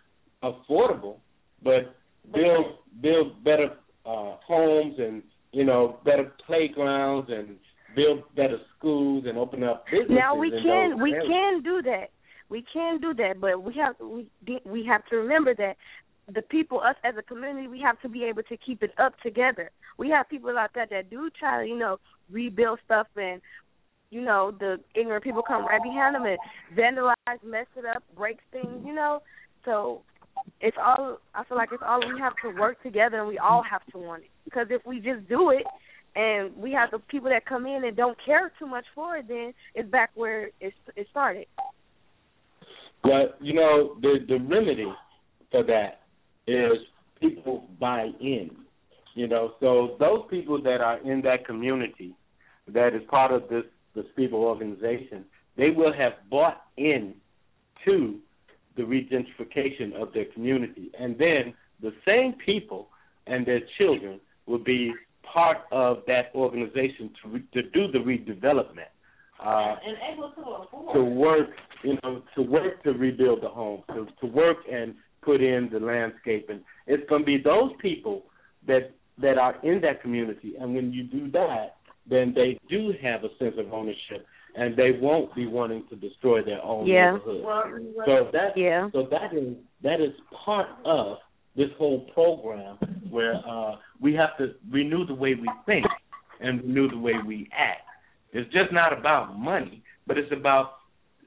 affordable, 0.44 1.18
but 1.64 1.96
build 2.34 2.78
build 3.02 3.44
better 3.44 3.70
uh, 4.06 4.36
homes 4.46 4.96
and 4.98 5.24
you 5.52 5.64
know 5.64 6.00
better 6.06 6.32
playgrounds 6.46 7.30
and 7.32 7.58
build 7.96 8.24
better 8.36 8.58
schools 8.78 9.26
and 9.28 9.38
open 9.38 9.64
up 9.64 9.86
businesses. 9.92 10.16
Now 10.18 10.36
we 10.36 10.50
can 10.52 11.02
we 11.02 11.14
areas. 11.14 11.28
can 11.28 11.62
do 11.64 11.82
that. 11.84 12.12
We 12.50 12.66
can 12.74 13.00
do 13.00 13.14
that, 13.16 13.40
but 13.40 13.62
we 13.62 13.74
have 13.76 13.96
we 14.00 14.28
we 14.66 14.86
have 14.86 15.06
to 15.08 15.18
remember 15.18 15.54
that 15.56 15.76
the 16.34 16.42
people, 16.42 16.80
us 16.80 16.96
as 17.04 17.16
a 17.18 17.22
community, 17.22 17.68
we 17.68 17.82
have 17.82 18.00
to 18.02 18.10
be 18.10 18.24
able 18.24 18.44
to 18.44 18.58
keep 18.58 18.84
it 18.84 18.92
up 19.00 19.20
together. 19.22 19.72
We 19.98 20.10
have 20.10 20.30
people 20.30 20.58
out 20.58 20.72
there 20.74 20.88
that 20.90 21.10
do 21.10 21.30
try 21.38 21.64
to, 21.64 21.68
you 21.68 21.78
know, 21.78 21.98
rebuild 22.30 22.80
stuff 22.86 23.08
and, 23.16 23.42
you 24.12 24.22
know, 24.22 24.54
the 24.60 24.80
ignorant 24.96 25.24
people 25.24 25.42
come 25.42 25.66
right 25.66 25.82
behind 25.82 26.16
them 26.16 26.26
and 26.26 26.38
vandalize, 26.78 27.44
mess 27.44 27.68
it 27.76 27.86
up, 27.86 28.04
break 28.16 28.40
things, 28.52 28.84
you 28.86 28.94
know. 28.94 29.22
So 29.66 30.02
it's 30.62 30.78
all. 30.84 31.20
I 31.34 31.44
feel 31.46 31.58
like 31.58 31.70
it's 31.72 31.84
all 31.86 32.00
we 32.00 32.20
have 32.20 32.34
to 32.44 32.60
work 32.60 32.82
together 32.84 33.20
and 33.20 33.28
we 33.28 33.38
all 33.38 33.64
have 33.70 33.82
to 33.92 33.98
want 33.98 34.24
it. 34.24 34.30
Because 34.46 34.68
if 34.70 34.86
we 34.86 34.98
just 34.98 35.28
do 35.30 35.52
it 35.52 35.64
and 36.16 36.56
we 36.58 36.72
have 36.74 36.92
the 36.92 37.00
people 37.00 37.30
that 37.30 37.46
come 37.46 37.66
in 37.66 37.84
and 37.86 37.96
don't 37.96 38.18
care 38.26 38.52
too 38.60 38.68
much 38.68 38.86
for 38.94 39.18
it, 39.18 39.28
then 39.28 39.54
it's 39.76 39.90
back 39.90 40.12
where 40.16 40.50
it 40.60 40.74
it 40.96 41.08
started. 41.12 41.46
But 43.04 43.38
you 43.40 43.54
know, 43.54 43.96
the 44.02 44.20
the 44.28 44.40
remedy 44.40 44.92
for 45.52 45.64
that 45.64 46.02
is 46.48 46.78
people 47.20 47.68
buy 47.80 48.10
in. 48.20 48.52
You 49.16 49.28
know, 49.28 49.54
so 49.60 49.98
those 50.00 50.26
people 50.30 50.62
that 50.64 50.82
are 50.82 51.00
in 51.00 51.22
that 51.24 51.46
community 51.46 52.16
that 52.74 52.94
is 52.94 53.02
part 53.10 53.32
of 53.32 53.50
this 53.50 53.64
this 53.96 54.06
people 54.16 54.40
organization, 54.40 55.26
they 55.58 55.72
will 55.72 55.94
have 55.94 56.14
bought 56.30 56.62
in 56.78 57.16
to 57.86 58.20
the 58.80 58.86
regentrification 58.86 59.94
of 60.02 60.14
their 60.14 60.26
community. 60.34 60.90
And 60.98 61.18
then 61.18 61.54
the 61.82 61.92
same 62.08 62.34
people 62.46 62.88
and 63.28 63.46
their 63.46 63.60
children 63.78 64.20
will 64.46 64.64
be 64.64 64.94
part 65.22 65.58
of 65.72 65.98
that 66.08 66.32
organization 66.34 67.12
to 67.22 67.30
re- 67.30 67.44
to 67.54 67.62
do 67.70 67.92
the 67.92 68.00
redevelopment. 68.00 68.92
Uh, 69.40 69.76
and 69.86 69.98
able 70.12 70.32
to 70.32 70.42
afford 70.42 70.96
to 70.96 71.04
work, 71.04 71.50
you 71.84 71.98
know, 72.04 72.24
to 72.36 72.42
work 72.42 72.84
to 72.84 72.92
rebuild 72.92 73.42
the 73.44 73.50
home, 73.50 73.84
to 73.90 74.08
to 74.22 74.28
work 74.28 74.58
and 74.72 74.96
put 75.22 75.42
in 75.42 75.70
the 75.72 75.80
landscaping. 75.80 76.62
It's 76.88 77.08
going 77.10 77.22
to 77.22 77.26
be 77.26 77.38
those 77.38 77.72
people 77.82 78.24
that 78.66 78.92
that 79.22 79.38
are 79.38 79.56
in 79.64 79.82
that 79.82 80.02
community, 80.02 80.54
and 80.60 80.74
when 80.74 80.92
you 80.94 81.04
do 81.04 81.30
that, 81.32 81.78
then 82.10 82.34
they 82.34 82.58
do 82.70 82.94
have 83.02 83.24
a 83.24 83.30
sense 83.38 83.56
of 83.58 83.72
ownership, 83.74 84.26
and 84.60 84.76
they 84.76 84.92
won't 85.00 85.34
be 85.36 85.48
wanting 85.48 85.84
to 85.90 85.96
destroy 85.96 86.44
their 86.44 86.62
own 86.64 86.86
Yeah. 86.86 87.14
neighborhood. 87.14 87.44
Well, 87.44 88.06
So 88.06 88.30
that 88.34 88.58
Yeah. 88.58 88.90
so 88.92 89.04
that 89.04 89.34
is 89.34 89.56
that 89.82 90.02
is 90.02 90.14
part 90.46 90.68
of 90.84 91.20
this 91.56 91.72
whole 91.78 92.02
program 92.14 92.78
where 93.10 93.36
uh, 93.48 93.78
we 94.00 94.14
have 94.16 94.36
to 94.38 94.54
renew 94.70 95.06
the 95.06 95.14
way 95.16 95.34
we 95.36 95.50
think 95.66 95.86
and 96.42 96.62
renew 96.64 96.90
the 96.90 96.98
way 96.98 97.14
we 97.26 97.48
act. 97.54 97.82
It's 98.34 98.52
just 98.52 98.72
not 98.72 98.92
about 98.94 99.38
money, 99.38 99.82
but 100.06 100.18
it's 100.18 100.32
about 100.32 100.74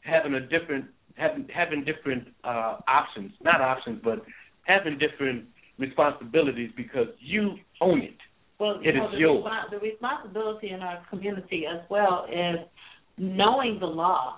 having 0.03 0.35
a 0.35 0.41
different 0.41 0.85
having 1.14 1.49
having 1.49 1.85
different 1.85 2.28
uh, 2.45 2.76
options, 2.87 3.33
not 3.43 3.61
options, 3.62 4.01
but 4.05 4.22
having 4.64 4.99
different 4.99 5.47
responsibilities 5.78 6.70
because 6.76 7.09
you 7.20 7.59
own 7.80 8.01
it. 8.03 8.18
Well, 8.59 8.78
It 8.80 8.87
you 8.87 8.93
know, 8.95 9.07
is 9.07 9.12
the, 9.12 9.18
yours. 9.18 9.45
respo- 9.45 9.70
the 9.70 9.78
responsibility 9.80 10.68
in 10.70 10.83
our 10.83 11.03
community 11.11 11.66
as 11.66 11.80
well 11.91 12.26
is 12.30 12.61
knowing 13.19 13.79
the 13.81 13.87
law, 13.87 14.37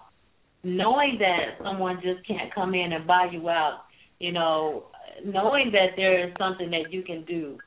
knowing 0.62 1.18
that 1.18 1.64
someone 1.64 1.96
just 2.02 2.26
can't 2.26 2.54
come 2.54 2.74
in 2.74 2.92
and 2.92 3.06
buy 3.06 3.28
you 3.32 3.48
out. 3.48 3.82
You 4.18 4.32
know, 4.32 4.84
knowing 5.24 5.70
that 5.72 5.96
there 5.96 6.28
is 6.28 6.34
something 6.38 6.70
that 6.70 6.92
you 6.92 7.02
can 7.02 7.24
do, 7.24 7.58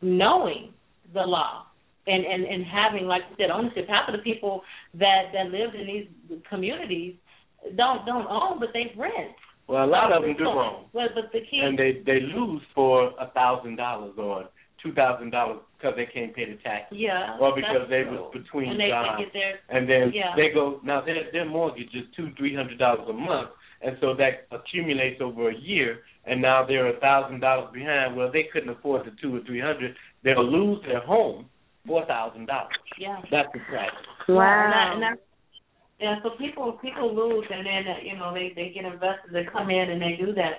knowing 0.00 0.72
the 1.12 1.20
law, 1.20 1.66
and 2.06 2.24
and 2.24 2.44
and 2.44 2.64
having, 2.64 3.06
like 3.06 3.22
you 3.30 3.36
said, 3.38 3.50
ownership. 3.50 3.86
Half 3.88 4.08
of 4.08 4.16
the 4.16 4.22
people 4.22 4.62
that 4.94 5.32
that 5.32 5.50
live 5.50 5.74
in 5.74 5.86
these 5.86 6.38
communities 6.48 7.14
don't 7.76 8.04
don't 8.06 8.26
own, 8.26 8.58
but 8.58 8.70
they 8.72 8.92
rent. 8.98 9.36
Well, 9.68 9.84
a 9.84 9.86
lot 9.86 10.12
of 10.12 10.22
them 10.22 10.34
do 10.36 10.44
own, 10.44 10.86
Well, 10.92 11.08
but 11.14 11.32
the 11.32 11.40
key 11.40 11.60
and 11.62 11.78
they 11.78 12.02
they 12.04 12.20
lose 12.20 12.62
for 12.74 13.12
a 13.20 13.30
thousand 13.30 13.76
dollars 13.76 14.14
or 14.18 14.48
two 14.82 14.92
thousand 14.92 15.30
dollars 15.30 15.60
because 15.78 15.94
they 15.96 16.06
can't 16.06 16.34
pay 16.34 16.44
the 16.50 16.56
taxes, 16.62 16.98
yeah, 16.98 17.36
or 17.40 17.54
because 17.54 17.86
that's 17.88 17.90
they 17.90 18.02
true. 18.02 18.12
was 18.18 18.32
between 18.34 18.70
and 18.70 18.80
they 18.80 18.88
jobs. 18.88 19.08
can 19.08 19.24
get 19.24 19.32
their 19.32 19.54
and 19.70 19.88
then 19.88 20.12
Yeah. 20.14 20.34
they 20.36 20.50
go 20.52 20.80
now 20.82 21.00
their 21.04 21.30
their 21.32 21.44
mortgage 21.46 21.94
is 21.94 22.04
two 22.16 22.30
three 22.36 22.54
hundred 22.54 22.78
dollars 22.78 23.06
a 23.08 23.12
month 23.12 23.50
and 23.82 23.96
so 24.00 24.14
that 24.14 24.46
accumulates 24.50 25.20
over 25.20 25.50
a 25.50 25.56
year 25.56 26.00
and 26.26 26.40
now 26.40 26.64
they're 26.66 26.96
a 26.96 27.00
thousand 27.00 27.40
dollars 27.40 27.70
behind 27.72 28.16
well 28.16 28.30
they 28.32 28.44
couldn't 28.52 28.70
afford 28.70 29.06
the 29.06 29.12
two 29.20 29.34
or 29.36 29.40
three 29.46 29.60
hundred 29.60 29.94
they'll 30.24 30.44
lose 30.44 30.78
their 30.86 31.00
home 31.00 31.46
four 31.86 32.06
thousand 32.06 32.46
dollars. 32.46 32.72
Yeah, 32.98 33.18
that's 33.30 33.48
the 33.52 33.60
price. 33.68 33.90
Wow. 34.28 34.38
And, 34.38 34.72
that, 34.72 34.92
and 34.94 35.02
that's, 35.02 35.20
yeah, 35.98 36.14
so 36.22 36.30
people 36.38 36.78
people 36.82 37.14
lose, 37.14 37.44
and 37.50 37.66
then 37.66 37.82
you 38.04 38.16
know 38.16 38.32
they 38.34 38.52
they 38.54 38.70
get 38.74 38.84
investors 38.84 39.30
that 39.32 39.52
come 39.52 39.70
in 39.70 39.90
and 39.90 40.00
they 40.02 40.16
do 40.18 40.32
that. 40.34 40.58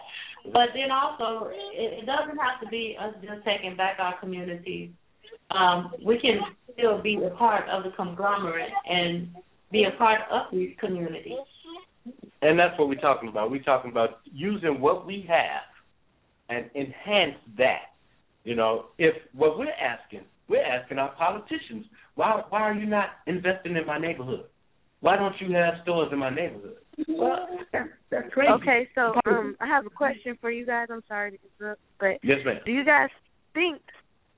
But 0.52 0.70
then 0.74 0.92
also, 0.92 1.50
it, 1.50 2.04
it 2.04 2.06
doesn't 2.06 2.38
have 2.38 2.60
to 2.62 2.68
be 2.70 2.98
us 3.00 3.14
just 3.22 3.46
taking 3.46 3.78
back 3.78 3.98
our 4.00 4.20
communities. 4.20 4.90
Um, 5.52 5.92
we 6.06 6.20
can 6.20 6.40
still 6.74 7.02
be 7.02 7.20
a 7.24 7.30
part 7.36 7.70
of 7.70 7.84
the 7.84 7.92
conglomerate 7.96 8.72
and 8.90 9.30
be 9.72 9.86
a 9.86 9.98
part 9.98 10.22
of 10.32 10.52
these 10.52 10.76
communities. 10.80 11.38
And 12.42 12.60
that's 12.60 12.78
what 12.78 12.90
we're 12.90 12.96
talking 13.00 13.30
about. 13.30 13.52
We're 13.52 13.64
talking 13.64 13.92
about 13.92 14.20
using 14.26 14.82
what 14.82 15.06
we 15.06 15.26
have 15.30 15.64
and 16.50 16.70
enhance 16.76 17.40
that. 17.58 17.94
You 18.44 18.56
know, 18.56 18.86
if 18.98 19.16
what 19.34 19.58
we're 19.58 19.68
asking, 19.72 20.26
we're 20.50 20.64
asking 20.64 21.00
our 21.00 21.16
politicians, 21.16 21.86
why 22.16 22.42
why 22.50 22.62
are 22.62 22.74
you 22.74 22.86
not 22.86 23.08
investing 23.28 23.78
in 23.78 23.86
my 23.86 23.98
neighborhood? 23.98 24.46
Why 25.00 25.16
don't 25.16 25.36
you 25.40 25.56
have 25.56 25.76
stores 25.84 26.10
in 26.12 26.20
my 26.20 26.30
neighborhood? 26.30 26.83
Well, 27.08 27.48
that's, 27.72 27.90
that's 28.10 28.34
crazy. 28.34 28.52
Okay, 28.52 28.90
so 28.96 29.14
um, 29.26 29.56
I 29.60 29.68
have 29.68 29.86
a 29.86 29.90
question 29.90 30.38
for 30.40 30.52
you 30.52 30.66
guys. 30.66 30.88
I'm 30.92 31.04
sorry 31.08 31.32
to 31.32 31.38
interrupt, 31.60 31.82
but 32.00 32.20
yes, 32.24 32.40
ma'am. 32.46 32.60
do 32.66 32.72
you 32.72 32.86
guys 32.86 33.10
think 33.54 33.82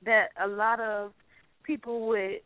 that 0.05 0.27
a 0.41 0.47
lot 0.47 0.79
of 0.79 1.11
people 1.63 2.07
would 2.07 2.39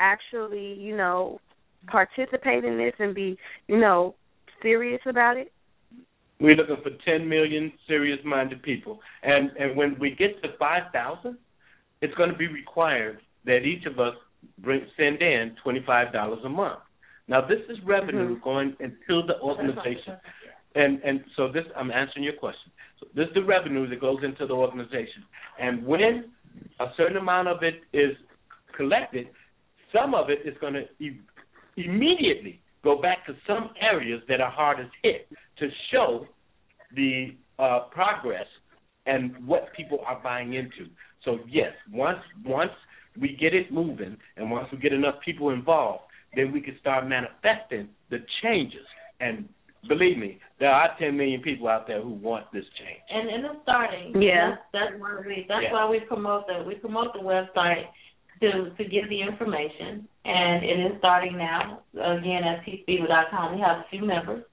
actually, 0.00 0.74
you 0.74 0.96
know, 0.96 1.40
participate 1.86 2.64
in 2.64 2.76
this 2.76 2.94
and 2.98 3.14
be, 3.14 3.38
you 3.68 3.78
know, 3.78 4.14
serious 4.62 5.00
about 5.06 5.36
it? 5.36 5.52
We're 6.40 6.56
looking 6.56 6.76
for 6.82 6.90
10 7.04 7.28
million 7.28 7.72
serious-minded 7.86 8.62
people, 8.62 9.00
and 9.22 9.50
and 9.58 9.76
when 9.76 9.96
we 10.00 10.10
get 10.10 10.42
to 10.42 10.48
5,000, 10.58 11.38
it's 12.02 12.14
going 12.14 12.30
to 12.30 12.36
be 12.36 12.48
required 12.48 13.20
that 13.46 13.58
each 13.58 13.86
of 13.86 13.98
us 13.98 14.14
bring 14.58 14.84
send 14.96 15.22
in 15.22 15.54
$25 15.64 16.44
a 16.44 16.48
month. 16.48 16.80
Now, 17.28 17.40
this 17.40 17.60
is 17.68 17.78
revenue 17.84 18.34
mm-hmm. 18.34 18.44
going 18.44 18.76
into 18.80 19.22
the 19.26 19.40
organization, 19.40 20.16
and 20.74 21.00
and 21.02 21.20
so 21.36 21.48
this 21.50 21.64
I'm 21.76 21.90
answering 21.90 22.24
your 22.24 22.34
question. 22.34 22.70
So 23.00 23.06
this 23.14 23.28
is 23.28 23.34
the 23.34 23.44
revenue 23.44 23.88
that 23.88 24.00
goes 24.00 24.18
into 24.22 24.46
the 24.46 24.54
organization, 24.54 25.24
and 25.60 25.86
when 25.86 26.30
a 26.80 26.86
certain 26.96 27.16
amount 27.16 27.48
of 27.48 27.58
it 27.62 27.82
is 27.96 28.16
collected, 28.76 29.28
some 29.92 30.14
of 30.14 30.28
it 30.28 30.46
is 30.46 30.54
going 30.60 30.74
to 30.74 30.84
e- 31.02 31.20
immediately 31.76 32.60
go 32.82 33.00
back 33.00 33.24
to 33.26 33.34
some 33.46 33.70
areas 33.80 34.20
that 34.28 34.40
are 34.40 34.50
hardest 34.50 34.90
hit 35.02 35.28
to 35.58 35.68
show 35.90 36.26
the 36.94 37.34
uh, 37.58 37.80
progress 37.90 38.46
and 39.06 39.34
what 39.46 39.72
people 39.76 40.00
are 40.06 40.20
buying 40.22 40.54
into. 40.54 40.90
So 41.24 41.38
yes, 41.48 41.72
once 41.92 42.18
once 42.44 42.72
we 43.18 43.36
get 43.40 43.54
it 43.54 43.72
moving 43.72 44.16
and 44.36 44.50
once 44.50 44.68
we 44.72 44.78
get 44.78 44.92
enough 44.92 45.16
people 45.24 45.50
involved, 45.50 46.02
then 46.36 46.52
we 46.52 46.60
can 46.60 46.76
start 46.80 47.06
manifesting 47.08 47.88
the 48.10 48.18
changes. 48.42 48.86
And 49.20 49.48
believe 49.88 50.18
me, 50.18 50.38
there 50.60 50.70
are 50.70 50.90
10 50.98 51.16
million 51.16 51.40
people 51.42 51.68
out 51.68 51.86
there 51.86 52.02
who 52.02 52.10
want 52.10 52.46
this 52.52 52.64
change. 52.78 53.00
And 53.10 53.28
and 53.28 53.44
it's 53.46 53.62
starting. 53.62 54.22
Yeah. 54.22 54.56
That's, 54.72 54.90
that's 54.90 55.00
one 55.00 55.24
we. 55.26 55.46
That's 55.48 55.64
Yeah. 55.64 55.72
why 55.72 55.90
we 55.90 56.00
promote 56.00 56.46
the 56.46 56.64
we 56.66 56.74
promote 56.76 57.12
the 57.12 57.20
website 57.20 57.86
to 58.40 58.70
to 58.76 58.84
give 58.84 59.08
the 59.08 59.20
information, 59.22 60.08
and 60.24 60.64
it 60.64 60.78
is 60.86 60.98
starting 60.98 61.36
now. 61.38 61.80
Again, 61.94 62.42
at 62.44 62.64
peacebeaver.com, 62.66 63.54
we 63.54 63.60
have 63.60 63.78
a 63.78 63.86
few 63.90 64.04
members. 64.04 64.44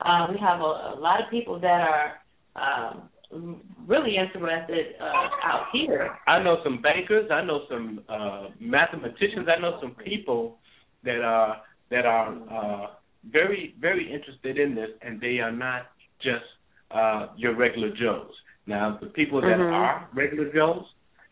Uh, 0.00 0.26
we 0.30 0.38
have 0.38 0.60
a, 0.60 0.94
a 0.94 0.98
lot 0.98 1.22
of 1.22 1.30
people 1.30 1.58
that 1.60 1.80
are 1.80 2.12
um, 2.56 3.60
really 3.86 4.16
interested 4.16 4.94
uh, 5.00 5.04
out 5.44 5.66
here. 5.72 6.10
I 6.26 6.42
know 6.42 6.58
some 6.64 6.80
bankers. 6.82 7.30
I 7.30 7.42
know 7.44 7.62
some 7.70 8.00
uh, 8.08 8.48
mathematicians. 8.60 9.48
I 9.48 9.60
know 9.60 9.78
some 9.80 9.92
people 10.04 10.58
that 11.04 11.22
are 11.22 11.60
that 11.90 12.06
are 12.06 12.32
uh, 12.50 12.86
very 13.30 13.74
very 13.80 14.12
interested 14.12 14.58
in 14.58 14.74
this, 14.74 14.90
and 15.02 15.20
they 15.20 15.38
are 15.38 15.52
not 15.52 15.86
just 16.20 16.44
uh, 16.90 17.28
your 17.36 17.54
regular 17.54 17.90
Joes. 17.90 18.32
Now, 18.66 18.98
the 19.00 19.06
people 19.06 19.40
that 19.40 19.58
Mhm. 19.58 19.72
are 19.72 20.08
regular 20.14 20.52
Joes, 20.52 20.86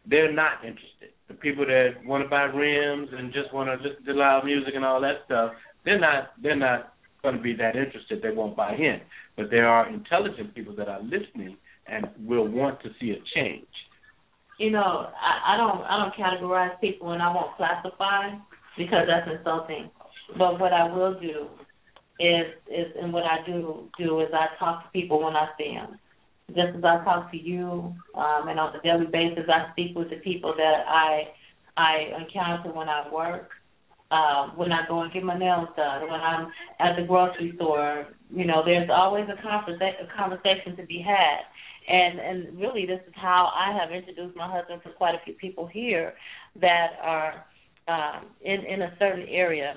they're 0.07 0.33
not 0.33 0.65
interested. 0.65 1.11
The 1.29 1.35
people 1.35 1.65
that 1.67 2.05
want 2.05 2.23
to 2.25 2.29
buy 2.29 2.45
rims 2.45 3.09
and 3.13 3.33
just 3.33 3.53
want 3.53 3.69
to 3.71 3.89
listen 3.89 4.05
to 4.05 4.13
loud 4.13 4.45
music 4.45 4.75
and 4.75 4.85
all 4.85 5.01
that 5.01 5.25
stuff, 5.25 5.55
they're 5.85 5.99
not 5.99 6.33
they're 6.43 6.57
not 6.57 6.95
going 7.23 7.37
to 7.37 7.43
be 7.43 7.55
that 7.55 7.77
interested. 7.77 8.21
They 8.21 8.33
won't 8.33 8.57
buy 8.57 8.75
in. 8.75 9.01
But 9.37 9.51
there 9.51 9.69
are 9.69 9.89
intelligent 9.89 10.55
people 10.55 10.75
that 10.75 10.89
are 10.89 11.01
listening 11.01 11.57
and 11.87 12.09
will 12.27 12.47
want 12.47 12.81
to 12.83 12.91
see 13.01 13.13
a 13.13 13.21
change. 13.35 13.67
You 14.59 14.71
know, 14.71 15.09
I, 15.21 15.55
I 15.55 15.57
don't 15.57 15.83
I 15.83 15.97
don't 16.01 16.15
categorize 16.15 16.79
people, 16.81 17.13
and 17.13 17.23
I 17.23 17.33
won't 17.33 17.57
classify 17.57 18.35
because 18.77 19.07
that's 19.07 19.29
insulting. 19.31 19.91
But 20.39 20.61
what 20.61 20.73
I 20.73 20.93
will 20.93 21.19
do 21.21 21.49
is 22.19 22.47
is 22.69 22.93
and 23.01 23.13
what 23.13 23.25
I 23.25 23.45
do 23.47 23.89
do 23.99 24.21
is 24.21 24.29
I 24.33 24.47
talk 24.59 24.85
to 24.85 24.91
people 24.91 25.23
when 25.25 25.37
I 25.37 25.49
see 25.59 25.75
them. 25.75 25.99
Just 26.49 26.77
as 26.77 26.85
I 26.85 27.03
talk 27.05 27.31
to 27.31 27.39
you, 27.39 27.95
um, 28.15 28.49
and 28.49 28.61
on 28.61 28.77
a 28.77 28.83
daily 28.83 29.07
basis, 29.07 29.49
I 29.49 29.73
speak 29.73 29.97
with 29.97 30.11
the 30.11 30.17
people 30.17 30.55
that 30.57 30.85
I 30.87 31.29
I 31.77 32.21
encounter 32.21 32.71
when 32.73 32.89
I 32.89 33.09
work, 33.11 33.51
um, 34.11 34.53
when 34.57 34.73
I 34.73 34.87
go 34.87 35.01
and 35.01 35.13
get 35.13 35.23
my 35.23 35.39
nails 35.39 35.69
done, 35.77 36.03
when 36.03 36.21
I'm 36.21 36.49
at 36.79 36.97
the 36.97 37.07
grocery 37.07 37.53
store. 37.57 38.09
You 38.35 38.45
know, 38.45 38.63
there's 38.65 38.91
always 38.93 39.27
a 39.29 39.41
conversa- 39.47 40.03
a 40.03 40.17
conversation 40.17 40.77
to 40.77 40.85
be 40.85 41.01
had, 41.01 41.41
and 41.89 42.19
and 42.19 42.59
really, 42.59 42.87
this 42.87 43.01
is 43.07 43.15
how 43.17 43.51
I 43.55 43.73
have 43.79 43.91
introduced 43.91 44.37
my 44.37 44.51
husband 44.51 44.83
to 44.85 44.91
quite 44.93 45.15
a 45.15 45.25
few 45.25 45.35
people 45.35 45.67
here 45.67 46.15
that 46.61 46.99
are 47.03 47.45
um, 47.89 48.27
in 48.45 48.65
in 48.65 48.83
a 48.83 48.93
certain 48.99 49.27
area 49.29 49.75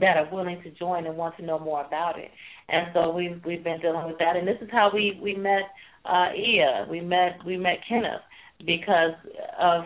that 0.00 0.16
are 0.16 0.28
willing 0.32 0.62
to 0.62 0.70
join 0.72 1.06
and 1.06 1.16
want 1.16 1.36
to 1.36 1.44
know 1.44 1.58
more 1.58 1.84
about 1.84 2.18
it. 2.18 2.30
And 2.68 2.86
so 2.94 3.10
we've 3.10 3.40
we've 3.44 3.64
been 3.64 3.80
dealing 3.80 4.06
with 4.06 4.18
that. 4.18 4.36
And 4.36 4.46
this 4.46 4.56
is 4.60 4.68
how 4.70 4.90
we 4.92 5.18
we 5.22 5.34
met 5.34 5.62
uh 6.04 6.28
Ia. 6.36 6.86
We 6.90 7.00
met 7.00 7.38
we 7.44 7.56
met 7.56 7.78
Kenneth 7.88 8.22
because 8.66 9.12
of 9.58 9.82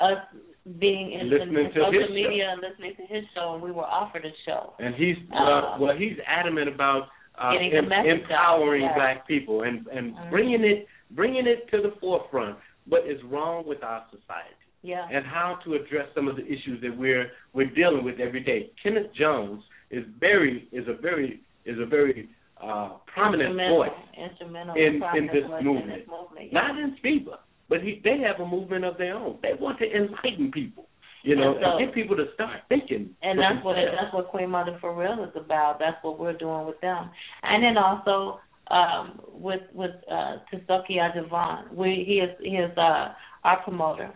us 0.00 0.18
being 0.78 1.12
in, 1.12 1.32
in 1.32 1.70
social 1.74 2.06
show. 2.08 2.12
media 2.14 2.50
and 2.52 2.60
listening 2.60 2.94
to 2.96 3.02
his 3.14 3.24
show, 3.34 3.54
and 3.54 3.62
we 3.62 3.72
were 3.72 3.84
offered 3.86 4.24
a 4.24 4.30
show. 4.46 4.74
And 4.78 4.94
he's 4.94 5.16
uh, 5.32 5.36
Uh, 5.36 5.78
well, 5.80 5.96
he's 5.96 6.16
adamant 6.26 6.68
about 6.68 7.08
uh, 7.42 7.52
em- 7.58 7.90
out, 7.92 8.06
empowering 8.06 8.82
yeah. 8.82 8.94
black 8.94 9.26
people 9.26 9.62
and 9.62 9.86
and 9.88 10.14
Mhm. 10.14 10.30
bringing 10.30 10.64
it 10.64 10.86
bringing 11.12 11.46
it 11.46 11.68
to 11.72 11.80
the 11.82 11.92
forefront. 12.00 12.56
What 12.86 13.06
is 13.06 13.22
wrong 13.24 13.66
with 13.66 13.82
our 13.82 14.04
society 14.10 14.54
Yeah. 14.88 15.06
and 15.12 15.24
how 15.26 15.58
to 15.64 15.74
address 15.74 16.08
some 16.14 16.26
of 16.28 16.36
the 16.36 16.44
issues 16.54 16.80
that 16.84 16.94
we're 16.96 17.26
we're 17.52 17.72
dealing 17.80 18.04
with 18.08 18.18
every 18.20 18.42
day. 18.42 18.60
Kenneth 18.82 19.10
Jones 19.22 19.62
is 19.90 20.04
very 20.18 20.68
is 20.72 20.86
a 20.88 20.96
very 21.08 21.30
is 21.64 21.76
a 21.78 21.86
very 21.86 22.28
uh, 22.62 22.90
prominent 23.14 23.54
voice 23.56 23.90
instrumental 24.16 24.74
in 24.74 24.94
in 25.18 25.26
this 25.26 25.46
movement. 25.62 26.02
In 26.02 26.10
movement 26.16 26.46
yeah. 26.52 26.60
Not 26.60 26.78
in 26.82 26.96
SPIBA, 26.98 27.36
but 27.68 27.78
he, 27.82 28.00
they 28.02 28.16
have 28.26 28.40
a 28.44 28.48
movement 28.56 28.84
of 28.84 28.96
their 28.98 29.14
own. 29.14 29.38
They 29.42 29.52
want 29.60 29.78
to 29.78 29.86
enlighten 29.98 30.50
people, 30.52 30.86
you 31.22 31.36
know, 31.36 31.52
And 31.52 31.60
so- 31.62 31.70
and 31.76 31.86
get 31.86 31.94
people 31.94 32.16
to 32.16 32.26
start 32.34 32.60
thinking. 32.68 33.10
And 33.22 33.38
that's 33.38 33.64
what 33.64 33.78
it, 33.78 33.88
that's 33.92 34.12
what 34.14 34.28
Queen 34.28 34.50
Mother 34.50 34.76
for 34.80 34.94
Real 34.94 35.22
is 35.24 35.34
about. 35.36 35.78
That's 35.78 35.98
what 36.02 36.18
we're 36.18 36.36
doing 36.36 36.66
with 36.66 36.80
them. 36.80 37.10
And 37.42 37.62
then 37.62 37.76
also 37.76 38.40
um, 38.70 39.20
with 39.46 39.62
with 39.72 39.92
uh, 40.10 40.36
Tisoki 40.52 40.96
Adjavan, 40.98 41.72
we 41.74 42.04
he 42.06 42.14
is 42.26 42.30
he 42.40 42.56
is 42.56 42.76
uh, 42.76 43.12
our 43.44 43.62
promoter, 43.64 44.10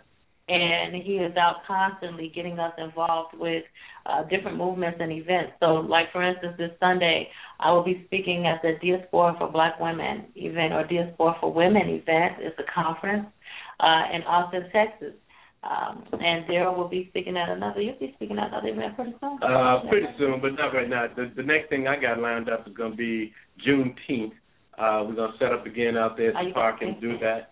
and 0.49 0.95
he 0.95 1.14
is 1.14 1.36
out 1.36 1.57
constantly 1.66 2.30
getting 2.34 2.59
us 2.59 2.72
involved 2.76 3.34
with 3.38 3.62
uh, 4.07 4.24
different 4.24 4.59
movements 4.59 4.99
and 5.01 5.12
events. 5.12 5.53
So, 5.61 5.74
like 5.74 6.11
for 6.12 6.22
instance, 6.22 6.55
this 6.59 6.72
Sunday 6.80 7.28
I 7.61 7.70
will 7.72 7.84
be 7.84 8.03
speaking 8.07 8.47
at 8.47 8.61
the 8.62 8.74
Diaspora 8.82 9.36
for 9.38 9.51
Black 9.51 9.78
Women 9.80 10.26
event 10.34 10.72
or 10.72 10.84
Diaspora 10.86 11.36
for 11.40 11.53
Women 11.53 11.88
event. 11.88 12.34
It's 12.40 12.59
a 12.59 12.72
conference 12.72 13.26
uh, 13.80 14.05
in 14.12 14.22
Austin, 14.22 14.64
Texas. 14.72 15.14
Um, 15.62 16.03
and 16.12 16.45
Darrell 16.49 16.74
will 16.74 16.88
be 16.88 17.07
speaking 17.11 17.36
at 17.36 17.49
another. 17.49 17.80
You'll 17.80 17.99
be 17.99 18.12
speaking 18.16 18.36
at 18.36 18.49
another 18.49 18.68
event 18.68 18.97
pretty 18.97 19.14
soon. 19.20 19.38
Uh, 19.40 19.78
pretty 19.88 20.09
soon, 20.18 20.40
but 20.40 20.55
not 20.55 20.74
right 20.74 20.88
now. 20.88 21.07
The, 21.14 21.30
the 21.36 21.43
next 21.45 21.68
thing 21.68 21.86
I 21.86 22.01
got 22.01 22.18
lined 22.18 22.49
up 22.49 22.66
is 22.66 22.74
going 22.74 22.90
to 22.90 22.97
be 22.97 23.32
Juneteenth. 23.64 24.32
Uh, 24.76 25.07
we're 25.07 25.14
going 25.14 25.30
to 25.30 25.38
set 25.38 25.53
up 25.53 25.64
again 25.64 25.97
out 25.97 26.16
there 26.16 26.36
at 26.36 26.45
the 26.45 26.53
park 26.53 26.78
and 26.80 27.01
do 27.01 27.16
that. 27.18 27.51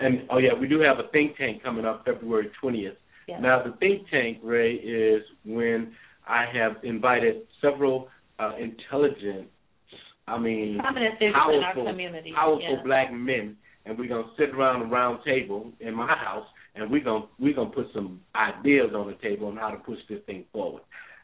And 0.00 0.28
oh 0.30 0.38
yeah, 0.38 0.54
we 0.58 0.68
do 0.68 0.80
have 0.80 0.98
a 0.98 1.08
think 1.10 1.36
tank 1.36 1.62
coming 1.62 1.84
up 1.84 2.04
February 2.04 2.50
20th. 2.62 2.96
Yeah. 3.26 3.40
Now 3.40 3.62
the 3.62 3.72
think 3.78 4.08
tank, 4.10 4.38
Ray, 4.42 4.74
is 4.74 5.22
when 5.44 5.92
I 6.26 6.46
have 6.52 6.76
invited 6.84 7.42
several 7.60 8.08
uh, 8.38 8.52
intelligent, 8.60 9.48
I 10.26 10.38
mean, 10.38 10.78
powerful, 11.32 11.84
powerful 12.34 12.60
yeah. 12.62 12.82
black 12.84 13.12
men, 13.12 13.56
and 13.86 13.98
we're 13.98 14.08
gonna 14.08 14.30
sit 14.38 14.50
around 14.50 14.82
a 14.82 14.84
round 14.84 15.20
table 15.24 15.72
in 15.80 15.94
my 15.94 16.06
house, 16.06 16.46
and 16.74 16.90
we're 16.90 17.02
gonna 17.02 17.26
we're 17.38 17.54
gonna 17.54 17.70
put 17.70 17.86
some 17.92 18.20
ideas 18.36 18.90
on 18.94 19.08
the 19.08 19.16
table 19.26 19.48
on 19.48 19.56
how 19.56 19.70
to 19.70 19.78
push 19.78 19.98
this 20.08 20.20
thing 20.26 20.44
forward. 20.52 20.82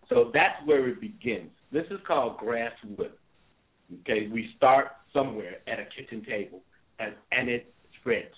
So 0.09 0.31
that's 0.35 0.57
where 0.67 0.89
it 0.89 1.01
begins. 1.01 1.51
This 1.73 1.85
is 1.91 1.99
called 2.07 2.39
grassroots. 2.39 3.13
Okay, 4.01 4.29
we 4.33 4.51
start 4.57 4.89
somewhere 5.13 5.57
at 5.69 5.79
a 5.79 5.85
kitchen 5.97 6.25
table, 6.25 6.63
and 6.99 7.15
and 7.31 7.49
it 7.49 7.73
spreads. 8.01 8.35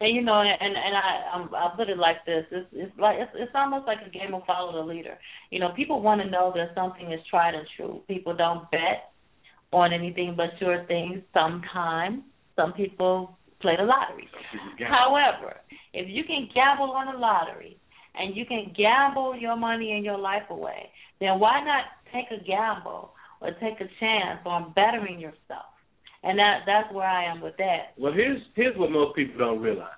And 0.00 0.14
you 0.14 0.22
know, 0.22 0.40
and 0.40 0.52
and 0.60 0.96
I 0.96 1.34
I'm, 1.34 1.50
I'll 1.54 1.76
put 1.76 1.88
it 1.88 1.98
like 1.98 2.24
this: 2.24 2.44
it's 2.50 2.68
it's 2.72 2.98
like 2.98 3.16
it's 3.18 3.32
it's 3.34 3.52
almost 3.54 3.86
like 3.86 3.98
a 4.06 4.10
game 4.10 4.32
of 4.32 4.42
follow 4.46 4.72
the 4.72 4.86
leader. 4.86 5.18
You 5.50 5.58
know, 5.58 5.70
people 5.74 6.00
want 6.00 6.20
to 6.22 6.30
know 6.30 6.52
that 6.54 6.74
something 6.74 7.12
is 7.12 7.20
tried 7.28 7.54
and 7.54 7.66
true. 7.76 8.02
People 8.06 8.36
don't 8.36 8.70
bet 8.70 9.10
on 9.72 9.92
anything 9.92 10.34
but 10.36 10.50
sure 10.58 10.84
things. 10.86 11.22
Sometimes 11.34 12.22
some 12.54 12.72
people 12.72 13.36
play 13.60 13.74
the 13.76 13.84
lottery. 13.84 14.28
However, 14.88 15.56
if 15.92 16.08
you 16.08 16.24
can 16.24 16.48
gamble 16.54 16.92
on 16.92 17.12
the 17.12 17.18
lottery 17.18 17.76
and 18.14 18.36
you 18.36 18.46
can 18.46 18.72
gamble 18.76 19.36
your 19.36 19.56
money 19.56 19.92
and 19.92 20.04
your 20.04 20.18
life 20.18 20.48
away, 20.50 20.90
then 21.20 21.40
why 21.40 21.62
not 21.64 21.84
take 22.12 22.26
a 22.30 22.42
gamble 22.44 23.10
or 23.40 23.50
take 23.60 23.80
a 23.80 23.88
chance 24.00 24.40
on 24.44 24.72
bettering 24.74 25.18
yourself? 25.18 25.74
And 26.22 26.38
that 26.38 26.60
that's 26.66 26.92
where 26.92 27.06
I 27.06 27.30
am 27.30 27.40
with 27.40 27.56
that. 27.58 27.94
Well, 27.96 28.12
here's 28.12 28.42
here's 28.54 28.76
what 28.76 28.90
most 28.90 29.14
people 29.14 29.38
don't 29.38 29.60
realize, 29.60 29.90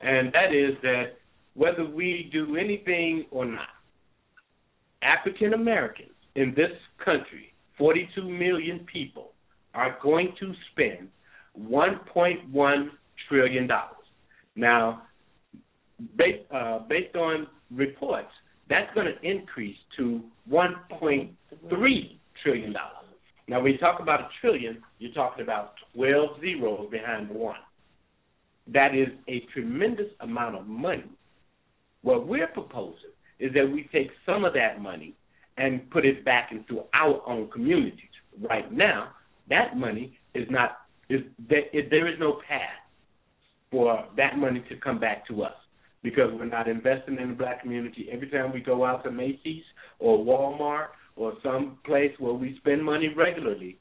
and 0.00 0.32
that 0.32 0.54
is 0.54 0.76
that 0.82 1.16
whether 1.54 1.84
we 1.84 2.30
do 2.32 2.56
anything 2.56 3.26
or 3.30 3.46
not, 3.46 3.68
African 5.02 5.54
Americans 5.54 6.10
in 6.36 6.52
this 6.54 6.70
country, 7.04 7.52
42 7.78 8.28
million 8.28 8.86
people, 8.92 9.32
are 9.74 9.98
going 10.02 10.34
to 10.38 10.52
spend 10.72 11.08
1.1 11.58 12.88
trillion 13.28 13.66
dollars. 13.66 13.92
Now, 14.54 15.02
based 16.16 16.44
uh, 16.54 16.80
based 16.88 17.16
on 17.16 17.46
reports, 17.70 18.28
that's 18.68 18.92
going 18.94 19.06
to 19.06 19.28
increase 19.28 19.76
to 19.96 20.22
1.3 20.50 21.30
trillion 22.42 22.72
dollars. 22.72 23.05
Now, 23.48 23.60
when 23.60 23.72
you 23.72 23.78
talk 23.78 24.00
about 24.00 24.20
a 24.20 24.28
trillion, 24.40 24.82
you're 24.98 25.12
talking 25.12 25.44
about 25.44 25.74
12 25.94 26.40
zeros 26.40 26.90
behind 26.90 27.30
one. 27.30 27.56
That 28.72 28.94
is 28.94 29.08
a 29.28 29.40
tremendous 29.52 30.10
amount 30.20 30.56
of 30.56 30.66
money. 30.66 31.04
What 32.02 32.26
we're 32.26 32.48
proposing 32.48 33.12
is 33.38 33.52
that 33.54 33.70
we 33.70 33.88
take 33.92 34.10
some 34.24 34.44
of 34.44 34.52
that 34.54 34.80
money 34.80 35.14
and 35.58 35.88
put 35.90 36.04
it 36.04 36.24
back 36.24 36.50
into 36.50 36.82
our 36.92 37.22
own 37.28 37.48
communities. 37.50 38.00
Right 38.40 38.70
now, 38.72 39.10
that 39.48 39.76
money 39.76 40.18
is 40.34 40.46
not 40.50 40.78
is 41.08 41.20
there, 41.48 41.62
there 41.72 42.08
is 42.08 42.18
no 42.18 42.40
path 42.48 42.60
for 43.70 44.04
that 44.16 44.36
money 44.36 44.64
to 44.68 44.76
come 44.76 44.98
back 44.98 45.26
to 45.28 45.44
us 45.44 45.54
because 46.02 46.30
we're 46.34 46.46
not 46.46 46.68
investing 46.68 47.18
in 47.18 47.30
the 47.30 47.34
black 47.34 47.62
community. 47.62 48.08
Every 48.10 48.28
time 48.28 48.52
we 48.52 48.60
go 48.60 48.84
out 48.84 49.04
to 49.04 49.10
Macy's 49.10 49.62
or 49.98 50.18
Walmart 50.18 50.88
or 51.16 51.32
some 51.42 51.78
place 51.84 52.12
where 52.18 52.34
we 52.34 52.56
spend 52.58 52.84
money 52.84 53.08
regularly, 53.16 53.78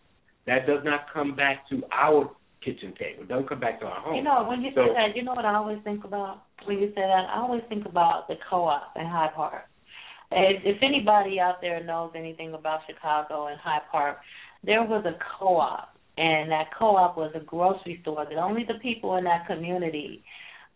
that 0.48 0.66
does 0.66 0.80
not 0.84 1.02
come 1.14 1.36
back 1.36 1.68
to 1.70 1.84
our 1.92 2.32
kitchen 2.64 2.94
table. 2.98 3.24
It 3.24 3.28
doesn't 3.28 3.50
come 3.50 3.60
back 3.60 3.80
to 3.82 3.86
our 3.86 4.02
home. 4.02 4.16
You 4.16 4.24
know, 4.24 4.46
when 4.48 4.62
you 4.62 4.72
so, 4.74 4.82
say 4.88 4.94
that, 4.94 5.16
you 5.16 5.24
know 5.24 5.34
what 5.34 5.46
I 5.46 5.56
always 5.56 5.80
think 5.84 6.04
about? 6.04 6.44
When 6.66 6.80
you 6.80 6.88
say 6.90 7.02
that, 7.02 7.28
I 7.30 7.40
always 7.40 7.62
think 7.70 7.86
about 7.86 8.28
the 8.28 8.36
co-op 8.50 8.94
in 8.96 9.06
Hyde 9.06 9.34
Park. 9.36 9.64
If 10.32 10.78
anybody 10.82 11.40
out 11.40 11.62
there 11.62 11.84
knows 11.84 12.12
anything 12.16 12.54
about 12.56 12.80
Chicago 12.88 13.48
and 13.48 13.60
Hyde 13.60 13.84
Park, 13.92 14.18
there 14.64 14.84
was 14.84 15.06
a 15.06 15.18
co-op, 15.38 15.90
and 16.18 16.52
that 16.52 16.70
co-op 16.78 17.16
was 17.16 17.32
a 17.36 17.40
grocery 17.40 18.00
store 18.02 18.26
that 18.28 18.38
only 18.38 18.64
the 18.68 18.80
people 18.82 19.18
in 19.18 19.24
that 19.26 19.46
community 19.46 20.24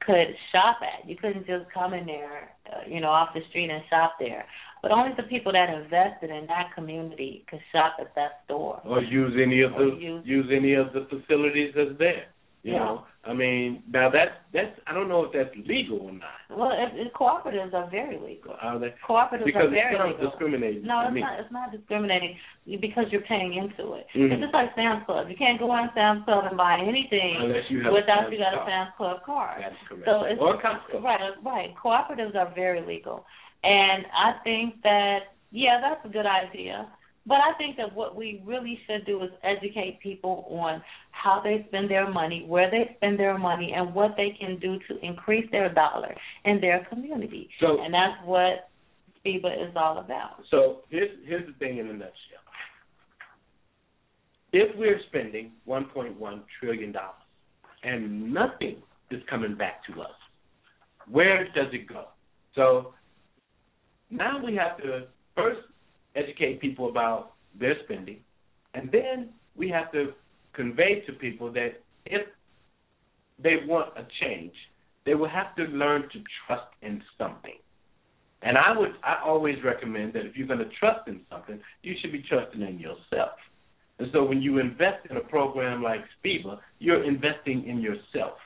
could 0.05 0.27
shop 0.51 0.77
at. 0.81 1.09
You 1.09 1.15
couldn't 1.15 1.47
just 1.47 1.65
come 1.73 1.93
in 1.93 2.05
there, 2.05 2.51
uh, 2.71 2.87
you 2.87 3.01
know, 3.01 3.09
off 3.09 3.29
the 3.33 3.41
street 3.49 3.69
and 3.69 3.83
shop 3.89 4.13
there. 4.19 4.45
But 4.81 4.91
only 4.91 5.11
the 5.17 5.23
people 5.23 5.51
that 5.51 5.69
invested 5.69 6.29
in 6.29 6.47
that 6.47 6.73
community 6.73 7.45
could 7.49 7.59
shop 7.71 7.97
at 7.99 8.15
that 8.15 8.41
store. 8.45 8.81
Or 8.85 9.01
use 9.01 9.33
any 9.41 9.61
of 9.61 9.71
the 9.73 9.97
use, 9.99 10.21
use 10.25 10.47
any 10.55 10.73
of 10.73 10.93
the 10.93 11.07
facilities 11.09 11.73
that's 11.75 11.97
there. 11.99 12.27
You 12.63 12.73
yeah. 12.73 12.79
know, 12.79 13.03
I 13.23 13.33
mean, 13.33 13.83
now 13.87 14.09
that's 14.09 14.35
that's 14.51 14.75
I 14.87 14.93
don't 14.93 15.07
know 15.07 15.23
if 15.23 15.31
that's 15.31 15.55
legal 15.67 15.99
or 15.99 16.11
not. 16.11 16.39
Well, 16.49 16.71
if, 16.75 16.91
if 16.95 17.13
cooperatives 17.13 17.73
are 17.73 17.89
very 17.89 18.19
legal. 18.19 18.55
Are 18.61 18.79
they? 18.79 18.95
Cooperatives 19.07 19.45
because 19.45 19.67
are 19.67 19.75
very 19.75 19.95
it's 19.95 20.19
legal. 20.19 20.31
discriminating. 20.31 20.83
No, 20.83 21.03
it's 21.07 21.15
not. 21.15 21.39
It's 21.39 21.51
not 21.51 21.71
discriminating 21.71 22.35
because 22.79 23.05
you're 23.11 23.27
paying 23.27 23.55
into 23.55 23.95
it. 23.95 24.07
Mm-hmm. 24.15 24.31
It's 24.31 24.41
just 24.43 24.53
like 24.53 24.75
Sam's 24.75 25.05
Club. 25.05 25.27
You 25.27 25.35
can't 25.35 25.59
go 25.59 25.71
on 25.71 25.87
Sam's 25.95 26.23
Club 26.23 26.47
and 26.47 26.55
buy 26.55 26.79
anything 26.79 27.39
Unless 27.39 27.67
you 27.71 27.83
have 27.83 27.95
without 27.95 28.31
you 28.31 28.39
got 28.39 28.55
a. 28.55 28.63
Sam's 28.67 28.91
Club 28.95 29.23
card. 29.25 29.63
That's 29.63 29.75
correct. 29.87 30.03
So 30.07 30.23
it's 30.27 30.39
or 30.39 30.59
Costco. 30.59 31.03
right, 31.03 31.19
right. 31.43 31.71
Cooperatives 31.75 32.35
are 32.35 32.51
very 32.55 32.83
legal, 32.83 33.23
and 33.63 34.05
I 34.13 34.43
think 34.43 34.81
that 34.83 35.19
yeah, 35.51 35.81
that's 35.81 36.05
a 36.05 36.09
good 36.09 36.25
idea. 36.25 36.87
But 37.25 37.35
I 37.35 37.53
think 37.57 37.77
that 37.77 37.93
what 37.93 38.15
we 38.15 38.41
really 38.45 38.79
should 38.87 39.05
do 39.05 39.21
is 39.23 39.29
educate 39.43 39.99
people 40.01 40.45
on 40.49 40.81
how 41.11 41.41
they 41.43 41.65
spend 41.67 41.91
their 41.91 42.09
money, 42.09 42.45
where 42.47 42.71
they 42.71 42.95
spend 42.95 43.19
their 43.19 43.37
money, 43.37 43.73
and 43.75 43.93
what 43.93 44.15
they 44.17 44.35
can 44.39 44.57
do 44.59 44.79
to 44.87 45.05
increase 45.05 45.49
their 45.51 45.71
dollar 45.71 46.15
in 46.45 46.59
their 46.61 46.85
community. 46.89 47.49
So, 47.59 47.81
and 47.81 47.93
that's 47.93 48.15
what 48.25 48.69
SPIBA 49.23 49.69
is 49.69 49.75
all 49.75 49.99
about. 49.99 50.43
So 50.49 50.79
here's 50.89 51.11
here's 51.25 51.45
the 51.45 51.53
thing 51.53 51.77
in 51.77 51.87
a 51.87 51.93
nutshell. 51.93 52.13
If 54.51 54.75
we're 54.77 54.99
spending 55.09 55.51
1.1 55.67 56.41
trillion 56.59 56.91
dollars 56.91 57.13
and 57.83 58.33
nothing 58.33 58.77
is 59.11 59.21
coming 59.29 59.55
back 59.55 59.85
to 59.85 60.01
us, 60.01 60.09
where 61.11 61.43
does 61.53 61.67
it 61.73 61.87
go? 61.87 62.05
So 62.55 62.93
now 64.09 64.43
we 64.43 64.55
have 64.55 64.77
to 64.77 65.07
first 65.35 65.61
educate 66.15 66.59
people 66.59 66.89
about 66.89 67.33
their 67.59 67.75
spending, 67.83 68.19
and 68.73 68.91
then 68.91 69.29
we 69.55 69.69
have 69.69 69.91
to 69.91 70.13
convey 70.53 71.01
to 71.05 71.13
people 71.13 71.51
that 71.53 71.81
if 72.05 72.27
they 73.41 73.57
want 73.65 73.97
a 73.97 74.05
change, 74.21 74.53
they 75.05 75.15
will 75.15 75.29
have 75.29 75.55
to 75.55 75.63
learn 75.63 76.03
to 76.03 76.19
trust 76.45 76.67
in 76.81 77.01
something. 77.17 77.57
And 78.41 78.57
I 78.57 78.77
would 78.77 78.91
I 79.03 79.21
always 79.25 79.55
recommend 79.63 80.13
that 80.13 80.25
if 80.25 80.35
you're 80.35 80.47
going 80.47 80.59
to 80.59 80.69
trust 80.79 81.07
in 81.07 81.21
something, 81.29 81.59
you 81.83 81.93
should 82.01 82.11
be 82.11 82.23
trusting 82.29 82.61
in 82.61 82.79
yourself. 82.79 83.31
And 83.99 84.07
so 84.13 84.23
when 84.23 84.41
you 84.41 84.59
invest 84.59 85.05
in 85.09 85.17
a 85.17 85.21
program 85.21 85.83
like 85.83 85.99
SPIBA, 86.23 86.59
you're 86.79 87.03
investing 87.03 87.67
in 87.67 87.81
yourself. 87.81 88.37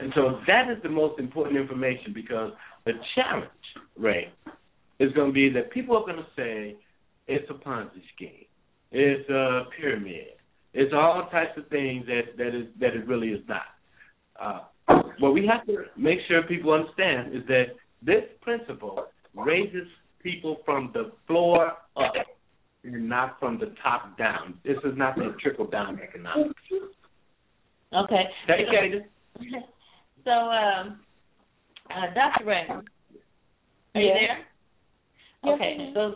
And 0.00 0.12
so 0.14 0.40
that 0.48 0.68
is 0.68 0.82
the 0.82 0.88
most 0.88 1.20
important 1.20 1.56
information 1.56 2.12
because 2.12 2.52
the 2.84 2.92
challenge, 3.14 3.50
Ray, 3.96 4.32
is 4.98 5.12
going 5.12 5.28
to 5.28 5.34
be 5.34 5.48
that 5.50 5.70
people 5.70 5.96
are 5.96 6.02
going 6.02 6.16
to 6.16 6.26
say 6.36 6.76
it's 7.26 7.48
a 7.50 7.54
Ponzi 7.54 8.02
scheme, 8.14 8.46
it's 8.92 9.28
a 9.30 9.64
pyramid, 9.78 10.36
it's 10.72 10.92
all 10.94 11.28
types 11.30 11.56
of 11.56 11.66
things 11.68 12.06
that 12.06 12.36
that 12.36 12.48
is 12.48 12.66
that 12.80 12.94
it 12.94 13.06
really 13.06 13.28
is 13.28 13.42
not. 13.48 13.62
Uh, 14.40 14.60
what 15.18 15.32
we 15.32 15.46
have 15.46 15.66
to 15.66 15.84
make 15.96 16.18
sure 16.28 16.42
people 16.42 16.72
understand 16.72 17.34
is 17.34 17.42
that 17.48 17.76
this 18.02 18.22
principle 18.42 19.06
raises 19.34 19.86
people 20.22 20.58
from 20.64 20.90
the 20.92 21.12
floor 21.26 21.72
up 21.96 22.12
and 22.84 23.08
not 23.08 23.38
from 23.40 23.58
the 23.58 23.74
top 23.82 24.16
down. 24.18 24.54
This 24.64 24.76
is 24.84 24.96
not 24.96 25.16
the 25.16 25.34
trickle 25.40 25.66
down 25.66 25.98
economics. 26.02 26.60
Okay. 27.92 28.22
Dedicated. 28.46 29.04
So, 30.24 30.30
um, 30.30 31.00
uh, 31.90 32.14
Dr. 32.14 32.44
Ray, 32.44 32.66
are 32.68 34.00
you 34.00 34.12
there? 34.12 34.44
Yes, 35.46 35.54
Okay, 35.54 35.90
so 35.94 36.14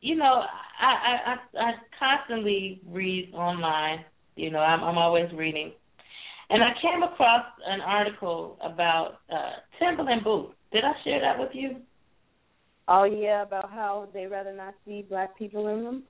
you 0.00 0.16
know, 0.16 0.42
I, 0.80 0.86
I 0.86 1.32
I 1.32 1.62
I 1.62 1.70
constantly 1.98 2.80
read 2.86 3.32
online. 3.34 4.04
You 4.36 4.50
know, 4.50 4.60
I'm 4.60 4.82
I'm 4.82 4.98
always 4.98 5.30
reading, 5.34 5.72
and 6.48 6.62
I 6.62 6.70
came 6.80 7.02
across 7.02 7.44
an 7.66 7.80
article 7.80 8.58
about 8.62 9.18
uh 9.32 9.52
Timberland 9.78 10.24
boots. 10.24 10.54
Did 10.72 10.84
I 10.84 10.92
share 11.04 11.20
that 11.20 11.38
with 11.38 11.50
you? 11.52 11.76
Oh 12.88 13.04
yeah, 13.04 13.42
about 13.42 13.70
how 13.70 14.08
they 14.12 14.26
rather 14.26 14.52
not 14.52 14.74
see 14.84 15.04
black 15.08 15.36
people 15.38 15.68
in 15.68 15.84
them. 15.84 16.02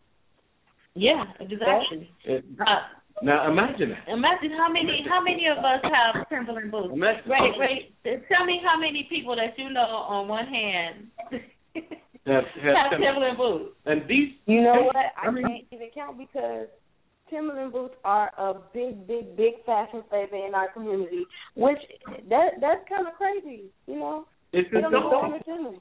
Yeah, 0.95 1.25
exactly. 1.39 2.11
It- 2.25 2.45
Uh, 2.61 2.83
now 3.23 3.51
imagine 3.51 3.91
that. 3.91 4.09
imagine 4.09 4.53
how 4.57 4.69
many 4.73 5.05
how 5.09 5.21
many 5.21 5.47
of 5.47 5.59
us 5.59 5.83
have 5.85 6.29
Timberland 6.29 6.71
boots. 6.71 6.95
Imagine. 6.95 7.31
Right, 7.31 7.53
right. 7.59 7.83
Tell 8.29 8.47
me 8.47 8.61
how 8.65 8.79
many 8.81 9.07
people 9.11 9.37
that 9.37 9.59
you 9.59 9.69
know 9.71 9.81
on 10.09 10.29
one 10.29 10.47
hand 10.47 11.09
Have, 12.31 12.45
have 12.63 12.77
have 12.79 12.91
Timberland. 12.91 13.03
Timberland 13.03 13.39
boots. 13.39 13.75
And 13.87 13.99
these 14.09 14.29
You 14.47 14.63
know 14.63 14.87
what? 14.87 14.97
I, 14.97 15.27
I 15.27 15.31
mean- 15.31 15.45
can't 15.47 15.67
even 15.73 15.91
count 15.95 16.19
because 16.19 16.69
Timberland 17.31 17.73
boots 17.73 17.95
are 18.05 18.31
a 18.39 18.55
big, 18.75 19.07
big, 19.07 19.37
big 19.37 19.65
fashion 19.65 20.03
statement 20.09 20.45
in 20.47 20.55
our 20.55 20.71
community. 20.73 21.25
Which 21.55 21.79
that 22.29 22.59
that's 22.61 22.87
kind 22.89 23.07
of 23.07 23.15
crazy, 23.15 23.71
you 23.87 23.99
know. 23.99 24.27
it's 24.53 24.69
They 24.73 24.81
don't 24.81 24.95
even 24.95 25.11
go 25.11 25.27
in 25.27 25.35
insulting. 25.35 25.81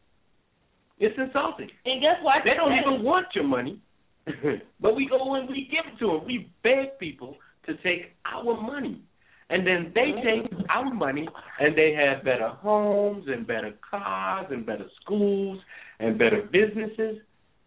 It's 1.00 1.18
insulting. 1.18 1.70
And 1.86 2.02
guess 2.02 2.22
what? 2.22 2.42
They 2.44 2.54
don't 2.56 2.74
even 2.74 3.04
want 3.04 3.28
your 3.34 3.46
money, 3.46 3.82
but 4.80 4.96
we 4.96 5.08
go 5.08 5.36
and 5.36 5.50
we 5.50 5.68
give 5.72 5.92
it 5.92 5.98
to 6.00 6.08
them. 6.08 6.26
We 6.26 6.52
beg 6.64 7.00
people 7.00 7.36
to 7.66 7.74
take 7.78 8.14
our 8.26 8.60
money, 8.62 9.02
and 9.50 9.66
then 9.66 9.92
they 9.96 10.12
mm-hmm. 10.14 10.54
take 10.54 10.70
our 10.70 10.94
money 10.94 11.28
and 11.60 11.76
they 11.76 11.94
have 11.94 12.24
better 12.24 12.50
homes 12.50 13.26
and 13.28 13.48
better 13.48 13.74
cars 13.90 14.48
and 14.52 14.66
better 14.66 14.86
schools 15.02 15.60
and 16.00 16.18
better 16.18 16.42
businesses. 16.52 17.20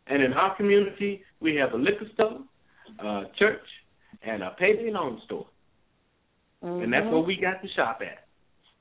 And 0.07 0.23
in 0.23 0.33
our 0.33 0.57
community, 0.57 1.23
we 1.41 1.55
have 1.57 1.73
a 1.73 1.77
liquor 1.77 2.07
store, 2.15 2.41
a 2.99 3.25
church, 3.39 3.67
and 4.23 4.43
a 4.43 4.51
payday 4.59 4.91
loan 4.91 5.21
store, 5.25 5.47
and 6.63 6.93
that's 6.93 7.07
Mhm. 7.07 7.11
where 7.11 7.21
we 7.21 7.37
got 7.37 7.63
to 7.63 7.69
shop 7.69 8.03
at. 8.03 8.25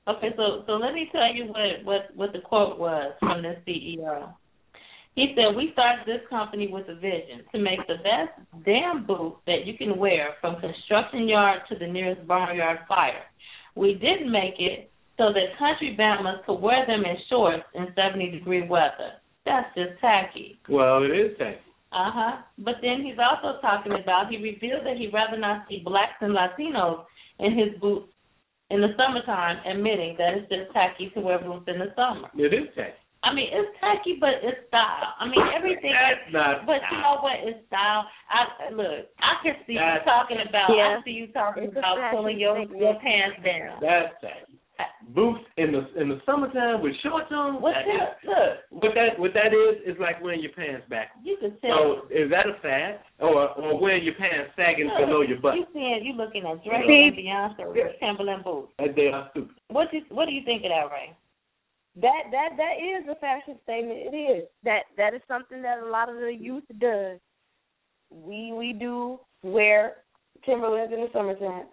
Okay, 0.08 0.34
so 0.36 0.64
so 0.66 0.78
let 0.78 0.93
me 0.93 1.10
tell 1.12 1.32
you 1.34 1.45
what 1.45 1.84
what 1.84 2.16
what 2.16 2.34
the 2.34 2.39
quote 2.39 2.80
was 2.80 3.14
from 3.20 3.43
the 3.43 3.56
CEO. 3.66 4.34
He 5.16 5.36
said, 5.36 5.56
"We 5.56 5.72
started 5.74 6.06
this 6.06 6.26
company 6.28 6.68
with 6.68 6.88
a 6.89 6.95
vision 6.95 7.43
to 7.52 7.60
make 7.60 7.86
the 7.86 7.97
best 7.97 8.32
damn 8.64 9.04
boot 9.04 9.38
that 9.45 9.66
you 9.66 9.78
can 9.78 9.97
wear 9.97 10.34
from 10.41 10.60
construction 10.60 11.28
yard 11.28 11.68
to 11.68 11.76
the 11.76 11.88
nearest 11.88 12.26
barnyard 12.28 12.80
fire. 12.88 13.26
We 13.76 13.93
didn't 13.93 14.32
make 14.32 14.60
it 14.60 14.89
so 15.18 15.32
that 15.34 15.58
country 15.58 15.95
bammers 15.95 16.43
could 16.45 16.62
wear 16.62 16.86
them 16.86 17.06
in 17.06 17.18
shorts 17.30 17.66
in 17.76 17.93
70 17.93 18.32
degree 18.32 18.64
weather. 18.64 19.20
That's 19.46 19.68
just 19.76 20.00
tacky." 20.02 20.60
Well, 20.70 21.04
it 21.04 21.12
is 21.12 21.38
tacky. 21.38 21.60
Uh 21.92 22.12
huh. 22.14 22.36
But 22.58 22.76
then 22.82 23.04
he's 23.04 23.20
also 23.20 23.60
talking 23.62 23.92
about 23.94 24.30
he 24.32 24.38
revealed 24.38 24.86
that 24.86 24.96
he'd 24.98 25.14
rather 25.14 25.38
not 25.38 25.66
see 25.68 25.82
blacks 25.84 26.16
and 26.22 26.34
Latinos 26.36 27.04
in 27.39 27.58
his 27.58 27.76
boots 27.82 28.08
in 28.70 28.80
the 28.80 28.96
summertime, 28.96 29.58
admitting 29.68 30.16
that 30.18 30.34
it's 30.39 30.48
just 30.48 30.72
tacky 30.72 31.12
to 31.14 31.20
wear 31.20 31.39
boots 31.39 31.68
in 31.68 31.80
the 31.80 31.92
summer. 31.96 32.30
It 32.39 32.54
is 32.54 32.72
tacky. 32.76 32.96
I 33.24 33.36
mean, 33.36 33.50
it's 33.54 33.70
tacky, 33.78 34.18
but 34.18 34.42
it's 34.42 34.66
style. 34.72 35.14
I 35.20 35.28
mean, 35.30 35.44
everything. 35.54 35.94
That's 35.94 36.26
is, 36.26 36.34
not 36.34 36.66
But 36.66 36.82
style. 36.82 36.89
you 36.89 36.98
know 37.06 37.18
what? 37.22 37.38
It's 37.44 37.62
style. 37.68 38.08
I 38.32 38.72
look. 38.74 39.06
I 39.22 39.34
can 39.44 39.56
see 39.68 39.74
you 39.78 39.98
talking 40.08 40.39
about. 40.42 40.72
Yeah. 40.74 40.98
I 40.98 41.04
see 41.06 41.12
you 41.12 41.28
talking 41.30 41.70
It's 41.70 41.78
about 41.78 42.00
pulling 42.10 42.39
your 42.39 42.56
statement. 42.58 42.82
your 42.82 42.96
pants 42.98 43.38
down. 43.46 43.78
That's 43.84 44.16
tacky. 44.26 44.51
Boots 45.09 45.41
in 45.57 45.71
the 45.71 45.88
in 45.99 46.09
the 46.09 46.21
summertime 46.25 46.82
with 46.82 46.93
shorts 47.03 47.32
on. 47.32 47.61
What 47.61 47.73
that 47.73 48.17
look? 48.23 48.84
what 48.84 48.93
that 48.95 49.19
what 49.19 49.34
that 49.34 49.51
is 49.51 49.82
is 49.86 49.99
like 49.99 50.21
wearing 50.23 50.41
your 50.41 50.53
pants 50.53 50.88
back. 50.89 51.11
You 51.23 51.38
can 51.39 51.57
tell. 51.59 52.05
So 52.05 52.13
is 52.13 52.29
that 52.29 52.47
a 52.47 52.55
fad, 52.61 52.99
or 53.19 53.49
or 53.59 53.79
wearing 53.79 54.03
your 54.03 54.15
pants 54.15 54.51
sagging 54.55 54.88
Look, 54.88 55.07
below 55.07 55.21
your 55.21 55.39
butt? 55.39 55.55
You 55.55 55.65
seeing? 55.73 56.01
You 56.03 56.13
looking 56.13 56.45
at 56.45 56.63
Drake 56.63 56.86
See? 56.88 57.09
and 57.09 57.17
Beyonce 57.17 57.73
with 57.73 57.99
Timberland 57.99 58.43
boots. 58.43 58.71
That 58.79 58.95
they 58.95 59.07
are 59.07 59.27
stupid. 59.32 59.55
What 59.69 59.91
you 59.91 60.01
What 60.09 60.25
do 60.25 60.32
you 60.32 60.43
think 60.45 60.63
of 60.63 60.69
that, 60.69 60.91
Ray? 60.91 61.15
That 61.99 62.32
that 62.32 62.49
that 62.55 62.75
is 62.79 63.03
a 63.09 63.15
fashion 63.19 63.57
statement. 63.63 63.99
It 63.99 64.15
is. 64.15 64.47
That 64.63 64.84
that 64.97 65.13
is 65.13 65.21
something 65.27 65.61
that 65.61 65.79
a 65.79 65.89
lot 65.89 66.09
of 66.09 66.15
the 66.15 66.32
youth 66.34 66.63
does. 66.79 67.19
We 68.09 68.53
we 68.53 68.73
do 68.73 69.19
wear 69.43 69.97
Timberlands 70.46 70.94
in 70.94 71.02
the 71.06 71.10
summertime. 71.14 71.66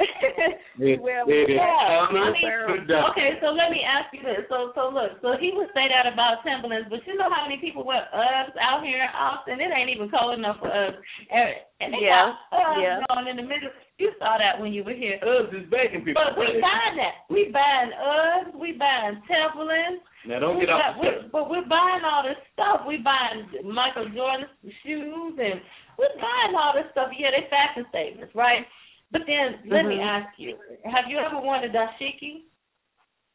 we 0.79 0.95
It- 0.95 1.01
wear 1.01 1.25
it 1.25 1.51
is 1.51 1.57
Yeah, 1.57 2.07
I 2.09 2.12
mean. 2.12 2.85
Okay, 3.12 3.39
so 3.41 3.53
let 3.57 3.71
me 3.71 3.81
ask 3.85 4.12
you 4.12 4.21
this. 4.23 4.45
So, 4.49 4.73
so 4.75 4.89
look, 4.93 5.21
so 5.23 5.37
he 5.41 5.53
would 5.57 5.69
say 5.73 5.89
that 5.89 6.07
about 6.11 6.45
Timberlands, 6.45 6.89
but 6.91 7.01
you 7.07 7.16
know 7.16 7.31
how 7.33 7.43
many 7.49 7.59
people 7.59 7.85
wear 7.85 8.07
Uggs 8.12 8.57
out 8.61 8.85
here 8.85 9.01
in 9.03 9.11
Austin? 9.16 9.61
It 9.61 9.73
ain't 9.73 9.91
even 9.91 10.11
cold 10.11 10.39
enough 10.39 10.59
for 10.61 10.69
Uggs. 10.69 11.01
And, 11.31 11.51
and 11.81 11.89
they 11.95 12.05
Yeah, 12.05 12.35
got 12.53 12.61
Uggs 12.77 12.83
yeah. 12.83 13.01
going 13.09 13.27
in 13.29 13.37
the 13.37 13.47
middle. 13.49 13.71
You 13.99 14.12
saw 14.21 14.39
that 14.39 14.61
when 14.61 14.73
you 14.73 14.85
were 14.85 14.95
here. 14.95 15.19
Us 15.23 15.51
is 15.53 15.66
begging 15.71 16.05
people. 16.05 16.23
But 16.23 16.39
we 16.39 16.47
buying 16.62 16.97
that. 17.03 17.27
We 17.29 17.51
buying 17.51 17.91
Uggs. 17.97 18.55
We 18.55 18.73
buying 18.79 19.19
Timberlands. 19.27 20.03
now 20.27 20.39
don't 20.39 20.59
we 20.59 20.66
get 20.66 20.71
off 20.71 20.95
buy- 20.97 21.11
the 21.11 21.23
we- 21.23 21.29
But 21.33 21.51
we're 21.51 21.66
buying 21.66 22.05
all 22.05 22.23
this 22.23 22.39
stuff. 22.55 22.87
We 22.87 22.99
buying 22.99 23.49
Michael 23.66 24.09
Jordan 24.14 24.47
shoes 24.87 25.35
and 25.41 25.61
we're 25.99 26.14
buying 26.22 26.55
all 26.55 26.72
this 26.72 26.86
stuff. 26.92 27.11
Yeah, 27.12 27.30
they 27.34 27.46
fashion 27.51 27.84
statements, 27.90 28.34
right? 28.34 28.64
But 29.11 29.22
then 29.26 29.61
let 29.66 29.84
me 29.86 29.96
Mhm. 29.99 30.07
ask 30.07 30.38
you: 30.38 30.57
Have 30.84 31.09
you 31.11 31.18
ever 31.18 31.40
worn 31.40 31.64
a 31.64 31.68
dashiki? 31.68 32.44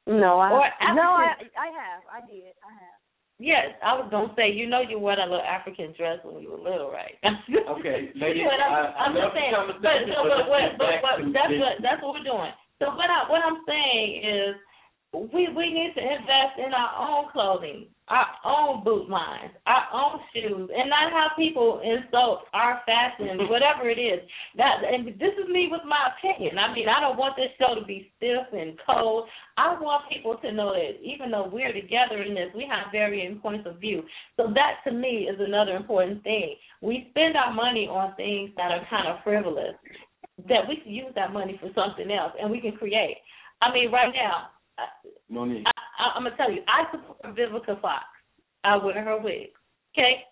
No, 0.07 0.39
I 0.39 0.51
Or 0.51 0.93
no, 0.95 1.14
I 1.16 1.36
I 1.57 1.68
have. 1.68 2.01
I 2.11 2.20
did. 2.28 2.53
I 2.64 2.72
have. 2.74 2.99
Yes, 3.39 3.74
I 3.82 3.95
was 3.97 4.07
gonna 4.11 4.34
say. 4.36 4.51
You 4.51 4.68
know, 4.68 4.82
you 4.82 4.99
wore 4.99 5.16
that 5.16 5.30
little 5.30 5.43
African 5.43 5.91
dress 5.97 6.20
when 6.24 6.41
you 6.43 6.51
were 6.51 6.59
little, 6.61 6.91
right? 6.91 7.18
Okay, 7.68 8.11
ladies, 8.16 8.45
but 8.45 8.59
I'm, 8.59 8.72
I- 8.72 8.93
I 8.93 9.05
I'm 9.07 9.16
love 9.16 9.24
just 9.24 9.34
the 9.34 9.39
saying. 9.39 9.53
But, 9.55 9.68
but 9.82 9.82
but, 9.82 10.47
but, 10.47 10.59
get 10.59 10.78
but, 10.78 11.01
but 11.01 11.34
that's 11.34 11.53
what 11.59 11.74
that's 11.82 12.01
what 12.03 12.14
we're 12.14 12.24
doing. 12.28 12.51
So 12.80 12.93
what 12.95 13.09
I 13.09 13.28
what 13.30 13.41
I'm 13.43 13.64
saying 13.66 14.24
is, 14.24 14.55
we 15.14 15.47
we 15.55 15.70
need 15.70 15.93
to 15.95 16.01
invest 16.01 16.57
in 16.57 16.74
our 16.74 16.93
own 16.97 17.30
clothing, 17.32 17.86
our 18.09 18.26
own 18.43 18.84
boot 18.84 19.07
lines, 19.09 19.53
our 19.68 19.86
own 19.93 20.20
shoes, 20.34 20.70
and 20.74 20.89
not 20.89 21.14
have 21.14 21.38
people 21.38 21.82
insult 21.86 22.49
our 22.53 22.82
fashion, 22.86 23.45
whatever 23.49 23.88
it 23.89 24.01
is. 24.01 24.26
That 24.57 24.82
and 24.82 25.07
this 25.20 25.38
is 25.38 25.47
me 25.49 25.70
with 25.70 25.82
my 25.86 26.09
opinion. 26.18 26.57
I 26.57 26.74
mean, 26.74 26.89
I 26.89 26.99
don't 26.99 27.18
want 27.18 27.36
this 27.38 27.53
show 27.61 27.78
to 27.80 27.86
be 27.86 28.09
stiff 28.18 28.49
and 28.53 28.74
cold. 28.86 29.30
I 29.55 29.78
want 29.80 30.09
people 30.09 30.36
to 30.41 30.51
know 30.51 30.74
that 30.74 30.97
even 31.05 31.30
though 31.30 31.47
we're 31.51 31.74
together 31.74 32.24
in 32.26 32.34
this, 32.34 32.49
we 32.55 32.66
have 32.66 32.91
varying 32.91 33.38
points 33.38 33.68
of 33.70 33.78
view. 33.78 34.01
So 34.36 34.49
that 34.55 34.82
to 34.89 34.91
me 34.91 35.30
is 35.30 35.38
another 35.39 35.76
important 35.76 36.24
thing. 36.24 36.55
We 36.82 37.07
spend 37.11 37.38
our 37.38 37.53
money 37.53 37.86
on 37.86 38.16
things 38.16 38.49
that 38.57 38.72
are 38.72 38.86
kind 38.89 39.07
of 39.07 39.22
frivolous. 39.24 39.78
That 40.49 40.66
we 40.68 40.82
can 40.82 40.91
use 40.91 41.14
that 41.14 41.32
money 41.32 41.61
for 41.61 41.70
something 41.78 42.09
else, 42.09 42.34
and 42.41 42.49
we 42.49 42.59
can 42.59 42.72
create. 42.72 43.18
I 43.61 43.72
mean, 43.72 43.91
right 43.91 44.11
now, 44.11 44.49
Monique. 45.30 45.65
I, 45.65 45.71
I, 45.71 46.17
I'm 46.17 46.24
gonna 46.24 46.38
tell 46.38 46.51
you, 46.51 46.61
I 46.67 46.89
support 46.91 47.36
Vivica 47.36 47.80
Fox. 47.82 48.05
I 48.63 48.78
wear 48.78 49.03
her 49.03 49.19
wig. 49.19 49.51
Okay. 49.93 50.24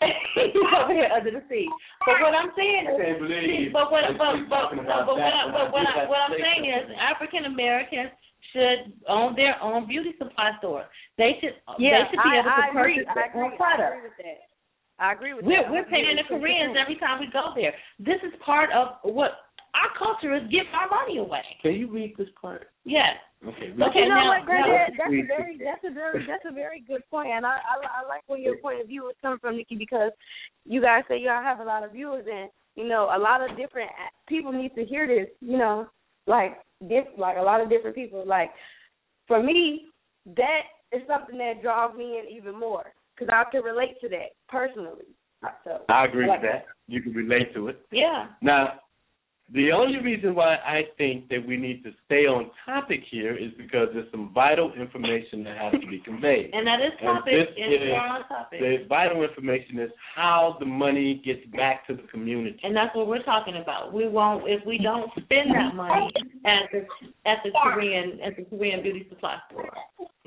Over 0.00 0.96
here 0.96 1.12
under 1.12 1.30
the 1.30 1.44
sea. 1.48 1.68
But 2.08 2.24
what 2.24 2.32
I'm 2.32 2.48
saying 2.56 2.88
is, 2.88 2.96
I 2.96 3.68
but 3.68 3.92
what, 3.92 4.00
but, 4.16 4.48
but, 4.48 4.72
but, 4.72 5.04
but 5.04 5.16
what, 5.20 5.28
I, 5.28 5.44
but 5.52 5.68
what, 5.76 5.84
I, 5.84 6.08
what 6.08 6.24
I'm 6.24 6.36
saying 6.40 6.64
is, 6.64 6.88
African 6.96 7.44
Americans 7.44 8.08
should 8.52 8.96
own 9.08 9.36
their 9.36 9.60
own 9.60 9.86
beauty 9.86 10.16
supply 10.16 10.56
store. 10.58 10.88
They 11.18 11.36
should. 11.40 11.52
Yeah, 11.76 12.08
they 12.08 12.16
should 12.16 12.24
be 12.24 12.32
I, 12.32 12.40
able 12.40 12.48
to 12.48 12.56
I 12.56 12.68
agree. 12.72 13.04
purchase 13.04 13.12
I 13.12 13.14
their 13.14 13.28
agree. 13.28 13.44
own 13.44 13.52
I 13.60 13.74
agree 13.76 14.08
with 14.08 14.18
that. 14.24 14.40
I 15.00 15.12
agree 15.12 15.32
with 15.32 15.44
We're 15.44 15.64
that. 15.64 15.72
we're 15.72 15.88
paying 15.88 16.16
the 16.16 16.28
Koreans 16.28 16.76
every 16.76 16.96
time 16.96 17.20
we 17.20 17.28
go 17.32 17.52
there. 17.56 17.72
This 17.98 18.20
is 18.20 18.32
part 18.44 18.68
of 18.72 19.00
what 19.04 19.49
our 19.74 19.90
culture 19.98 20.34
is 20.34 20.42
giving 20.50 20.72
our 20.74 20.88
money 20.88 21.18
away. 21.18 21.42
Can 21.62 21.72
you 21.74 21.90
read 21.90 22.14
this 22.18 22.28
part? 22.40 22.68
Yes. 22.84 23.16
Okay. 23.46 23.70
But 23.76 23.94
you 23.94 24.02
Okay, 24.02 24.08
know 24.08 24.14
now- 24.16 24.28
what, 24.38 24.44
Granddad? 24.46 24.92
now- 24.98 25.04
That's 25.04 25.12
a 25.12 25.26
very, 25.26 25.58
that's 25.58 25.84
a 25.84 25.90
very, 25.92 26.26
that's 26.26 26.44
a 26.48 26.52
very 26.52 26.80
good 26.86 27.02
point, 27.10 27.30
and 27.30 27.46
I, 27.46 27.56
I, 27.56 28.02
I 28.04 28.08
like 28.08 28.22
where 28.26 28.38
your 28.38 28.56
point 28.58 28.80
of 28.80 28.88
view 28.88 29.08
is 29.08 29.16
coming 29.22 29.38
from, 29.38 29.56
Nikki, 29.56 29.76
because 29.76 30.12
you 30.66 30.80
guys 30.82 31.04
say 31.08 31.18
y'all 31.18 31.42
have 31.42 31.60
a 31.60 31.64
lot 31.64 31.84
of 31.84 31.92
viewers, 31.92 32.26
and 32.30 32.50
you 32.76 32.86
know, 32.88 33.10
a 33.14 33.18
lot 33.18 33.40
of 33.42 33.56
different 33.56 33.90
people 34.28 34.52
need 34.52 34.74
to 34.74 34.84
hear 34.84 35.06
this. 35.06 35.28
You 35.40 35.56
know, 35.58 35.88
like 36.26 36.58
this, 36.80 37.04
like 37.16 37.36
a 37.38 37.42
lot 37.42 37.60
of 37.60 37.70
different 37.70 37.96
people. 37.96 38.24
Like 38.26 38.50
for 39.26 39.42
me, 39.42 39.86
that 40.36 40.62
is 40.92 41.02
something 41.06 41.38
that 41.38 41.62
draws 41.62 41.96
me 41.96 42.18
in 42.18 42.36
even 42.36 42.58
more 42.58 42.92
because 43.14 43.32
I 43.32 43.48
can 43.50 43.62
relate 43.62 44.00
to 44.02 44.08
that 44.10 44.32
personally. 44.48 45.06
So 45.64 45.80
I 45.88 46.04
agree 46.04 46.28
like 46.28 46.42
with 46.42 46.50
that. 46.52 46.66
You 46.88 47.00
can 47.00 47.14
relate 47.14 47.54
to 47.54 47.68
it. 47.68 47.80
Yeah. 47.90 48.26
Now, 48.42 48.80
the 49.52 49.72
only 49.72 49.98
reason 49.98 50.34
why 50.34 50.56
I 50.56 50.82
think 50.96 51.28
that 51.28 51.44
we 51.44 51.56
need 51.56 51.82
to 51.82 51.90
stay 52.06 52.26
on 52.26 52.50
topic 52.64 53.00
here 53.10 53.36
is 53.36 53.50
because 53.58 53.88
there's 53.92 54.10
some 54.12 54.30
vital 54.32 54.72
information 54.74 55.42
that 55.42 55.56
has 55.58 55.72
to 55.80 55.86
be 55.88 55.98
conveyed. 56.00 56.50
And 56.54 56.66
that 56.66 56.78
is 56.78 56.92
And 57.00 57.18
topic. 57.18 57.32
this 57.34 57.48
is 57.58 57.82
is 57.82 57.90
on 57.90 58.28
topic. 58.28 58.60
The 58.60 58.86
vital 58.88 59.24
information 59.24 59.80
is 59.80 59.90
how 60.14 60.56
the 60.60 60.66
money 60.66 61.20
gets 61.24 61.44
back 61.56 61.86
to 61.88 61.94
the 61.94 62.02
community. 62.12 62.60
And 62.62 62.76
that's 62.76 62.94
what 62.94 63.08
we're 63.08 63.24
talking 63.24 63.56
about. 63.56 63.92
We 63.92 64.06
won't 64.06 64.48
if 64.48 64.64
we 64.66 64.78
don't 64.78 65.10
spend 65.12 65.50
that 65.54 65.74
money 65.74 66.12
at 66.46 66.70
the 66.70 66.86
at 67.26 67.38
the 67.42 67.50
Korean 67.62 68.20
at 68.24 68.36
the 68.36 68.44
Korean 68.44 68.82
beauty 68.82 69.06
supply 69.08 69.38
store. 69.50 69.72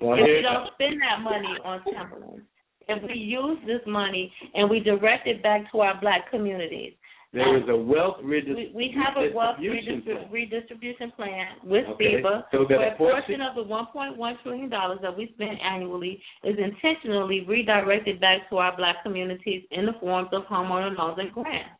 Well, 0.01 0.17
if 0.19 0.25
we 0.25 0.41
don't 0.41 0.67
spend 0.75 0.99
that 1.01 1.21
money 1.23 1.55
on 1.63 1.81
Timberland, 1.85 2.43
if 2.89 3.01
we 3.03 3.15
use 3.15 3.57
this 3.65 3.81
money 3.87 4.31
and 4.53 4.69
we 4.69 4.79
direct 4.81 5.27
it 5.27 5.41
back 5.41 5.71
to 5.71 5.79
our 5.79 5.99
black 6.01 6.29
communities. 6.29 6.93
There 7.33 7.57
is 7.57 7.63
a 7.67 7.75
wealth 7.75 8.17
redis- 8.23 8.55
We, 8.55 8.71
we 8.75 8.95
have 8.95 9.17
a 9.17 9.33
wealth 9.35 9.57
redistribution 9.59 10.01
plan. 10.05 10.29
redistribution 10.31 11.11
plan 11.17 11.47
with 11.63 11.85
Okay, 11.97 12.21
SPIBA 12.21 12.43
so 12.51 12.65
where 12.69 12.93
a 12.93 12.95
portion- 12.95 13.37
portion 13.37 13.41
of 13.41 13.55
the 13.55 13.63
$1.1 13.65 14.41
trillion 14.43 14.69
that 14.69 15.17
we 15.17 15.31
spend 15.33 15.57
annually 15.61 16.21
is 16.43 16.55
intentionally 16.59 17.41
redirected 17.47 18.19
back 18.21 18.47
to 18.51 18.57
our 18.57 18.77
black 18.77 19.01
communities 19.01 19.63
in 19.71 19.87
the 19.87 19.93
forms 19.99 20.29
of 20.31 20.43
homeowner 20.43 20.95
loans 20.95 21.17
and 21.17 21.31
grants, 21.33 21.73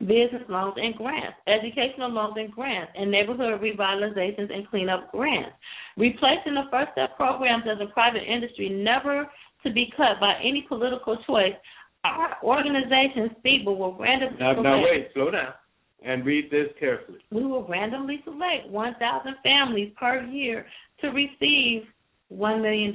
business 0.00 0.44
loans 0.50 0.74
and 0.76 0.94
grants, 0.96 1.36
educational 1.46 2.10
loans 2.10 2.34
and 2.36 2.52
grants, 2.52 2.92
and 2.94 3.10
neighborhood 3.10 3.60
revitalizations 3.62 4.52
and 4.52 4.68
cleanup 4.68 5.10
grants. 5.10 5.56
Replacing 5.96 6.52
the 6.54 6.68
First 6.70 6.92
Step 6.92 7.16
programs 7.16 7.64
as 7.64 7.78
a 7.80 7.90
private 7.94 8.22
industry, 8.28 8.68
never 8.68 9.26
to 9.64 9.72
be 9.72 9.90
cut 9.96 10.20
by 10.20 10.34
any 10.40 10.66
political 10.68 11.16
choice, 11.26 11.54
our 12.04 12.36
organization, 12.42 13.34
SPIBA, 13.44 13.64
will 13.76 13.96
randomly 13.98 14.38
Now, 14.38 14.60
now 14.60 14.82
wait, 14.82 15.08
slow 15.14 15.30
down 15.30 15.52
and 16.04 16.24
read 16.24 16.50
this 16.50 16.68
carefully. 16.78 17.18
we 17.30 17.44
will 17.44 17.66
randomly 17.66 18.20
select 18.24 18.68
1,000 18.68 19.34
families 19.42 19.92
per 19.98 20.22
year 20.24 20.64
to 21.00 21.08
receive 21.08 21.82
$1 22.32 22.62
million. 22.62 22.94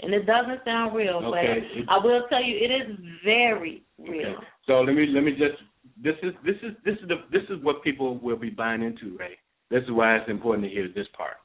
And 0.00 0.12
it 0.14 0.26
doesn't 0.26 0.60
sound 0.64 0.94
real, 0.96 1.20
Okay. 1.24 1.84
but 1.86 1.92
I 1.92 1.98
will 2.04 2.24
tell 2.28 2.42
you 2.42 2.56
it 2.56 2.70
is 2.90 2.96
very 3.24 3.82
real. 3.98 4.30
Okay. 4.32 4.46
So 4.66 4.80
let 4.80 4.94
me 4.94 5.06
let 5.12 5.22
me 5.24 5.32
just 5.32 5.60
this 6.02 6.14
is 6.22 6.32
this 6.44 6.56
is 6.62 6.72
this 6.84 6.94
is 7.02 7.08
the 7.08 7.16
this 7.30 7.42
is 7.50 7.62
what 7.62 7.82
people 7.82 8.18
will 8.18 8.36
be 8.36 8.50
buying 8.50 8.82
into, 8.82 9.16
Ray. 9.18 9.36
This 9.70 9.82
is 9.84 9.90
why 9.90 10.16
it's 10.16 10.30
important 10.30 10.66
to 10.68 10.70
hear 10.70 10.88
this 10.94 11.06
part. 11.16 11.36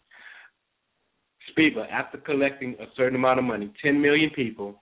SPIBA, 1.52 1.90
after 1.92 2.18
collecting 2.18 2.76
a 2.80 2.86
certain 2.96 3.16
amount 3.16 3.40
of 3.40 3.46
money, 3.46 3.72
10 3.84 4.02
million 4.02 4.30
people 4.36 4.82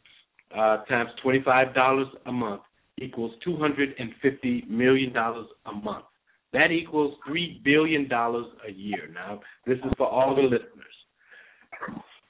uh, 0.55 0.77
times 0.85 1.09
$25 1.23 2.03
a 2.25 2.31
month 2.31 2.61
equals 3.01 3.33
$250 3.45 4.69
million 4.69 5.15
a 5.15 5.71
month. 5.73 6.05
That 6.53 6.71
equals 6.71 7.15
$3 7.29 7.63
billion 7.63 8.09
a 8.11 8.71
year. 8.71 9.09
Now, 9.13 9.41
this 9.67 9.77
is 9.79 9.91
for 9.97 10.07
all 10.07 10.35
the 10.35 10.43
listeners. 10.43 10.69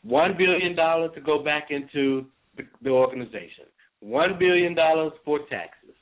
$1 0.08 0.38
billion 0.38 0.76
to 0.76 1.22
go 1.24 1.44
back 1.44 1.68
into 1.70 2.26
the, 2.58 2.64
the 2.82 2.90
organization, 2.90 3.66
$1 4.04 4.40
billion 4.40 4.76
for 5.24 5.40
taxes, 5.50 5.96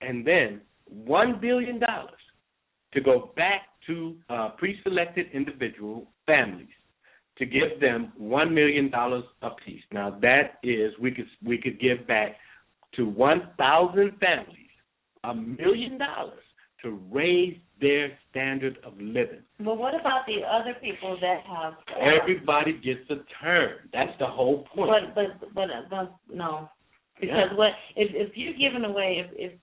and 0.00 0.26
then 0.26 0.60
$1 1.08 1.40
billion 1.40 1.80
to 1.80 3.00
go 3.00 3.32
back 3.36 3.62
to 3.86 4.14
uh, 4.30 4.50
pre-selected 4.50 5.26
individual 5.32 6.06
families 6.26 6.68
to 7.38 7.46
give 7.46 7.80
them 7.80 8.12
one 8.16 8.54
million 8.54 8.90
dollars 8.90 9.24
apiece. 9.42 9.82
Now 9.92 10.18
that 10.22 10.58
is 10.62 10.92
we 11.00 11.10
could 11.10 11.26
we 11.44 11.58
could 11.58 11.80
give 11.80 12.06
back 12.06 12.36
to 12.94 13.06
one 13.06 13.48
thousand 13.58 14.12
families 14.20 14.56
a 15.24 15.34
million 15.34 15.98
dollars 15.98 16.40
to 16.82 16.98
raise 17.10 17.56
their 17.80 18.08
standard 18.30 18.78
of 18.84 18.94
living. 18.98 19.42
Well, 19.60 19.76
what 19.76 19.94
about 19.94 20.24
the 20.26 20.40
other 20.46 20.74
people 20.80 21.18
that 21.20 21.40
have? 21.46 21.74
Everybody 22.00 22.72
gets 22.74 23.08
a 23.10 23.16
turn. 23.42 23.76
That's 23.92 24.16
the 24.18 24.26
whole 24.26 24.64
point. 24.74 25.14
But 25.14 25.38
but 25.40 25.54
but, 25.54 25.68
but 25.90 26.34
no, 26.34 26.68
because 27.20 27.36
yeah. 27.50 27.56
what 27.56 27.72
if 27.96 28.10
if 28.14 28.36
you're 28.36 28.54
giving 28.54 28.88
away 28.88 29.24
if 29.24 29.52
if 29.52 29.58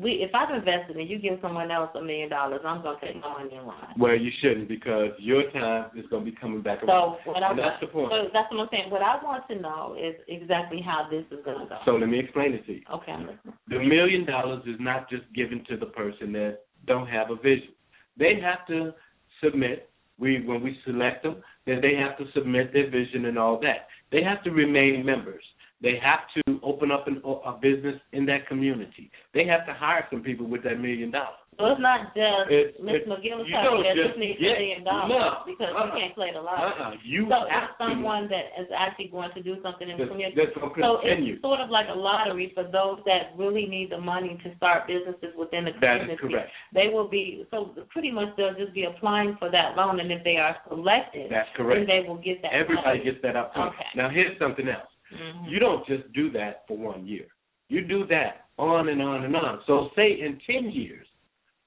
we 0.00 0.22
if 0.22 0.30
I've 0.34 0.54
invested 0.54 0.96
and 0.96 1.08
you 1.08 1.18
give 1.18 1.38
someone 1.42 1.70
else 1.70 1.90
a 1.94 2.02
million 2.02 2.28
dollars, 2.28 2.60
I'm 2.64 2.82
gonna 2.82 2.98
take 3.00 3.20
my 3.20 3.42
money 3.42 3.56
and 3.56 3.66
run. 3.66 3.94
Well, 3.98 4.16
you 4.16 4.30
shouldn't 4.40 4.68
because 4.68 5.10
your 5.18 5.50
time 5.50 5.90
is 5.96 6.04
gonna 6.10 6.24
be 6.24 6.32
coming 6.32 6.62
back 6.62 6.82
around. 6.82 7.18
So 7.24 7.30
what 7.30 7.42
I, 7.42 7.54
that's 7.54 7.80
the 7.80 7.88
point. 7.88 8.10
So 8.10 8.28
that's 8.32 8.50
what 8.50 8.60
I'm 8.60 8.68
saying. 8.70 8.90
What 8.90 9.02
I 9.02 9.22
want 9.22 9.44
to 9.48 9.56
know 9.60 9.96
is 9.98 10.14
exactly 10.28 10.80
how 10.84 11.08
this 11.10 11.24
is 11.30 11.44
gonna 11.44 11.66
go. 11.68 11.78
So 11.84 11.92
let 11.92 12.08
me 12.08 12.18
explain 12.18 12.54
it 12.54 12.64
to 12.66 12.72
you. 12.74 12.82
Okay, 12.94 13.14
The 13.68 13.78
million 13.78 14.24
dollars 14.24 14.62
is 14.66 14.76
not 14.78 15.10
just 15.10 15.24
given 15.34 15.64
to 15.68 15.76
the 15.76 15.86
person 15.86 16.32
that 16.32 16.60
don't 16.86 17.08
have 17.08 17.30
a 17.30 17.36
vision. 17.36 17.74
They 18.18 18.40
have 18.42 18.66
to 18.68 18.92
submit. 19.42 19.90
We 20.18 20.44
when 20.44 20.62
we 20.62 20.76
select 20.84 21.22
them, 21.22 21.42
then 21.66 21.80
they 21.80 21.94
have 21.94 22.16
to 22.18 22.24
submit 22.34 22.72
their 22.72 22.90
vision 22.90 23.26
and 23.26 23.38
all 23.38 23.58
that. 23.60 23.88
They 24.10 24.22
have 24.22 24.42
to 24.44 24.50
remain 24.50 25.04
members. 25.04 25.44
They 25.80 25.94
have 26.02 26.26
to 26.34 26.58
open 26.62 26.90
up 26.90 27.06
an, 27.06 27.22
a 27.24 27.52
business 27.60 28.00
in 28.12 28.26
that 28.26 28.48
community. 28.48 29.10
They 29.32 29.46
have 29.46 29.64
to 29.66 29.74
hire 29.74 30.06
some 30.10 30.22
people 30.22 30.46
with 30.46 30.64
that 30.64 30.80
million 30.80 31.10
dollars. 31.10 31.38
So 31.58 31.66
it's 31.74 31.82
not 31.82 32.14
just 32.14 32.78
Miss 32.78 33.02
McGill 33.02 33.42
talking 33.42 33.82
that 33.82 33.98
just 33.98 34.14
needs 34.14 34.38
a 34.38 34.46
million 34.46 34.86
dollars 34.86 35.10
no, 35.10 35.42
because 35.42 35.74
uh-uh, 35.74 35.90
you 35.90 35.94
can't 35.98 36.14
play 36.14 36.30
the 36.30 36.38
lottery. 36.38 36.70
Uh-uh, 36.70 36.94
you 37.02 37.26
so 37.26 37.50
it's 37.50 37.74
someone 37.82 38.30
that 38.30 38.54
is 38.62 38.70
actually 38.70 39.10
going 39.10 39.34
to 39.34 39.42
do 39.42 39.58
something 39.58 39.90
in 39.90 39.98
the 39.98 40.06
community. 40.06 40.38
so 40.54 41.02
it's 41.02 41.42
sort 41.42 41.58
of 41.58 41.66
like 41.66 41.90
a 41.90 41.98
lottery 41.98 42.54
for 42.54 42.62
those 42.62 43.02
that 43.10 43.34
really 43.34 43.66
need 43.66 43.90
the 43.90 43.98
money 43.98 44.38
to 44.46 44.54
start 44.54 44.86
businesses 44.86 45.34
within 45.34 45.66
the 45.66 45.74
community. 45.74 46.14
That 46.14 46.14
is 46.14 46.22
correct. 46.22 46.50
They 46.70 46.94
will 46.94 47.10
be 47.10 47.42
so 47.50 47.74
pretty 47.90 48.14
much 48.14 48.38
they'll 48.38 48.54
just 48.54 48.70
be 48.70 48.86
applying 48.86 49.34
for 49.42 49.50
that 49.50 49.74
loan, 49.74 49.98
and 49.98 50.14
if 50.14 50.22
they 50.22 50.38
are 50.38 50.54
selected, 50.70 51.26
that's 51.26 51.50
correct. 51.58 51.82
Then 51.82 51.90
they 51.90 52.06
will 52.06 52.22
get 52.22 52.38
that. 52.46 52.54
Everybody 52.54 53.02
money. 53.02 53.10
gets 53.10 53.18
that 53.26 53.34
opportunity. 53.34 53.82
Okay. 53.82 53.90
Now 53.98 54.14
here's 54.14 54.38
something 54.38 54.70
else. 54.70 54.86
Mm-hmm. 55.12 55.48
You 55.48 55.58
don't 55.58 55.86
just 55.86 56.12
do 56.12 56.30
that 56.32 56.64
for 56.66 56.76
one 56.76 57.06
year. 57.06 57.26
You 57.68 57.86
do 57.86 58.06
that 58.06 58.46
on 58.58 58.88
and 58.88 59.00
on 59.02 59.24
and 59.24 59.36
on. 59.36 59.60
So 59.66 59.90
say 59.94 60.20
in 60.20 60.38
ten 60.46 60.70
years, 60.70 61.06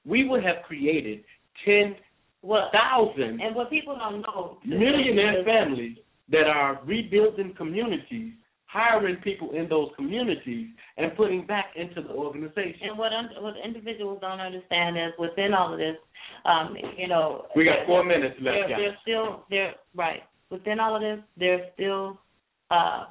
we 0.05 0.27
would 0.27 0.43
have 0.43 0.63
created 0.67 1.23
ten 1.65 1.95
thousand 2.43 3.39
and 3.39 3.55
what 3.55 3.69
people 3.69 3.95
don't 3.97 4.21
know 4.21 4.57
millionaire 4.65 5.43
families 5.45 5.97
that 6.29 6.47
are 6.47 6.79
rebuilding 6.85 7.53
communities, 7.55 8.33
hiring 8.65 9.17
people 9.17 9.51
in 9.51 9.67
those 9.69 9.89
communities, 9.95 10.67
and 10.97 11.15
putting 11.15 11.45
back 11.45 11.65
into 11.75 12.01
the 12.01 12.09
organization. 12.09 12.89
And 12.89 12.97
what 12.97 13.11
un- 13.13 13.29
what 13.39 13.53
individuals 13.63 14.19
don't 14.21 14.39
understand 14.39 14.97
is 14.97 15.13
within 15.19 15.53
all 15.53 15.73
of 15.73 15.77
this, 15.77 15.97
um, 16.45 16.75
you 16.97 17.07
know, 17.07 17.45
we 17.55 17.65
got 17.65 17.85
four 17.85 18.03
minutes 18.03 18.35
left. 18.41 18.69
they're 18.69 18.97
still 19.01 19.43
there 19.49 19.75
right 19.93 20.23
within 20.49 20.79
all 20.79 20.95
of 20.95 21.01
this. 21.01 21.19
There's 21.37 21.61
still 21.73 22.19
uh, 22.71 23.05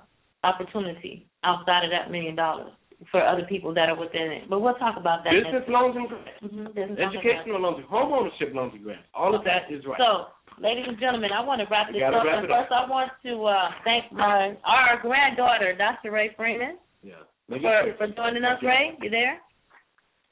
opportunity 0.45 1.27
outside 1.45 1.85
of 1.85 1.91
that 1.91 2.11
million 2.11 2.37
dollars 2.37 2.73
for 3.11 3.25
other 3.25 3.45
people 3.49 3.73
that 3.73 3.89
are 3.89 3.97
within 3.97 4.29
it. 4.29 4.51
But 4.51 4.61
we'll 4.61 4.77
talk 4.77 4.97
about 5.01 5.25
that. 5.25 5.33
Business 5.33 5.65
loans 5.69 5.97
and 5.97 6.09
grants, 6.09 6.37
mm-hmm, 6.45 7.01
educational 7.01 7.61
loans, 7.61 7.85
home 7.89 8.13
ownership 8.13 8.53
loans 8.53 8.73
and 8.75 8.85
grants. 8.85 9.09
All 9.15 9.35
of 9.35 9.43
that 9.45 9.73
is 9.73 9.81
right. 9.89 9.97
So, 9.97 10.29
ladies 10.61 10.85
and 10.87 11.01
gentlemen, 11.01 11.31
I 11.33 11.41
want 11.41 11.65
to 11.65 11.67
wrap 11.73 11.89
this 11.89 12.03
up. 12.05 12.13
Wrap 12.13 12.45
and 12.45 12.49
first, 12.49 12.69
up. 12.69 12.85
I 12.85 12.91
want 12.91 13.13
to 13.25 13.33
uh, 13.49 13.69
thank 13.85 14.13
my 14.13 14.53
our 14.69 15.01
granddaughter, 15.01 15.73
Dr. 15.77 16.13
Ray 16.13 16.37
Freeman, 16.37 16.77
yeah. 17.03 17.25
for, 17.49 17.57
for 17.97 18.07
joining 18.13 18.45
us. 18.45 18.61
Ray, 18.61 18.93
you 19.01 19.09
there? 19.09 19.41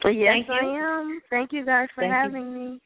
Yes, 0.05 0.47
Thank 0.47 0.49
you. 0.49 0.55
I 0.55 1.01
am. 1.01 1.21
Thank 1.31 1.53
you 1.53 1.65
guys 1.65 1.89
for 1.95 2.03
Thank 2.03 2.13
having 2.13 2.53
you. 2.53 2.59
me. 2.59 2.81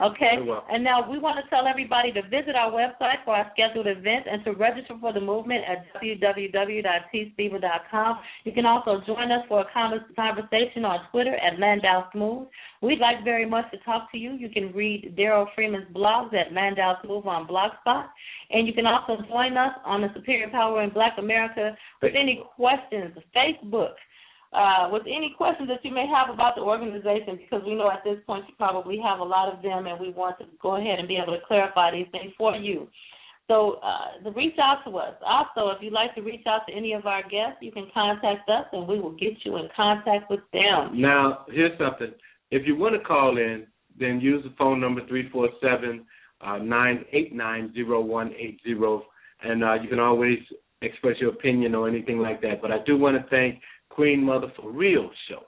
Okay. 0.00 0.38
And 0.70 0.84
now 0.84 1.10
we 1.10 1.18
want 1.18 1.42
to 1.42 1.50
tell 1.50 1.66
everybody 1.66 2.12
to 2.12 2.22
visit 2.22 2.54
our 2.54 2.70
website 2.70 3.24
for 3.24 3.34
our 3.34 3.50
scheduled 3.52 3.88
events 3.88 4.28
and 4.30 4.44
to 4.44 4.52
register 4.52 4.94
for 5.00 5.12
the 5.12 5.20
movement 5.20 5.64
at 5.66 5.86
www.tspiva.com. 6.00 8.18
You 8.44 8.52
can 8.52 8.64
also 8.64 9.00
join 9.04 9.32
us 9.32 9.44
for 9.48 9.62
a 9.62 9.66
conversation 10.14 10.84
on 10.84 11.00
Twitter 11.10 11.34
at 11.34 11.58
Landau 11.58 12.08
Smooth. 12.12 12.46
We'd 12.80 13.00
like 13.00 13.24
very 13.24 13.44
much 13.44 13.68
to 13.72 13.78
talk 13.78 14.12
to 14.12 14.18
you. 14.18 14.34
You 14.34 14.50
can 14.50 14.72
read 14.72 15.16
Darrell 15.16 15.48
Freeman's 15.56 15.92
blogs 15.92 16.32
at 16.32 16.52
Landau 16.52 17.02
Smooth 17.02 17.26
on 17.26 17.48
Blogspot. 17.48 18.06
And 18.50 18.68
you 18.68 18.74
can 18.74 18.86
also 18.86 19.16
join 19.28 19.56
us 19.56 19.72
on 19.84 20.02
the 20.02 20.12
Superior 20.14 20.48
Power 20.50 20.84
in 20.84 20.90
Black 20.90 21.14
America 21.18 21.76
with 22.00 22.14
any 22.14 22.44
questions, 22.54 23.18
Facebook 23.36 23.94
uh, 24.52 24.88
with 24.90 25.02
any 25.02 25.34
questions 25.36 25.68
that 25.68 25.84
you 25.84 25.92
may 25.92 26.06
have 26.06 26.32
about 26.32 26.54
the 26.56 26.62
organization, 26.62 27.36
because 27.36 27.62
we 27.66 27.74
know 27.74 27.90
at 27.90 28.02
this 28.04 28.18
point 28.26 28.44
you 28.48 28.54
probably 28.56 28.98
have 28.98 29.20
a 29.20 29.24
lot 29.24 29.52
of 29.52 29.62
them, 29.62 29.86
and 29.86 30.00
we 30.00 30.10
want 30.10 30.38
to 30.38 30.46
go 30.62 30.76
ahead 30.76 30.98
and 30.98 31.06
be 31.06 31.16
able 31.16 31.34
to 31.34 31.44
clarify 31.46 31.90
these 31.90 32.06
things 32.12 32.32
for 32.38 32.56
you. 32.56 32.88
So 33.46 33.80
uh, 33.82 34.30
reach 34.32 34.56
out 34.62 34.84
to 34.84 34.96
us. 34.98 35.14
Also, 35.24 35.70
if 35.70 35.82
you'd 35.82 35.92
like 35.92 36.14
to 36.16 36.20
reach 36.20 36.44
out 36.46 36.62
to 36.68 36.74
any 36.74 36.92
of 36.92 37.06
our 37.06 37.22
guests, 37.22 37.58
you 37.60 37.72
can 37.72 37.86
contact 37.94 38.48
us, 38.48 38.66
and 38.72 38.86
we 38.86 39.00
will 39.00 39.16
get 39.16 39.34
you 39.44 39.56
in 39.56 39.68
contact 39.74 40.30
with 40.30 40.40
them. 40.52 41.00
Now, 41.00 41.46
here's 41.48 41.76
something. 41.78 42.12
If 42.50 42.66
you 42.66 42.76
want 42.76 42.94
to 42.94 43.06
call 43.06 43.38
in, 43.38 43.66
then 43.98 44.20
use 44.20 44.44
the 44.44 44.54
phone 44.56 44.80
number 44.80 45.00
three 45.08 45.28
four 45.30 45.48
seven 45.62 46.04
uh, 46.40 46.58
nine 46.58 47.04
eight 47.12 47.34
nine 47.34 47.72
zero 47.74 48.00
one 48.00 48.32
eight 48.38 48.60
zero, 48.64 49.04
and 49.42 49.64
uh, 49.64 49.74
you 49.82 49.88
can 49.88 49.98
always 49.98 50.38
express 50.82 51.16
your 51.18 51.30
opinion 51.30 51.74
or 51.74 51.88
anything 51.88 52.18
like 52.18 52.40
that. 52.42 52.62
But 52.62 52.70
I 52.70 52.78
do 52.86 52.96
want 52.96 53.16
to 53.16 53.28
thank 53.30 53.60
Queen 53.98 54.22
Mother 54.22 54.46
for 54.54 54.70
Real 54.70 55.10
show. 55.28 55.42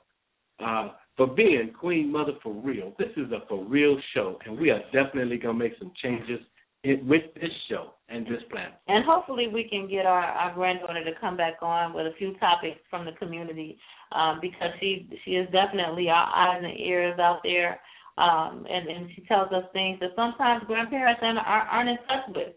Uh, 0.58 0.88
for 1.16 1.28
being 1.28 1.70
Queen 1.78 2.10
Mother 2.10 2.32
for 2.42 2.52
Real. 2.52 2.92
This 2.98 3.10
is 3.16 3.30
a 3.30 3.46
for 3.48 3.64
real 3.64 3.96
show, 4.12 4.38
and 4.44 4.58
we 4.58 4.70
are 4.70 4.80
definitely 4.92 5.36
going 5.36 5.56
to 5.56 5.64
make 5.64 5.74
some 5.78 5.92
changes 6.02 6.40
in, 6.82 7.06
with 7.06 7.22
this 7.34 7.52
show 7.68 7.92
and 8.08 8.26
this 8.26 8.42
plan. 8.50 8.70
And 8.88 9.04
hopefully 9.04 9.46
we 9.46 9.68
can 9.70 9.88
get 9.88 10.04
our, 10.04 10.20
our 10.22 10.52
granddaughter 10.52 11.04
to 11.04 11.12
come 11.20 11.36
back 11.36 11.58
on 11.62 11.94
with 11.94 12.06
a 12.06 12.14
few 12.18 12.34
topics 12.38 12.80
from 12.90 13.04
the 13.04 13.12
community 13.12 13.78
um, 14.10 14.40
because 14.42 14.72
she 14.80 15.08
she 15.24 15.32
is 15.32 15.46
definitely 15.52 16.08
our 16.08 16.26
eyes 16.34 16.60
and 16.64 16.76
ears 16.80 17.20
out 17.20 17.40
there. 17.44 17.78
Um, 18.18 18.66
and, 18.68 18.88
and 18.88 19.10
she 19.14 19.22
tells 19.22 19.52
us 19.52 19.62
things 19.72 20.00
that 20.00 20.10
sometimes 20.16 20.64
grandparents 20.66 21.20
aren't, 21.22 21.38
aren't 21.38 21.90
in 21.90 21.96
touch 22.08 22.34
with. 22.34 22.54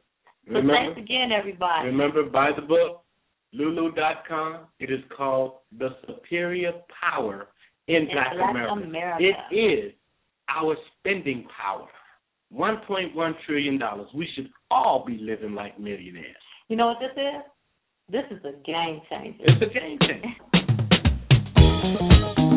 So 0.48 0.56
remember, 0.56 0.74
thanks 0.74 1.00
again, 1.00 1.30
everybody. 1.32 1.88
Remember, 1.88 2.24
buy 2.24 2.50
the 2.56 2.64
book, 2.64 3.03
Lulu.com. 3.54 4.68
It 4.80 4.91
is 4.91 4.99
called 5.16 5.54
The 5.78 5.89
Superior 6.08 6.74
Power 7.01 7.47
in, 7.88 8.08
Black, 8.12 8.34
Black 8.36 8.49
America. 8.51 8.74
America. 8.74 9.24
It 9.51 9.56
is 9.56 9.93
our 10.49 10.76
spending 10.99 11.47
power. 11.62 11.88
$1.1 12.54 13.34
trillion. 13.45 13.80
We 14.16 14.28
should 14.36 14.49
all 14.70 15.04
be 15.06 15.18
living 15.20 15.54
like 15.54 15.80
millionaires. 15.80 16.36
You 16.68 16.76
know 16.76 16.88
what 16.88 16.97
this 16.99 17.12
is? 17.16 17.43
This 18.10 18.24
is 18.38 18.43
a 18.45 18.51
game 18.66 19.01
changer. 19.10 19.43
It's 19.45 19.62
a 19.62 19.74
game 19.74 19.97
changer. 20.01 20.28